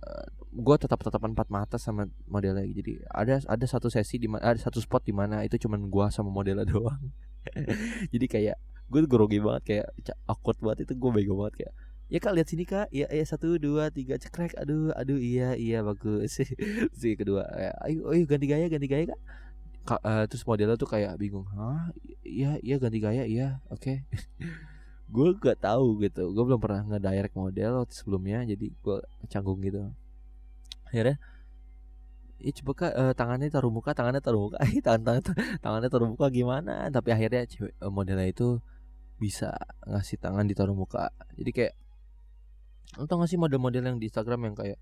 Uh, 0.00 0.26
gua 0.50 0.74
tetap 0.74 0.98
tetapan 0.98 1.30
empat 1.30 1.46
mata 1.46 1.78
sama 1.78 2.10
modelnya 2.26 2.66
jadi 2.66 3.06
ada 3.06 3.38
ada 3.46 3.66
satu 3.70 3.86
sesi 3.86 4.18
di 4.18 4.26
ada 4.26 4.58
satu 4.58 4.82
spot 4.82 5.06
di 5.06 5.14
mana 5.14 5.46
itu 5.46 5.54
cuman 5.62 5.86
gua 5.86 6.10
sama 6.10 6.34
modelnya 6.34 6.66
doang. 6.74 6.98
Jadi 8.12 8.26
kayak 8.26 8.58
gue 8.90 9.06
grogi 9.06 9.38
banget 9.38 9.62
kayak 9.64 9.86
awkward 10.26 10.58
banget. 10.58 10.90
Itu 10.90 10.98
gue 10.98 11.10
bego 11.14 11.38
banget 11.38 11.64
kayak 11.64 11.74
ya 12.10 12.18
kak 12.18 12.32
lihat 12.34 12.48
sini 12.50 12.64
kak. 12.66 12.90
Ya 12.90 13.06
ya 13.06 13.24
satu 13.24 13.56
dua 13.56 13.88
tiga. 13.94 14.18
Cekrek 14.18 14.58
aduh 14.58 14.90
aduh 14.98 15.16
iya 15.16 15.54
iya 15.54 15.80
bagus. 15.86 16.42
Sih 17.00 17.14
kedua 17.14 17.46
ya, 17.54 17.72
ayo 17.86 18.10
ayo 18.10 18.22
ganti 18.26 18.50
gaya 18.50 18.66
ganti 18.66 18.90
gaya 18.90 19.14
kak. 19.14 19.20
Ka, 19.80 19.96
uh, 20.04 20.28
terus 20.28 20.44
modelnya 20.44 20.76
tuh 20.76 20.90
kayak 20.90 21.16
bingung 21.16 21.48
hah? 21.56 21.88
Iya 22.20 22.60
iya 22.60 22.76
ganti 22.76 22.98
gaya 23.00 23.24
iya 23.24 23.62
oke. 23.72 23.80
okay. 23.80 23.96
gue 25.10 25.28
gak 25.36 25.58
tahu 25.60 25.98
gitu. 26.06 26.30
Gue 26.30 26.44
belum 26.46 26.60
pernah 26.62 26.86
ngedirect 26.86 27.34
model 27.34 27.84
sebelumnya 27.90 28.46
jadi 28.46 28.66
gue 28.70 28.98
canggung 29.26 29.58
gitu. 29.66 29.90
Akhirnya 30.86 31.18
ya 32.40 32.50
coba 32.56 32.72
kak 32.72 32.92
uh, 32.96 33.12
tangannya 33.12 33.52
taruh 33.52 33.68
muka 33.68 33.92
tangannya 33.92 34.22
taruh 34.24 34.48
muka. 34.48 34.58
Tangan 34.86 35.02
tangan 35.04 35.22
tangannya 35.60 35.88
taruh 35.92 36.08
muka 36.08 36.26
gimana? 36.32 36.88
Tapi 36.88 37.08
akhirnya 37.12 37.44
cewek 37.44 37.74
uh, 37.82 37.92
modelnya 37.92 38.30
itu 38.30 38.62
bisa 39.20 39.52
ngasih 39.84 40.16
tangan 40.16 40.48
ditaruh 40.48 40.72
muka. 40.72 41.12
Jadi 41.36 41.50
kayak 41.52 41.74
lo 42.98 43.06
tau 43.06 43.22
gak 43.22 43.30
sih 43.30 43.38
model-model 43.38 43.84
yang 43.86 43.98
di 44.00 44.08
Instagram 44.10 44.50
yang 44.50 44.56
kayak 44.56 44.80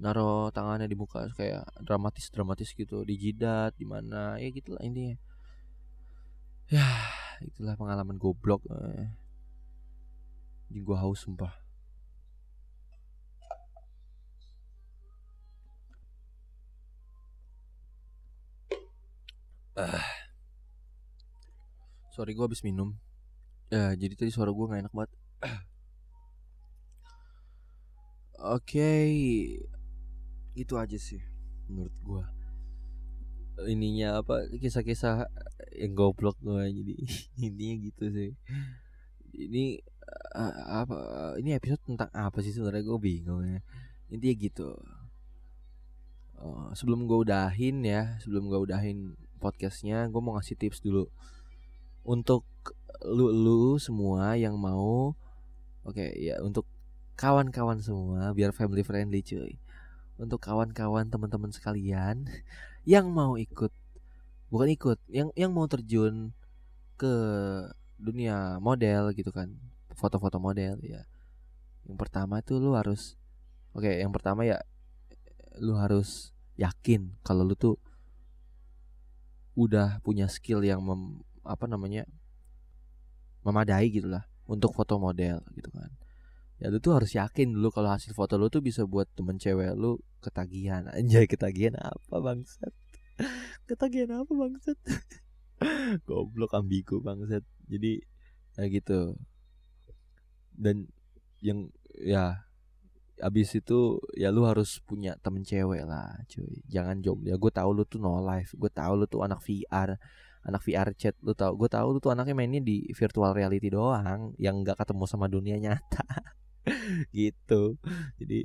naro 0.00 0.48
tangannya 0.50 0.88
di 0.88 0.96
muka 0.96 1.28
kayak 1.36 1.68
dramatis 1.84 2.32
dramatis 2.32 2.72
gitu 2.72 3.04
di 3.04 3.14
jidat 3.20 3.76
di 3.76 3.84
mana? 3.84 4.40
Ya 4.40 4.48
gitulah 4.48 4.80
intinya. 4.80 5.20
Ya 6.72 6.86
itulah 7.44 7.76
pengalaman 7.76 8.16
goblok 8.16 8.64
eh. 8.72 9.19
Jadi 10.70 10.80
gua 10.86 11.02
haus 11.02 11.26
sumpah 11.26 11.50
uh. 19.74 20.06
sorry 22.14 22.38
gua 22.38 22.46
habis 22.46 22.62
minum 22.62 22.94
Ya, 23.70 23.94
jadi 23.94 24.18
tadi 24.18 24.34
suara 24.34 24.50
gue 24.50 24.66
gak 24.66 24.82
enak 24.82 24.90
banget. 24.90 25.14
Oke, 28.42 28.66
okay. 28.66 29.06
itu 30.58 30.74
aja 30.74 30.98
sih 30.98 31.22
menurut 31.70 31.94
gue. 32.02 32.24
ininya 33.60 34.24
apa 34.24 34.48
kisah-kisah 34.56 35.28
yang 35.76 35.92
goblok 35.92 36.32
gue 36.40 36.64
jadi 36.80 36.94
intinya 37.52 37.76
gitu 37.84 38.04
sih 38.08 38.32
ini 39.36 39.84
uh, 40.34 40.54
apa 40.84 40.96
ini 41.40 41.54
episode 41.56 41.82
tentang 41.86 42.10
apa 42.14 42.38
sih 42.44 42.54
sebenarnya? 42.54 42.82
Gue 42.86 42.98
bingung 42.98 43.42
ya. 43.46 43.60
Intinya 44.10 44.34
gitu. 44.38 44.68
Uh, 46.40 46.72
sebelum 46.72 47.04
gue 47.04 47.18
udahin 47.20 47.84
ya 47.84 48.16
sebelum 48.24 48.48
gue 48.48 48.56
udahin 48.56 49.12
podcastnya 49.44 50.08
gue 50.08 50.20
mau 50.22 50.36
ngasih 50.38 50.56
tips 50.56 50.80
dulu. 50.82 51.10
Untuk 52.06 52.46
lu 53.04 53.32
lu 53.32 53.76
semua 53.80 54.36
yang 54.36 54.56
mau 54.60 55.16
oke 55.84 55.96
okay, 55.96 56.12
ya 56.20 56.36
untuk 56.44 56.68
kawan-kawan 57.16 57.80
semua 57.80 58.32
biar 58.32 58.52
family 58.56 58.84
friendly 58.84 59.20
cuy. 59.20 59.58
Untuk 60.20 60.40
kawan-kawan 60.44 61.08
teman-teman 61.08 61.52
sekalian 61.52 62.28
yang 62.88 63.08
mau 63.12 63.36
ikut 63.36 63.72
bukan 64.50 64.68
ikut 64.74 64.98
yang 65.08 65.30
yang 65.38 65.54
mau 65.54 65.70
terjun 65.70 66.34
ke 66.98 67.14
dunia 68.00 68.58
model 68.58 69.12
gitu 69.14 69.30
kan 69.30 69.69
foto-foto 70.00 70.40
model 70.40 70.80
ya. 70.80 71.04
Yang 71.84 71.96
pertama 72.00 72.40
itu 72.40 72.56
lu 72.56 72.72
harus 72.72 73.20
oke 73.76 73.84
okay, 73.84 74.00
yang 74.00 74.10
pertama 74.10 74.48
ya 74.48 74.56
lu 75.60 75.76
harus 75.76 76.32
yakin 76.56 77.20
kalau 77.20 77.44
lu 77.44 77.52
tuh 77.52 77.76
udah 79.60 80.00
punya 80.00 80.24
skill 80.30 80.64
yang 80.64 80.80
mem, 80.80 81.20
apa 81.44 81.68
namanya 81.68 82.08
memadai 83.44 83.92
gitulah 83.92 84.24
untuk 84.48 84.72
foto 84.72 84.96
model 84.96 85.44
gitu 85.52 85.68
kan. 85.72 85.90
Ya 86.60 86.68
lu 86.68 86.76
tuh 86.76 86.92
harus 86.92 87.16
yakin 87.16 87.56
dulu 87.56 87.72
kalau 87.72 87.88
hasil 87.92 88.12
foto 88.12 88.36
lu 88.36 88.52
tuh 88.52 88.60
bisa 88.60 88.84
buat 88.84 89.08
temen 89.16 89.40
cewek 89.40 89.72
lu 89.76 89.96
ketagihan. 90.20 90.88
Anjay 90.96 91.24
ketagihan 91.24 91.76
apa 91.80 92.20
bangsat? 92.20 92.72
Ketagihan 93.68 94.24
apa 94.24 94.32
bangsat? 94.32 94.78
Goblok 96.08 96.52
ambigu 96.52 97.00
bangsat. 97.00 97.44
Jadi 97.68 98.04
ya 98.60 98.66
gitu 98.68 99.16
dan 100.54 100.86
yang 101.40 101.68
ya 101.96 102.44
abis 103.20 103.52
itu 103.60 104.00
ya 104.16 104.32
lu 104.32 104.48
harus 104.48 104.80
punya 104.80 105.14
temen 105.20 105.44
cewek 105.44 105.84
lah 105.84 106.16
cuy. 106.26 106.64
Jangan 106.72 107.04
jomblo 107.04 107.28
ya 107.28 107.36
gue 107.36 107.52
tahu 107.52 107.70
lu 107.76 107.84
tuh 107.84 108.00
no 108.00 108.20
life 108.24 108.56
gue 108.56 108.70
tahu 108.72 108.92
lu 108.96 109.06
tuh 109.06 109.20
anak 109.22 109.44
VR 109.44 110.00
anak 110.40 110.62
VR 110.64 110.88
chat 110.96 111.12
lu 111.20 111.36
tau 111.36 111.52
gue 111.52 111.68
tahu 111.68 111.96
lu 111.96 111.98
tuh 112.00 112.16
anaknya 112.16 112.32
mainnya 112.32 112.60
di 112.64 112.88
virtual 112.96 113.36
reality 113.36 113.68
doang 113.68 114.32
yang 114.40 114.64
nggak 114.64 114.80
ketemu 114.80 115.04
sama 115.04 115.28
dunia 115.28 115.60
nyata. 115.60 116.04
Gitu. 117.16 117.76
Jadi 118.16 118.40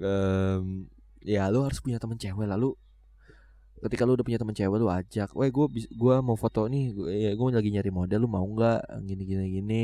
um, 0.00 0.88
ya 1.20 1.52
lu 1.52 1.64
harus 1.64 1.78
punya 1.84 2.00
temen 2.00 2.16
cewek 2.16 2.48
lalu 2.48 2.72
ketika 3.78 4.02
lu 4.02 4.18
udah 4.18 4.26
punya 4.26 4.40
temen 4.42 4.56
cewek 4.58 4.78
lu 4.80 4.90
ajak, 4.90 5.30
weh 5.38 5.50
gue 5.54 5.66
gua 5.94 6.18
mau 6.18 6.34
foto 6.34 6.66
nih, 6.66 6.90
gua, 6.98 7.08
ya 7.14 7.30
gue 7.30 7.46
lagi 7.54 7.70
nyari 7.70 7.90
model, 7.94 8.26
lu 8.26 8.28
mau 8.30 8.42
nggak? 8.42 9.06
Gini 9.06 9.22
gini 9.22 9.46
gini, 9.54 9.82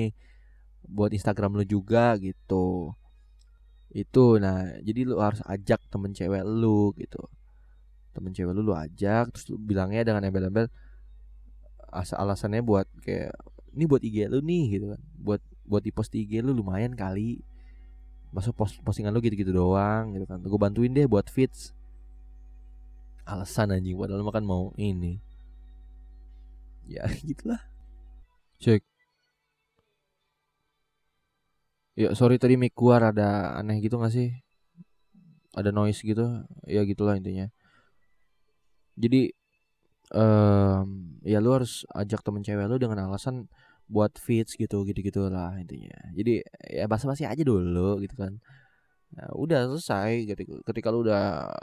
buat 0.88 1.10
Instagram 1.12 1.56
lu 1.58 1.64
juga 1.66 2.16
gitu, 2.20 2.92
itu 3.94 4.24
nah 4.42 4.68
jadi 4.82 5.00
lu 5.08 5.20
harus 5.22 5.40
ajak 5.46 5.80
temen 5.92 6.12
cewek 6.12 6.42
lu 6.44 6.92
gitu, 6.98 7.22
temen 8.14 8.30
cewek 8.32 8.52
lu 8.54 8.62
lu 8.62 8.74
ajak, 8.76 9.32
terus 9.34 9.46
lu 9.50 9.56
bilangnya 9.58 10.04
dengan 10.06 10.22
embel-embel, 10.28 10.68
asal 11.94 12.18
alasannya 12.18 12.60
buat 12.66 12.90
kayak 13.06 13.32
ini 13.74 13.84
buat 13.86 14.02
IG 14.02 14.30
lu 14.30 14.42
nih 14.42 14.64
gitu 14.78 14.86
kan. 14.94 15.00
Buat 15.18 15.42
buat 15.66 15.82
di 15.82 15.90
post 15.94 16.14
IG 16.14 16.42
lu 16.42 16.54
lumayan 16.54 16.94
kali. 16.94 17.42
Masuk 18.34 18.54
post 18.58 18.82
postingan 18.82 19.14
lu 19.14 19.22
gitu-gitu 19.22 19.54
doang 19.54 20.14
gitu 20.14 20.26
kan. 20.26 20.42
Gue 20.42 20.58
bantuin 20.58 20.90
deh 20.90 21.06
buat 21.06 21.26
fits 21.30 21.74
alasan 23.24 23.72
anjing 23.72 23.96
padahal 23.96 24.26
makan 24.26 24.44
mau 24.44 24.64
ini. 24.78 25.22
Ya 26.86 27.06
gitulah. 27.28 27.62
Cek 28.62 28.82
ya 31.94 32.10
sorry 32.18 32.36
tadi 32.42 32.54
mic 32.58 32.74
gua 32.74 32.98
ada 33.10 33.54
aneh 33.58 33.78
gitu 33.84 33.96
gak 34.02 34.12
sih? 34.14 34.28
Ada 35.54 35.70
noise 35.70 36.00
gitu? 36.02 36.44
Ya 36.66 36.82
gitulah 36.82 37.14
intinya. 37.14 37.46
Jadi 38.98 39.30
um, 40.14 41.18
ya 41.22 41.38
lu 41.42 41.50
harus 41.54 41.86
ajak 41.94 42.20
temen 42.26 42.42
cewek 42.46 42.66
lu 42.70 42.76
dengan 42.78 43.06
alasan 43.06 43.46
buat 43.86 44.16
fits 44.16 44.56
gitu 44.58 44.82
gitu 44.88 45.00
gitulah 45.00 45.54
intinya. 45.60 45.94
Jadi 46.16 46.42
ya 46.70 46.84
basa-basi 46.90 47.24
aja 47.28 47.42
dulu 47.46 48.02
gitu 48.02 48.14
kan. 48.18 48.38
Nah, 49.14 49.30
udah 49.38 49.70
selesai 49.70 50.26
ketika, 50.34 50.54
ketika 50.66 50.88
lu 50.90 51.06
udah 51.06 51.54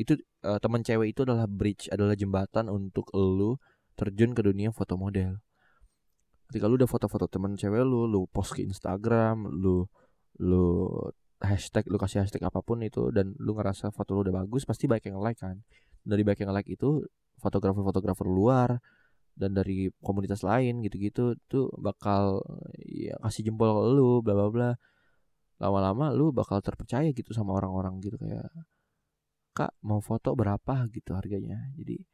itu 0.00 0.16
uh, 0.48 0.56
teman 0.56 0.80
cewek 0.80 1.12
itu 1.12 1.28
adalah 1.28 1.44
bridge 1.44 1.92
adalah 1.92 2.16
jembatan 2.16 2.72
untuk 2.72 3.12
lu 3.12 3.60
terjun 4.00 4.32
ke 4.32 4.40
dunia 4.40 4.72
foto 4.72 4.96
model 4.96 5.36
ketika 6.50 6.66
lu 6.66 6.74
udah 6.74 6.90
foto-foto 6.90 7.30
teman 7.30 7.54
cewek 7.54 7.86
lu 7.86 8.10
lu 8.10 8.26
post 8.26 8.58
ke 8.58 8.66
Instagram 8.66 9.46
lu 9.46 9.86
lu 10.42 10.90
hashtag 11.40 11.86
lu 11.86 11.96
kasih 11.96 12.26
hashtag 12.26 12.42
apa 12.44 12.60
pun 12.60 12.82
itu 12.82 13.08
dan 13.14 13.32
lu 13.38 13.54
ngerasa 13.56 13.94
foto 13.94 14.18
lu 14.18 14.20
udah 14.28 14.44
bagus 14.44 14.66
pasti 14.66 14.90
banyak 14.90 15.14
yang 15.14 15.22
like 15.22 15.38
kan. 15.38 15.62
Dari 16.02 16.26
banyak 16.26 16.42
yang 16.44 16.52
like 16.52 16.68
itu 16.68 17.06
fotografer-fotografer 17.40 18.26
luar 18.28 18.82
dan 19.38 19.56
dari 19.56 19.88
komunitas 20.04 20.44
lain 20.44 20.84
gitu-gitu 20.84 21.38
tuh 21.48 21.72
bakal 21.80 22.44
ya 22.76 23.16
kasih 23.24 23.48
jempol 23.48 23.70
ke 23.72 23.82
lu 23.94 24.10
bla 24.20 24.34
bla 24.36 24.48
bla. 24.50 24.70
Lama-lama 25.62 26.12
lu 26.12 26.34
bakal 26.34 26.60
terpercaya 26.60 27.08
gitu 27.14 27.32
sama 27.32 27.56
orang-orang 27.56 28.02
gitu 28.04 28.16
kayak 28.20 28.48
kak 29.54 29.72
mau 29.86 30.00
foto 30.02 30.34
berapa? 30.34 30.88
gitu 30.92 31.14
harganya. 31.16 31.58
Jadi 31.78 32.09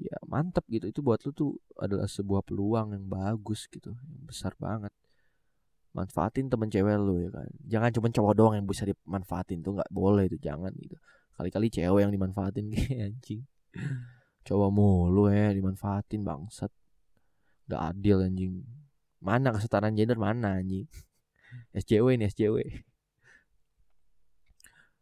ya 0.00 0.16
mantep 0.24 0.64
gitu. 0.72 0.88
Itu 0.88 1.00
buat 1.04 1.20
lu 1.28 1.30
tuh 1.36 1.50
adalah 1.76 2.08
sebuah 2.08 2.40
peluang 2.46 2.96
yang 2.96 3.04
bagus 3.04 3.68
gitu 3.68 3.92
yang 3.92 4.24
besar 4.24 4.56
banget. 4.56 4.92
Manfaatin 5.92 6.46
temen 6.46 6.70
cewek 6.70 6.96
lu 6.96 7.20
ya 7.20 7.30
kan. 7.34 7.50
Jangan 7.66 7.90
cuma 7.92 8.08
cowok 8.08 8.34
doang 8.38 8.54
yang 8.56 8.66
bisa 8.66 8.86
dimanfaatin 8.86 9.60
tuh 9.60 9.76
nggak 9.76 9.90
boleh 9.90 10.24
itu 10.30 10.38
jangan 10.40 10.72
gitu. 10.78 10.96
Kali-kali 11.36 11.68
cewek 11.68 12.00
yang 12.06 12.12
dimanfaatin 12.14 12.64
kayak 12.72 13.12
anjing. 13.12 13.42
Coba 14.46 14.72
mulu 14.72 15.28
ya 15.28 15.52
dimanfaatin 15.52 16.24
bangsat. 16.24 16.72
Gak 17.70 17.82
adil 17.94 18.24
anjing. 18.24 18.64
Mana 19.20 19.52
kesetaraan 19.52 19.94
gender 19.94 20.16
mana 20.16 20.58
anjing? 20.58 20.88
SCW 21.80 22.16
nih 22.16 22.30
SCW 22.30 22.56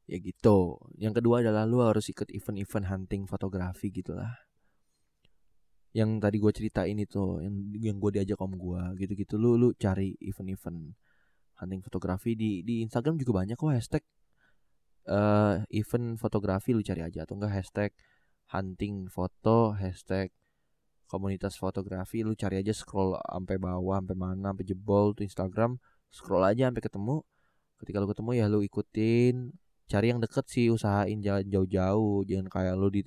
ya 0.09 0.17
gitu. 0.17 0.81
Yang 0.97 1.21
kedua 1.21 1.45
adalah 1.45 1.69
lu 1.69 1.85
harus 1.85 2.09
ikut 2.09 2.33
event-event 2.33 2.89
hunting 2.89 3.23
fotografi 3.29 3.93
gitulah 3.93 4.48
yang 5.97 6.21
tadi 6.21 6.37
gue 6.37 6.53
ceritain 6.53 6.97
itu 6.97 7.41
yang 7.41 7.55
yang 7.81 7.97
gue 7.97 8.11
diajak 8.21 8.39
om 8.41 8.53
gue 8.53 8.83
gitu-gitu. 9.01 9.41
Lu 9.41 9.57
lu 9.57 9.73
cari 9.77 10.15
event-event 10.21 10.93
hunting 11.59 11.83
fotografi 11.83 12.37
di 12.39 12.63
di 12.63 12.85
Instagram 12.85 13.19
juga 13.19 13.43
banyak 13.45 13.57
kok 13.59 13.73
hashtag 13.73 14.05
uh, 15.11 15.65
event 15.73 16.21
fotografi 16.21 16.71
lu 16.77 16.85
cari 16.85 17.03
aja 17.03 17.25
atau 17.25 17.35
enggak 17.41 17.53
hashtag 17.59 17.91
hunting 18.55 19.09
foto 19.11 19.75
hashtag 19.75 20.31
komunitas 21.09 21.57
fotografi 21.57 22.21
lu 22.21 22.37
cari 22.37 22.61
aja 22.61 22.73
scroll 22.77 23.17
sampai 23.17 23.57
bawah 23.57 23.99
sampai 23.99 24.17
mana 24.17 24.53
sampai 24.53 24.65
jebol 24.69 25.17
tuh 25.17 25.25
Instagram 25.25 25.81
scroll 26.13 26.45
aja 26.45 26.69
sampai 26.69 26.85
ketemu. 26.85 27.17
Ketika 27.79 27.97
lu 28.03 28.09
ketemu 28.11 28.31
ya 28.37 28.47
lu 28.51 28.61
ikutin 28.61 29.55
cari 29.89 30.07
yang 30.13 30.21
deket 30.21 30.45
sih 30.53 30.69
usahain 30.69 31.19
jalan 31.25 31.49
jauh-jauh 31.49 32.21
jangan 32.29 32.47
kayak 32.53 32.75
lu 32.77 32.93
di 32.93 33.01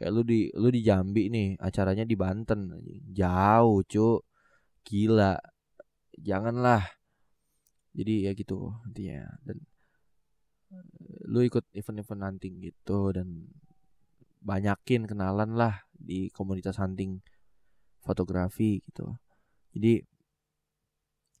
kayak 0.00 0.16
lu 0.16 0.24
di 0.24 0.48
lu 0.56 0.72
di 0.72 0.80
Jambi 0.80 1.28
nih 1.28 1.60
acaranya 1.60 2.08
di 2.08 2.16
Banten 2.16 2.72
jauh 3.12 3.84
cu 3.84 4.24
gila. 4.80 5.36
Janganlah. 6.16 6.88
Jadi 7.92 8.24
ya 8.24 8.32
gitu 8.32 8.72
intinya. 8.88 9.28
Dan 9.44 9.60
lu 11.28 11.44
ikut 11.44 11.68
event-event 11.76 12.22
hunting 12.24 12.64
gitu 12.64 13.12
dan 13.12 13.28
banyakin 14.40 15.04
kenalan 15.04 15.52
lah 15.52 15.84
di 15.92 16.32
komunitas 16.32 16.80
hunting 16.80 17.20
fotografi 18.00 18.80
gitu. 18.88 19.20
Jadi 19.76 20.00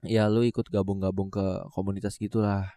ya 0.04 0.28
lu 0.28 0.44
ikut 0.44 0.68
gabung-gabung 0.68 1.32
ke 1.32 1.64
komunitas 1.72 2.20
gitulah. 2.20 2.76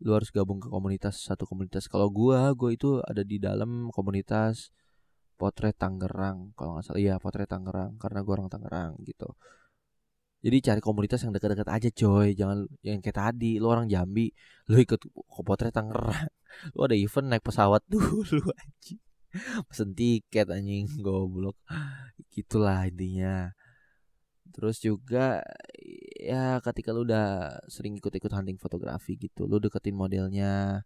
Lu 0.00 0.16
harus 0.16 0.32
gabung 0.32 0.64
ke 0.64 0.72
komunitas 0.72 1.28
satu 1.28 1.44
komunitas. 1.44 1.92
Kalau 1.92 2.08
gua 2.08 2.56
gua 2.56 2.72
itu 2.72 3.04
ada 3.04 3.20
di 3.20 3.36
dalam 3.36 3.92
komunitas 3.92 4.72
potret 5.40 5.74
Tangerang 5.76 6.54
kalau 6.56 6.78
nggak 6.78 6.84
salah. 6.86 7.00
Iya 7.02 7.14
potret 7.22 7.48
Tangerang 7.50 7.92
karena 8.02 8.18
gua 8.24 8.34
orang 8.40 8.48
Tangerang 8.52 8.92
gitu. 9.08 9.28
Jadi 10.44 10.56
cari 10.60 10.80
komunitas 10.84 11.24
yang 11.24 11.32
dekat-dekat 11.32 11.68
aja 11.72 11.88
coy. 11.88 12.28
Jangan 12.36 12.58
yang 12.84 13.00
kayak 13.00 13.16
tadi 13.16 13.56
lu 13.56 13.66
orang 13.72 13.86
Jambi 13.88 14.28
lu 14.68 14.76
ikut 14.80 15.00
ke 15.00 15.42
potret 15.46 15.72
Tangerang. 15.74 16.28
Lu 16.78 16.86
ada 16.86 16.94
event 16.94 17.26
naik 17.34 17.42
pesawat 17.42 17.82
dulu 17.92 18.46
aja 18.54 18.94
pesen 19.66 19.90
tiket 19.98 20.46
anjing 20.50 20.86
goblok. 21.06 21.58
Gitulah 22.30 22.86
intinya. 22.86 23.50
Terus 24.54 24.78
juga 24.78 25.42
ya 26.14 26.62
ketika 26.62 26.94
lu 26.94 27.02
udah 27.02 27.58
sering 27.66 27.98
ikut-ikut 27.98 28.30
hunting 28.30 28.56
fotografi 28.56 29.18
gitu 29.18 29.50
lu 29.50 29.58
deketin 29.58 29.98
modelnya 29.98 30.80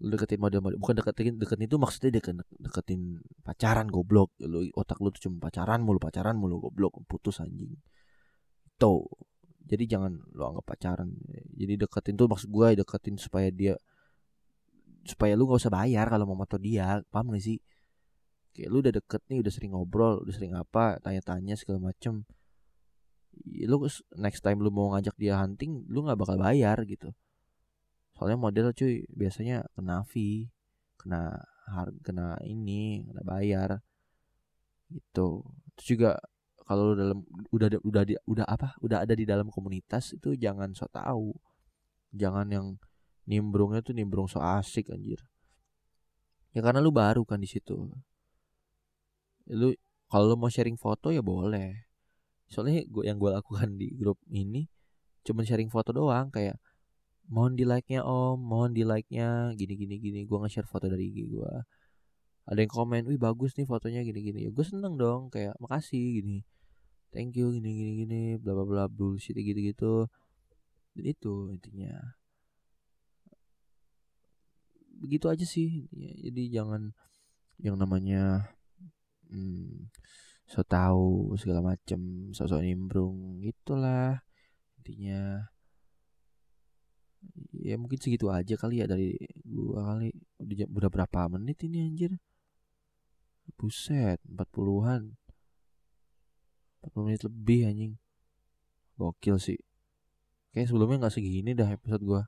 lu 0.00 0.16
deketin 0.16 0.40
model-model 0.40 0.80
bukan 0.80 0.96
deketin 0.96 1.36
deketin 1.36 1.68
itu 1.68 1.76
maksudnya 1.76 2.10
deket, 2.16 2.40
deketin 2.56 3.20
pacaran 3.44 3.86
goblok. 3.92 4.32
Lu 4.40 4.64
otak 4.72 4.96
lu 5.04 5.12
tuh 5.12 5.28
cuma 5.28 5.36
pacaran 5.44 5.84
mulu 5.84 6.00
pacaran 6.00 6.40
mulu 6.40 6.56
goblok 6.56 7.04
putus 7.04 7.44
anjing. 7.44 7.76
Tuh 8.80 9.04
jadi 9.68 9.84
jangan 9.96 10.16
lu 10.32 10.42
anggap 10.48 10.64
pacaran. 10.64 11.12
Jadi 11.52 11.76
deketin 11.76 12.16
tuh 12.16 12.26
maksud 12.32 12.48
gue 12.48 12.80
deketin 12.80 13.20
supaya 13.20 13.52
dia 13.52 13.76
supaya 15.04 15.36
lu 15.36 15.44
nggak 15.44 15.60
usah 15.60 15.72
bayar 15.72 16.08
kalau 16.08 16.24
mau 16.32 16.40
moto 16.40 16.56
dia. 16.56 17.04
Paham 17.12 17.36
gak 17.36 17.44
sih? 17.44 17.60
Kayak 18.56 18.68
lu 18.72 18.76
udah 18.80 18.92
deket 18.96 19.22
nih 19.28 19.38
udah 19.44 19.52
sering 19.52 19.72
ngobrol 19.76 20.24
udah 20.24 20.34
sering 20.34 20.56
apa 20.56 20.96
tanya-tanya 21.04 21.60
segala 21.60 21.92
macem. 21.92 22.24
Lu 23.68 23.84
next 24.16 24.40
time 24.40 24.64
lu 24.64 24.72
mau 24.72 24.96
ngajak 24.96 25.14
dia 25.20 25.36
hunting 25.36 25.84
lu 25.92 26.08
nggak 26.08 26.16
bakal 26.18 26.40
bayar 26.40 26.80
gitu 26.88 27.12
soalnya 28.20 28.36
model 28.36 28.76
cuy 28.76 29.08
biasanya 29.16 29.64
kena 29.72 30.04
fee 30.04 30.52
kena 31.00 31.40
harga 31.72 31.96
kena 32.04 32.36
ini 32.44 33.08
kena 33.08 33.24
bayar 33.24 33.80
gitu. 34.92 35.40
Terus 35.72 35.88
juga 35.88 36.10
kalau 36.68 36.92
dalam 36.92 37.24
udah 37.48 37.80
udah 37.80 38.02
di, 38.04 38.20
udah 38.28 38.44
apa 38.44 38.76
udah 38.84 39.08
ada 39.08 39.16
di 39.16 39.24
dalam 39.24 39.48
komunitas 39.48 40.12
itu 40.12 40.36
jangan 40.36 40.76
so 40.76 40.84
tahu. 40.92 41.32
Jangan 42.12 42.52
yang 42.52 42.76
nimbrungnya 43.24 43.80
tuh 43.80 43.96
nimbrung 43.96 44.28
so 44.28 44.44
asik 44.44 44.92
anjir. 44.92 45.24
Ya 46.52 46.60
karena 46.60 46.84
lu 46.84 46.92
baru 46.92 47.24
kan 47.24 47.40
di 47.40 47.48
situ. 47.48 47.88
Lu 49.48 49.72
kalau 50.12 50.28
lu 50.28 50.36
mau 50.36 50.52
sharing 50.52 50.76
foto 50.76 51.08
ya 51.08 51.24
boleh. 51.24 51.88
Soalnya 52.52 52.84
gua 52.84 53.08
yang 53.08 53.16
gue 53.16 53.32
lakukan 53.32 53.80
di 53.80 53.96
grup 53.96 54.20
ini 54.28 54.68
cuman 55.24 55.48
sharing 55.48 55.72
foto 55.72 55.96
doang 55.96 56.28
kayak 56.28 56.60
mohon 57.30 57.54
di 57.58 57.64
like 57.64 57.86
nya 57.86 58.02
om 58.02 58.36
mohon 58.36 58.70
di 58.74 58.82
like 58.82 59.06
nya 59.08 59.54
gini 59.54 59.74
gini 59.78 59.96
gini 60.02 60.20
gue 60.28 60.38
nge-share 60.42 60.68
foto 60.68 60.86
dari 60.90 61.08
IG 61.10 61.18
gue 61.30 61.52
ada 62.50 62.58
yang 62.66 62.72
komen 62.72 63.06
wih 63.06 63.20
bagus 63.20 63.54
nih 63.54 63.62
fotonya 63.68 64.02
gini 64.02 64.20
gini. 64.26 64.38
Ya 64.48 64.50
gue 64.50 64.64
seneng 64.66 64.98
dong 64.98 65.30
kayak 65.30 65.54
makasih 65.62 66.18
gini. 66.18 66.42
Thank 67.14 67.38
you 67.38 67.54
gini 67.54 67.70
gini 67.70 67.92
gini 68.06 68.22
bla 68.42 68.58
bla 68.58 68.66
bla 68.66 68.84
bullshit 68.90 69.38
gitu 69.38 69.60
gitu 69.62 69.94
dan 70.98 71.04
itu 71.06 71.34
intinya. 71.54 71.94
Begitu 74.98 75.26
aja 75.30 75.46
sih 75.46 75.86
jadi 75.94 76.60
jangan 76.60 76.90
yang 77.62 77.76
namanya 77.78 78.50
hmm, 79.30 79.92
so 80.48 80.66
tahu 80.66 81.36
segala 81.38 81.62
macem 81.62 82.32
sosok 82.34 82.64
nimbrung 82.64 83.38
itulah 83.44 84.24
intinya 84.80 85.46
ya 87.60 87.76
mungkin 87.76 88.00
segitu 88.00 88.32
aja 88.32 88.56
kali 88.56 88.80
ya 88.82 88.86
dari 88.88 89.16
gua 89.44 89.94
kali. 89.94 90.10
Udah, 90.40 90.90
berapa 90.90 91.20
menit 91.36 91.60
ini 91.66 91.84
anjir? 91.84 92.12
Buset 93.58 94.22
40-an 94.24 95.20
40 96.80 97.06
menit 97.06 97.22
lebih 97.26 97.60
anjing. 97.68 97.92
Gokil 98.96 99.36
sih. 99.36 99.60
Kayak 100.52 100.72
sebelumnya 100.72 101.06
nggak 101.06 101.14
segini 101.14 101.52
dah 101.52 101.68
episode 101.68 102.02
gua. 102.02 102.22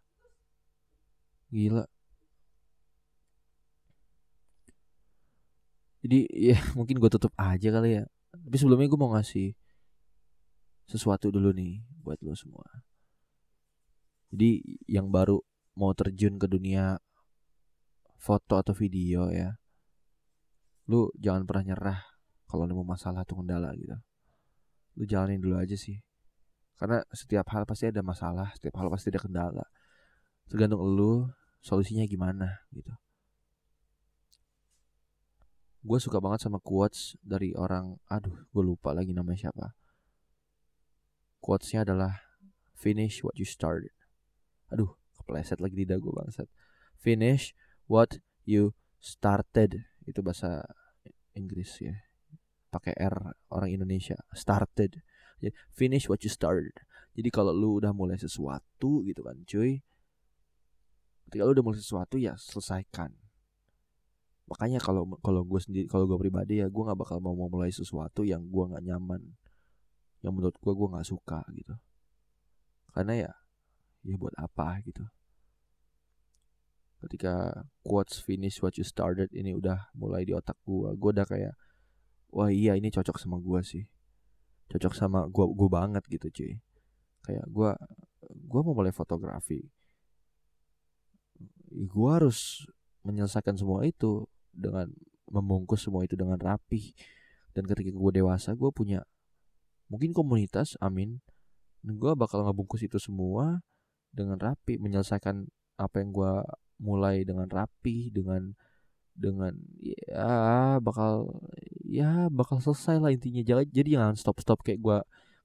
Gila. 1.49 1.85
Jadi 6.03 6.19
ya 6.53 6.59
mungkin 6.77 6.99
gue 6.99 7.11
tutup 7.13 7.33
aja 7.41 7.69
kali 7.73 8.03
ya. 8.03 8.05
Tapi 8.33 8.57
sebelumnya 8.59 8.89
gue 8.91 9.01
mau 9.01 9.13
ngasih 9.17 9.57
sesuatu 10.89 11.33
dulu 11.33 11.55
nih 11.55 11.81
buat 12.05 12.19
lo 12.21 12.35
semua 12.37 12.67
jadi 14.33 14.65
yang 14.89 15.13
baru 15.13 15.45
mau 15.77 15.93
terjun 15.93 16.41
ke 16.41 16.49
dunia 16.49 16.97
foto 18.17 18.57
atau 18.57 18.73
video 18.73 19.29
ya. 19.29 19.61
Lu 20.89 21.13
jangan 21.21 21.45
pernah 21.45 21.65
nyerah 21.69 22.01
kalau 22.49 22.65
nemu 22.65 22.81
masalah 22.81 23.29
atau 23.29 23.45
kendala 23.45 23.77
gitu. 23.77 23.93
Lu 24.97 25.05
jalanin 25.05 25.37
dulu 25.37 25.61
aja 25.61 25.77
sih. 25.77 26.01
Karena 26.81 27.05
setiap 27.13 27.45
hal 27.53 27.69
pasti 27.69 27.93
ada 27.93 28.01
masalah, 28.01 28.51
setiap 28.57 28.81
hal 28.81 28.89
pasti 28.89 29.13
ada 29.13 29.21
kendala. 29.21 29.65
Tergantung 30.49 30.81
lu 30.81 31.29
solusinya 31.61 32.09
gimana 32.09 32.65
gitu. 32.73 32.91
Gue 35.85 35.99
suka 36.01 36.25
banget 36.25 36.49
sama 36.49 36.57
quotes 36.57 37.21
dari 37.21 37.53
orang, 37.53 38.01
aduh 38.09 38.49
gue 38.49 38.63
lupa 38.65 38.97
lagi 38.97 39.13
namanya 39.13 39.51
siapa. 39.51 39.77
Quotesnya 41.43 41.85
adalah 41.85 42.23
finish 42.73 43.21
what 43.21 43.35
you 43.35 43.45
started 43.45 43.93
aduh 44.73 44.97
kepleset 45.21 45.61
lagi 45.61 45.77
di 45.77 45.87
dagu 45.87 46.09
bangsat. 46.11 46.49
Finish 46.99 47.53
what 47.87 48.19
you 48.49 48.73
started. 48.99 49.85
Itu 50.09 50.25
bahasa 50.25 50.65
Inggris 51.37 51.79
ya. 51.79 51.95
Pakai 52.73 52.97
R 52.97 53.37
orang 53.53 53.71
Indonesia. 53.71 54.17
Started. 54.33 55.05
Jadi 55.39 55.53
finish 55.77 56.09
what 56.09 56.25
you 56.25 56.33
started. 56.33 56.75
Jadi 57.13 57.29
kalau 57.29 57.53
lu 57.53 57.77
udah 57.77 57.93
mulai 57.93 58.17
sesuatu 58.17 59.05
gitu 59.05 59.21
kan 59.21 59.37
cuy 59.45 59.85
ketika 61.29 61.49
lu 61.49 61.57
udah 61.57 61.65
mulai 61.65 61.81
sesuatu 61.81 62.17
ya 62.21 62.37
selesaikan. 62.37 63.13
Makanya 64.49 64.85
kalau 64.85 65.09
kalau 65.25 65.45
gue 65.49 65.61
sendiri 65.61 65.89
kalau 65.89 66.05
gue 66.05 66.19
pribadi 66.21 66.61
ya 66.61 66.69
gue 66.69 66.83
nggak 66.85 66.99
bakal 66.99 67.25
mau 67.25 67.33
mulai 67.37 67.73
sesuatu 67.73 68.21
yang 68.25 68.45
gue 68.49 68.65
nggak 68.69 68.85
nyaman. 68.85 69.33
Yang 70.21 70.33
menurut 70.33 70.57
gue 70.61 70.73
gue 70.77 70.89
nggak 70.93 71.09
suka 71.09 71.41
gitu. 71.57 71.73
Karena 72.93 73.29
ya 73.29 73.33
ya 74.03 74.15
buat 74.19 74.35
apa? 74.39 74.83
gitu. 74.87 75.05
Ketika 77.03 77.67
quotes 77.83 78.23
finish 78.23 78.63
what 78.63 78.79
you 78.79 78.87
started 78.87 79.27
ini 79.35 79.59
udah 79.59 79.91
mulai 79.99 80.23
di 80.23 80.31
otak 80.31 80.55
gua 80.63 80.95
gua 80.95 81.11
udah 81.11 81.27
kayak 81.27 81.55
wah 82.31 82.47
iya 82.47 82.79
ini 82.79 82.95
cocok 82.95 83.19
sama 83.19 83.43
gua 83.43 83.63
sih. 83.67 83.91
Cocok 84.71 84.95
sama 84.95 85.27
gua 85.27 85.51
gua 85.51 85.69
banget 85.71 86.07
gitu 86.07 86.31
cuy. 86.31 86.53
Kayak 87.27 87.47
gua 87.51 87.75
gua 88.47 88.61
mau 88.63 88.75
mulai 88.79 88.95
fotografi. 88.95 89.67
Gua 91.91 92.23
harus 92.23 92.63
menyelesaikan 93.03 93.59
semua 93.59 93.83
itu 93.83 94.31
dengan 94.55 94.87
membungkus 95.33 95.83
semua 95.83 96.07
itu 96.07 96.15
dengan 96.15 96.39
rapi 96.39 96.95
dan 97.57 97.65
ketika 97.65 97.93
gue 97.93 98.13
dewasa 98.13 98.53
gue 98.53 98.71
punya 98.73 99.01
mungkin 99.89 100.13
komunitas 100.13 100.77
amin 100.81 101.21
dan 101.81 101.97
gue 101.97 102.13
bakal 102.13 102.45
ngebungkus 102.45 102.85
itu 102.85 103.01
semua 103.01 103.65
dengan 104.13 104.37
rapi 104.37 104.77
menyelesaikan 104.77 105.49
apa 105.81 105.97
yang 106.05 106.13
gue 106.13 106.33
mulai 106.85 107.25
dengan 107.25 107.49
rapi 107.49 108.13
dengan 108.13 108.53
dengan 109.13 109.53
ya 109.81 110.81
bakal 110.81 111.41
ya 111.85 112.29
bakal 112.29 112.61
selesai 112.61 113.01
lah 113.01 113.13
intinya. 113.13 113.41
Jangan 113.45 113.67
jadi 113.69 113.89
jangan 113.99 114.15
stop 114.17 114.39
stop 114.41 114.61
kayak 114.61 114.81
gue 114.81 114.99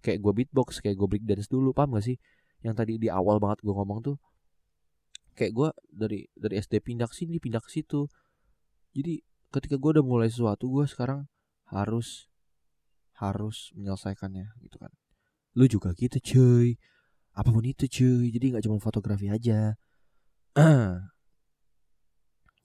kayak 0.04 0.20
gue 0.20 0.34
beatbox 0.44 0.84
kayak 0.84 0.96
gue 1.00 1.08
break 1.08 1.26
dance 1.26 1.48
dulu 1.48 1.72
paham 1.72 1.96
gak 1.96 2.06
sih? 2.06 2.18
Yang 2.64 2.76
tadi 2.84 2.94
di 3.00 3.08
awal 3.12 3.40
banget 3.40 3.64
gue 3.64 3.74
ngomong 3.74 4.00
tuh 4.04 4.18
kayak 5.38 5.54
gue 5.54 5.70
dari 5.94 6.20
dari 6.34 6.56
SD 6.60 6.82
pindah 6.84 7.08
ke 7.08 7.16
sini 7.16 7.40
pindah 7.40 7.64
ke 7.64 7.70
situ. 7.72 8.08
Jadi 8.96 9.22
ketika 9.52 9.76
gue 9.80 10.00
udah 10.00 10.06
mulai 10.06 10.28
sesuatu 10.28 10.68
gue 10.68 10.86
sekarang 10.88 11.28
harus 11.68 12.28
harus 13.20 13.72
menyelesaikannya 13.76 14.58
gitu 14.64 14.78
kan. 14.80 14.92
Lu 15.58 15.66
juga 15.66 15.92
gitu 15.98 16.18
cuy 16.22 16.78
apa 17.38 17.50
pun 17.54 17.62
itu 17.62 17.86
cuy. 17.86 18.34
Jadi 18.34 18.46
nggak 18.50 18.66
cuma 18.66 18.82
fotografi 18.82 19.30
aja. 19.30 19.78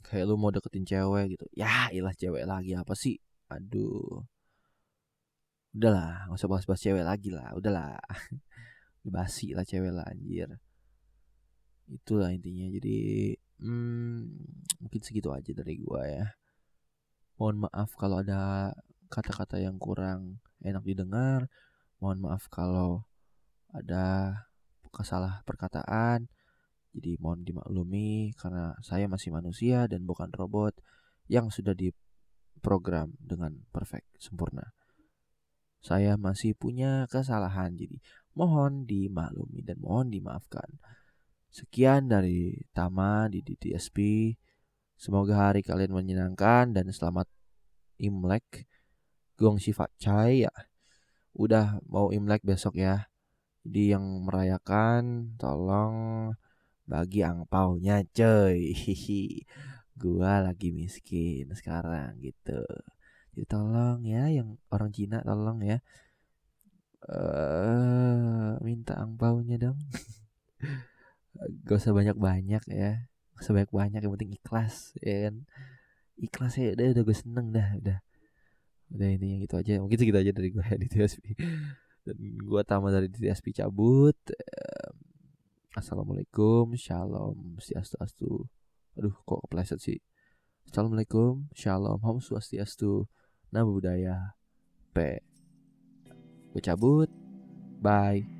Kayak 0.08 0.24
lu 0.24 0.40
mau 0.40 0.48
deketin 0.48 0.88
cewek 0.88 1.36
gitu. 1.36 1.44
Ya 1.52 1.92
ilah 1.92 2.16
cewek 2.16 2.48
lagi. 2.48 2.72
Apa 2.72 2.96
sih? 2.96 3.20
Aduh. 3.52 4.24
Udahlah 5.76 6.24
nggak 6.28 6.40
usah 6.40 6.48
bahas-bahas 6.48 6.80
cewek 6.80 7.04
lagi 7.04 7.28
lah. 7.28 7.52
Udahlah. 7.52 8.00
Basi 9.14 9.52
lah 9.52 9.68
cewek 9.68 9.92
lah 9.92 10.08
anjir. 10.08 10.48
Itulah 11.92 12.32
intinya. 12.32 12.72
Jadi 12.72 13.36
hmm, 13.60 14.24
mungkin 14.80 15.00
segitu 15.04 15.28
aja 15.36 15.52
dari 15.52 15.76
gua 15.84 16.08
ya. 16.08 16.26
Mohon 17.36 17.68
maaf 17.68 17.92
kalau 18.00 18.24
ada 18.24 18.72
kata-kata 19.12 19.60
yang 19.60 19.76
kurang 19.76 20.40
enak 20.64 20.80
didengar. 20.80 21.44
Mohon 22.00 22.18
maaf 22.32 22.48
kalau 22.48 23.04
ada 23.72 24.36
salah 25.00 25.40
perkataan. 25.48 26.28
Jadi 26.92 27.16
mohon 27.16 27.40
dimaklumi 27.40 28.36
karena 28.36 28.76
saya 28.84 29.08
masih 29.08 29.32
manusia 29.32 29.88
dan 29.88 30.04
bukan 30.04 30.28
robot 30.36 30.76
yang 31.32 31.48
sudah 31.48 31.72
diprogram 31.72 33.16
dengan 33.16 33.64
perfect, 33.72 34.12
sempurna. 34.20 34.76
Saya 35.80 36.20
masih 36.20 36.52
punya 36.54 37.08
kesalahan, 37.08 37.74
jadi 37.74 37.96
mohon 38.36 38.84
dimaklumi 38.84 39.64
dan 39.64 39.80
mohon 39.80 40.12
dimaafkan. 40.12 40.68
Sekian 41.52 42.08
dari 42.08 42.64
Tama 42.72 43.28
di 43.28 43.44
DTSP. 43.44 44.32
Semoga 44.96 45.50
hari 45.50 45.60
kalian 45.60 45.92
menyenangkan 45.92 46.72
dan 46.72 46.88
selamat 46.92 47.28
Imlek. 48.00 48.68
Gong 49.36 49.58
Sifat 49.58 49.90
Chai 49.98 50.46
ya. 50.46 50.54
Udah 51.36 51.82
mau 51.88 52.08
Imlek 52.08 52.44
besok 52.46 52.78
ya. 52.78 53.11
Jadi 53.62 53.94
yang 53.94 54.26
merayakan 54.26 55.34
tolong 55.38 55.94
bagi 56.82 57.22
angpaunya 57.22 58.02
coy. 58.10 58.74
Hihi. 58.74 59.46
Gua 59.94 60.42
lagi 60.42 60.74
miskin 60.74 61.46
sekarang 61.54 62.18
gitu. 62.18 62.66
Jadi 63.32 63.44
tolong 63.46 64.02
ya 64.02 64.26
yang 64.28 64.58
orang 64.74 64.90
Cina 64.90 65.22
tolong 65.22 65.62
ya. 65.62 65.78
Uh, 67.02 68.58
minta 68.66 68.98
angpaunya 68.98 69.58
dong. 69.62 69.78
Gak 71.66 71.78
usah 71.78 71.94
banyak-banyak 71.94 72.62
ya. 72.66 73.06
Gak 73.38 73.42
usah 73.46 73.54
banyak-banyak 73.54 74.00
yang 74.02 74.12
penting 74.18 74.32
ikhlas 74.42 74.94
ya 74.98 75.30
kan. 75.30 75.34
Ikhlas 76.18 76.58
ya 76.58 76.74
udah 76.74 76.86
udah 76.98 77.02
gue 77.06 77.16
seneng 77.16 77.46
dah 77.54 77.68
udah. 77.78 77.98
Udah 78.90 79.08
ini 79.08 79.38
yang 79.38 79.40
gitu 79.46 79.54
aja. 79.54 79.78
Mungkin 79.78 79.98
segitu 80.02 80.18
aja 80.18 80.32
dari 80.34 80.50
gue 80.50 80.66
di 80.82 80.86
TSP 80.90 81.24
dan 82.02 82.18
gue 82.18 82.62
tamat 82.66 82.98
dari 82.98 83.08
TSP 83.08 83.54
cabut 83.54 84.16
Assalamualaikum 85.72 86.74
Shalom 86.76 87.56
Swastiastu 87.56 88.44
Aduh 88.98 89.16
kok 89.24 89.40
kepleset 89.48 89.80
sih? 89.80 89.98
Assalamualaikum 90.68 91.48
Shalom 91.54 92.02
Om 92.02 92.18
Swastiastu 92.20 93.08
Nama 93.52 93.68
budaya 93.68 94.32
P. 94.92 95.20
Gue 96.52 96.60
cabut. 96.60 97.08
Bye 97.80 98.31